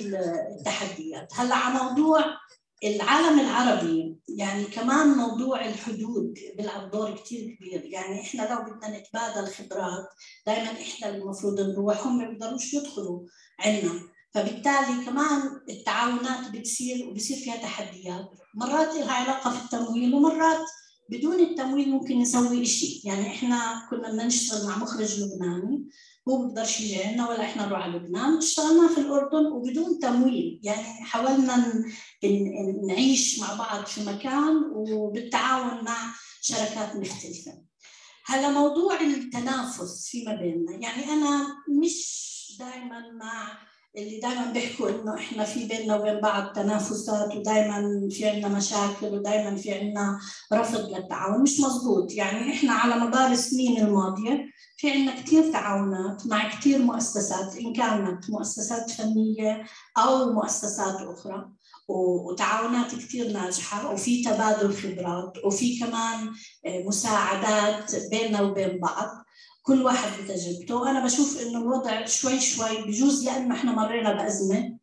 [0.58, 1.32] التحديات.
[1.34, 2.24] هلأ على موضوع
[2.84, 7.84] العالم العربي يعني كمان موضوع الحدود بيلعب دور كثير كبير.
[7.84, 10.08] يعني إحنا لو بدنا نتبادل خبرات
[10.46, 13.20] دائما إحنا المفروض نروح هم ما بيقدروش يدخلوا
[13.60, 14.00] عندنا
[14.34, 18.30] فبالتالي كمان التعاونات بتصير وبصير فيها تحديات.
[18.54, 20.66] مرات لها علاقة في التمويل ومرات
[21.10, 25.88] بدون التمويل ممكن نسوي شيء يعني إحنا كنا بدنا نشتغل مع مخرج لبناني
[26.28, 28.36] هو بيقدرش يجي عندنا ولا إحنا نروح على لبنان.
[28.38, 30.60] اشتغلنا في الأردن وبدون تمويل.
[30.62, 31.84] يعني حاولنا
[32.86, 37.52] نعيش مع بعض في مكان وبالتعاون مع شركات مختلفة.
[38.26, 40.72] هلا موضوع التنافس فيما بيننا.
[40.72, 41.46] يعني أنا
[41.82, 42.22] مش
[42.58, 43.58] دائما مع
[43.96, 49.56] اللي دائما بيحكوا إنه إحنا في بيننا وبين بعض تنافسات ودائما في عندنا مشاكل ودائما
[49.56, 50.18] في عندنا
[50.52, 51.42] رفض للتعاون.
[51.42, 52.12] مش مزبوط.
[52.12, 54.46] يعني إحنا على مدار السنين الماضية
[54.76, 59.64] في عندنا كثير تعاونات مع كثير مؤسسات إن كانت مؤسسات فنية
[59.98, 61.52] أو مؤسسات أخرى.
[61.88, 66.30] وتعاونات كثير ناجحة وفي تبادل خبرات وفي كمان
[66.66, 69.08] مساعدات بيننا وبين بعض.
[69.62, 70.76] كل واحد بتجربته.
[70.76, 74.78] وأنا بشوف إنه الوضع شوي شوي بجوز لأنه إحنا مرينا بأزمة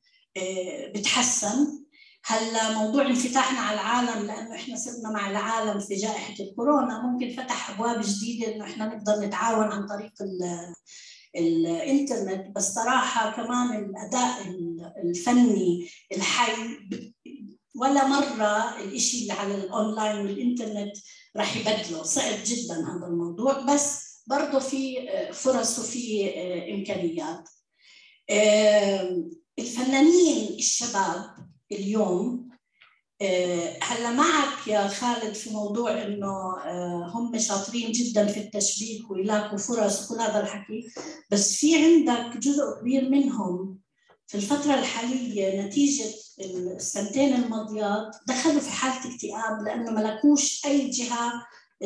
[0.95, 1.79] بتحسن.
[2.25, 7.69] هلا موضوع انفتاحنا على العالم لأنه إحنا صرنا مع العالم في جائحة الكورونا ممكن فتح
[7.69, 10.11] أبواب جديدة إنه إحنا نقدر نتعاون عن طريق
[11.35, 14.41] الانترنت بس صراحة كمان الأداء
[15.03, 16.51] الفني الحي
[17.75, 20.97] ولا مرة الإشي اللي على الأونلاين والإنترنت
[21.37, 22.03] راح يبدله.
[22.03, 26.29] صعب جدا هذا الموضوع بس برضه في فرص وفي
[26.73, 27.49] إمكانيات.
[29.59, 32.48] الفنانين الشباب اليوم
[33.81, 36.55] هلا معك يا خالد في موضوع إنه
[37.05, 40.87] هم شاطرين جدا في التشبيك ويلاقوا فرص وكل هذا الحكي.
[41.31, 43.79] بس في عندك جزء كبير منهم
[44.27, 46.05] في الفترة الحالية نتيجة
[46.75, 51.31] السنتين الماضيات دخلوا في حالة اكتئاب لأنه ما لقوش أي جهة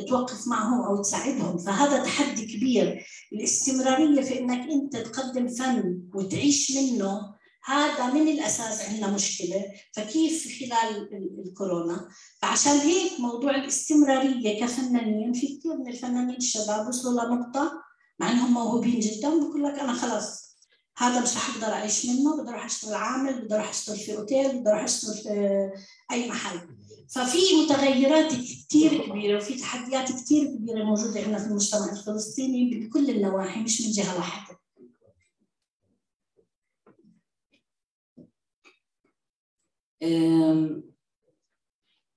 [0.07, 1.57] توقف معهم أو تساعدهم.
[1.57, 3.05] فهذا تحدي كبير.
[3.33, 7.33] الاستمرارية في إنك أنت تقدم فن وتعيش منه
[7.65, 9.65] هذا من الأساس عندنا مشكلة.
[9.93, 11.09] فكيف خلال
[11.45, 12.09] الكورونا؟
[12.41, 17.71] فعشان هيك موضوع الاستمرارية كفنانين في كثير من الفنانين الشباب وصلوا لنقطة
[18.19, 20.43] مع إنهم موهوبين جدا بقول لك أنا خلاص
[20.97, 24.59] هذا مش رح أقدر أعيش منه بدي أروح أشتغل عامل بدي أروح أشتغل في أوتيل
[24.59, 25.69] بدي أروح أشتغل في
[26.11, 26.59] أي محل.
[27.09, 33.59] ففي متغيرات كثير كبيرة وفي تحديات كثير كبيرة موجودة عندنا في المجتمع الفلسطيني بكل النواحي
[33.61, 34.62] مش من جهة واحدة.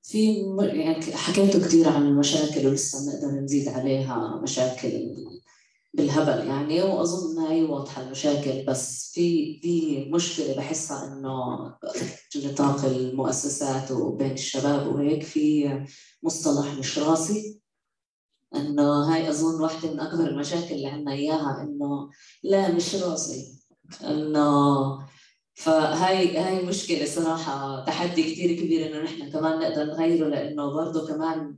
[0.02, 5.14] في يعني حكيتوا كثير عن المشاكل ولسه بنقدر نزيد عليها مشاكل
[5.94, 11.56] بالهبل يعني وأظن هي واضحة المشاكل بس في في مشكلة بحسها إنه
[12.30, 15.70] في نطاق المؤسسات وبين الشباب وهيك في
[16.22, 17.60] مصطلح مش راسي.
[18.54, 22.10] إنه هاي أظن واحدة من أكبر المشاكل اللي عندنا إياها إنه
[22.42, 23.62] لا مش راسي
[24.04, 24.48] إنه
[25.56, 31.56] فهاي هاي مشكلة صراحة تحدي كثير كبير إنه نحن كمان نقدر نغيره لأنه برضه كمان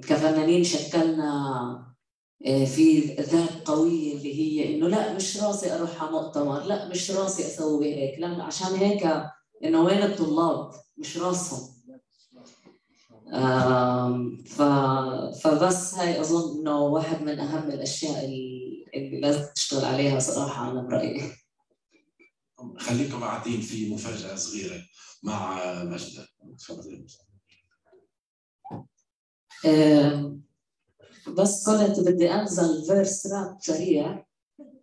[0.00, 1.86] كفنانين شكلنا
[2.44, 7.46] في ذات قوية اللي هي إنه لا مش راسي أروح على مؤتمر لا مش راسي
[7.46, 9.22] أسوي هيك لا عشان هيك
[9.64, 11.68] إنه وين الطلاب؟ مش راسهم.
[14.46, 14.62] ف...
[15.42, 21.22] فبس هاي أظن إنه واحد من أهم الأشياء اللي لازم تشتغل عليها صراحة أنا برأيي.
[22.78, 24.82] خليكم قاعدين في مفاجأة صغيرة
[25.22, 26.26] مع مجدة
[26.58, 27.06] تفضلي.
[31.28, 34.26] بس قلت بدي أنزل فيرس راب سريع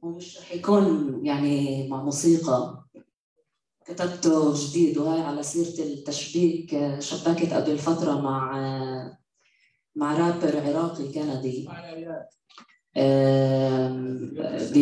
[0.01, 2.83] ومش رح يكون يعني مع موسيقى.
[3.85, 8.51] كتبته جديد وهي على سيرة التشبيك شبكت قبل فترة مع
[9.95, 11.69] مع رابر عراقي كندي.
[14.73, 14.77] ب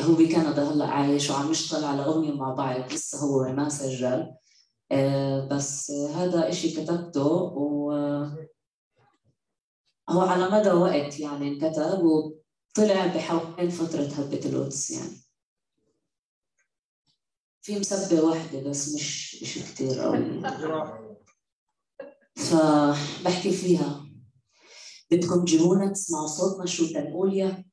[0.00, 4.34] هو بكندا هلأ عايش وعم يشتغل على أغنية مع بعض لسه هو ما سجل.
[5.50, 7.92] بس هذا إشي كتبته و
[10.10, 15.20] هو على مدى وقت يعني انكتب وطلع بحوالين فترة هبة القدس يعني.
[17.62, 20.42] في مسبة واحدة بس مش مش كثير قوي.
[22.36, 24.06] فبحكي فيها.
[25.10, 27.64] بدكم تجيبونا تسمعوا صوتنا شو تنقول يا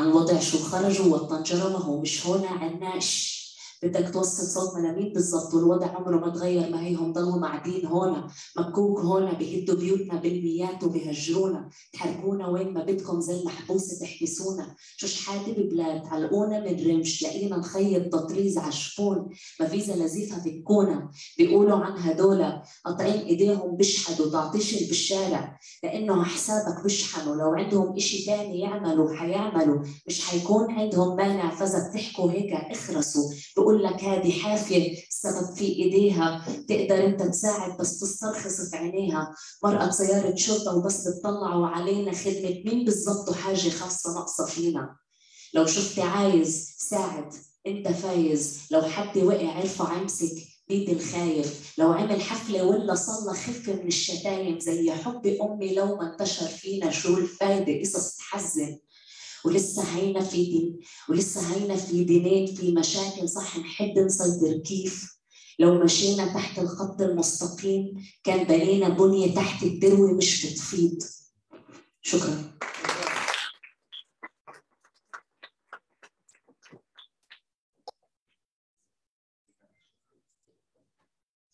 [0.00, 3.39] عن وضع شو خرجوا والطنجرة ما هو مش هون عناش
[3.82, 8.26] بدك توصل صوتنا لمين بالضبط؟ والوضع عمره ما تغير ما هيهم ضلوا قاعدين هون
[8.58, 14.74] مكوك هون بهدوا بيوتنا بالميات وبهجرونا تحركونا وين ما بدكم زي المحبوسة تحبسونا.
[14.96, 19.28] شو شحاتة ببلاد علقونا من رمش لقينا نخيط تطريز عشفون
[19.60, 22.52] ما فيزا لزيفها بكونا بيقولوا عن هدول
[22.84, 25.58] قاطعين إيديهم بيشحدوا تعطيشل بالشارع.
[25.82, 27.36] لأنه حسابك بيشحنوا.
[27.36, 29.84] لو عندهم إشي تاني يعملوا حيعملوا.
[30.06, 33.32] مش حيكون عندهم مانع فاذا بتحكوا هيك اخرسوا.
[33.56, 39.34] بقول لك هذه حافية السبب في إيديها تقدر أنت تساعد بس تسترخص في عينيها.
[39.64, 44.96] مرأة بسيارة شرطة وبس بتطلعوا علينا خدمة مين بالضبط وحاجة خاصة ناقصة فينا؟
[45.54, 47.34] لو شفت عايز ساعد
[47.66, 48.60] أنت فايز.
[48.70, 50.32] لو حد وقع ارفع امسك
[50.68, 56.12] بيد الخايف لو عمل حفلة ولا صلى خف من الشتايم زي حب أمي لو ما
[56.12, 58.76] انتشر فينا شو الفايدة قصص تحزن
[59.44, 65.20] ولسه هينا في دين ولسه هينا في دينين في مشاكل صح نحب نسيطر كيف؟
[65.58, 67.92] لو مشينا تحت الخط المستقيم
[68.24, 70.98] كان بنينا بنية تحت الدروة مش بتفيض.
[72.02, 72.50] شكرا.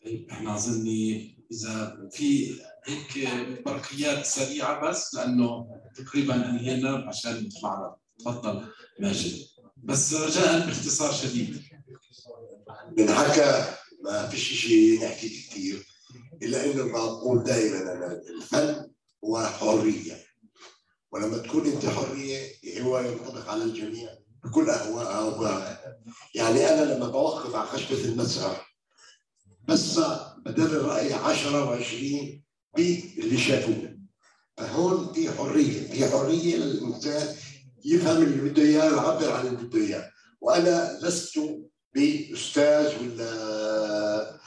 [0.05, 2.57] طيب إحنا اظني إذا في
[2.87, 3.29] هيك
[3.67, 8.65] برقيات سريعة بس لأنه تقريبا انهينا عشان نطلع تفضل
[9.01, 9.47] ماجد.
[9.77, 11.63] بس رجاء باختصار شديد.
[12.97, 13.65] بنحكى
[14.05, 15.87] ما فيش شيء نحكي كثير
[16.43, 18.91] إلا إنه بقول دائما أنا الفن
[19.25, 20.27] هو حرية.
[21.13, 24.09] ولما تكون أنت حرية هو ينطبق على الجميع
[24.45, 25.99] بكل اهوائها وبهائها
[26.35, 28.77] يعني أنا لما بوقف على خشبة المسرح
[29.69, 32.46] بسمع بدل الراي 10 و20
[32.77, 33.97] باللي شافوه.
[34.57, 35.89] فهون في حرية.
[35.89, 37.37] في حرية للانسان
[37.85, 41.41] يفهم اللي بده اياه ويعبر عن اللي بده اياه وأنا لست
[41.95, 44.41] بأستاذ ولا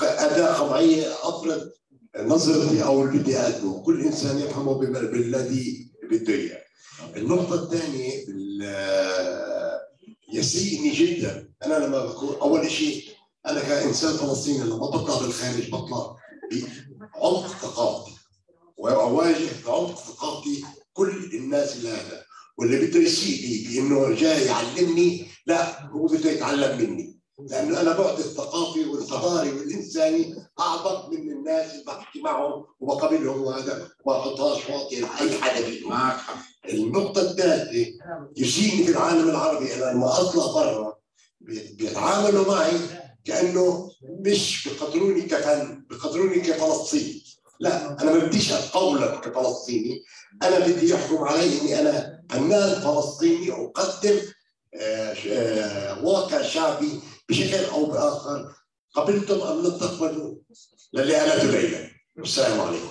[0.00, 1.70] أداة قمعيه أفرض
[2.18, 6.62] نظرتي أو اللي بدي اقدمه كل انسان يفهمه بالذي بده اياه
[7.16, 8.10] النقطة الثانية
[10.32, 11.48] يسيئني جدا.
[11.64, 13.04] أنا لما بكون أول شيء
[13.46, 16.16] أنا كإنسان فلسطيني لما بطلع بالخارج بطلع
[17.20, 18.12] بعمق ثقافتي
[18.76, 22.24] وأواجه بعمق ثقافتي كل الناس اللي هذا
[22.58, 27.16] واللي بده يسيء لي بأنه جاي يعلمني لا هو بده يتعلم مني.
[27.50, 34.18] لأنه أنا بعد الثقافي والحضاري والإنساني اعمق من الناس اللي بحكي معهم وبقابلهم وهذا وما
[34.18, 35.90] بحطهاش واطي لأي حدا فيهم.
[35.90, 36.36] معك حق.
[36.68, 37.92] النقطة الثالثة
[38.36, 39.74] يجيني في العالم العربي.
[39.74, 40.96] أنا لما أطلع برا
[41.40, 42.72] بيتعاملوا معي
[43.24, 47.22] كأنه مش بقدروني كفن بقدروني كفلسطيني.
[47.60, 50.04] لا أنا ما بديش أقولك كفلسطيني.
[50.42, 54.18] أنا بدي يحكم علي إني أنا فنان فلسطيني أقدم
[54.74, 58.54] آه، آه، واقع شعبي بشكل أو بآخر.
[58.94, 60.34] قبلتم أم لم تقبلوا
[60.92, 62.88] للي أنا ليلة السلام عليكم.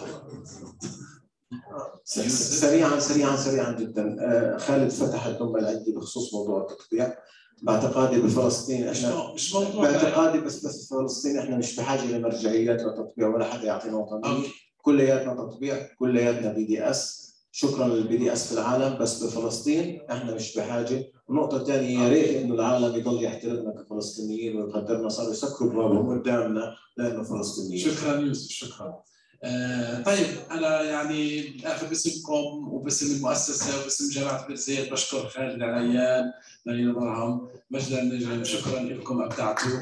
[2.06, 4.18] سريعا سريعا سريعا جدا.
[4.20, 7.18] آه، خالد فتح الضمه العدي بخصوص موضوع التطبيع.
[7.64, 13.46] باعتقادي بفلسطين إحنا مش موضوع باعتقادي بس بس فلسطين إحنا مش بحاجة لمرجعيات لتطبيع ولا
[13.46, 14.48] حدا يعطينا وطنيه.
[14.82, 21.12] كلياتنا تطبيع كلياتنا BDS شكرا لل BDS في العالم بس بفلسطين إحنا مش بحاجة.
[21.30, 27.24] النقطة الثانية يا ريت إنه العالم يضل يحترمنا كفلسطينيين ويقدرنا صاروا يسكروا بابهم قدامنا لأنه
[27.24, 27.80] فلسطينيين.
[27.80, 29.04] شكرا يوسف شكرا.
[29.44, 36.32] آه طيب أنا يعني بالاخر باسمكم وباسم المؤسسة وباسم جامعة بيرزيت بشكر خالد العيان
[36.66, 39.82] مريم مرهم مجدا شكرا لكم أبدعتوا.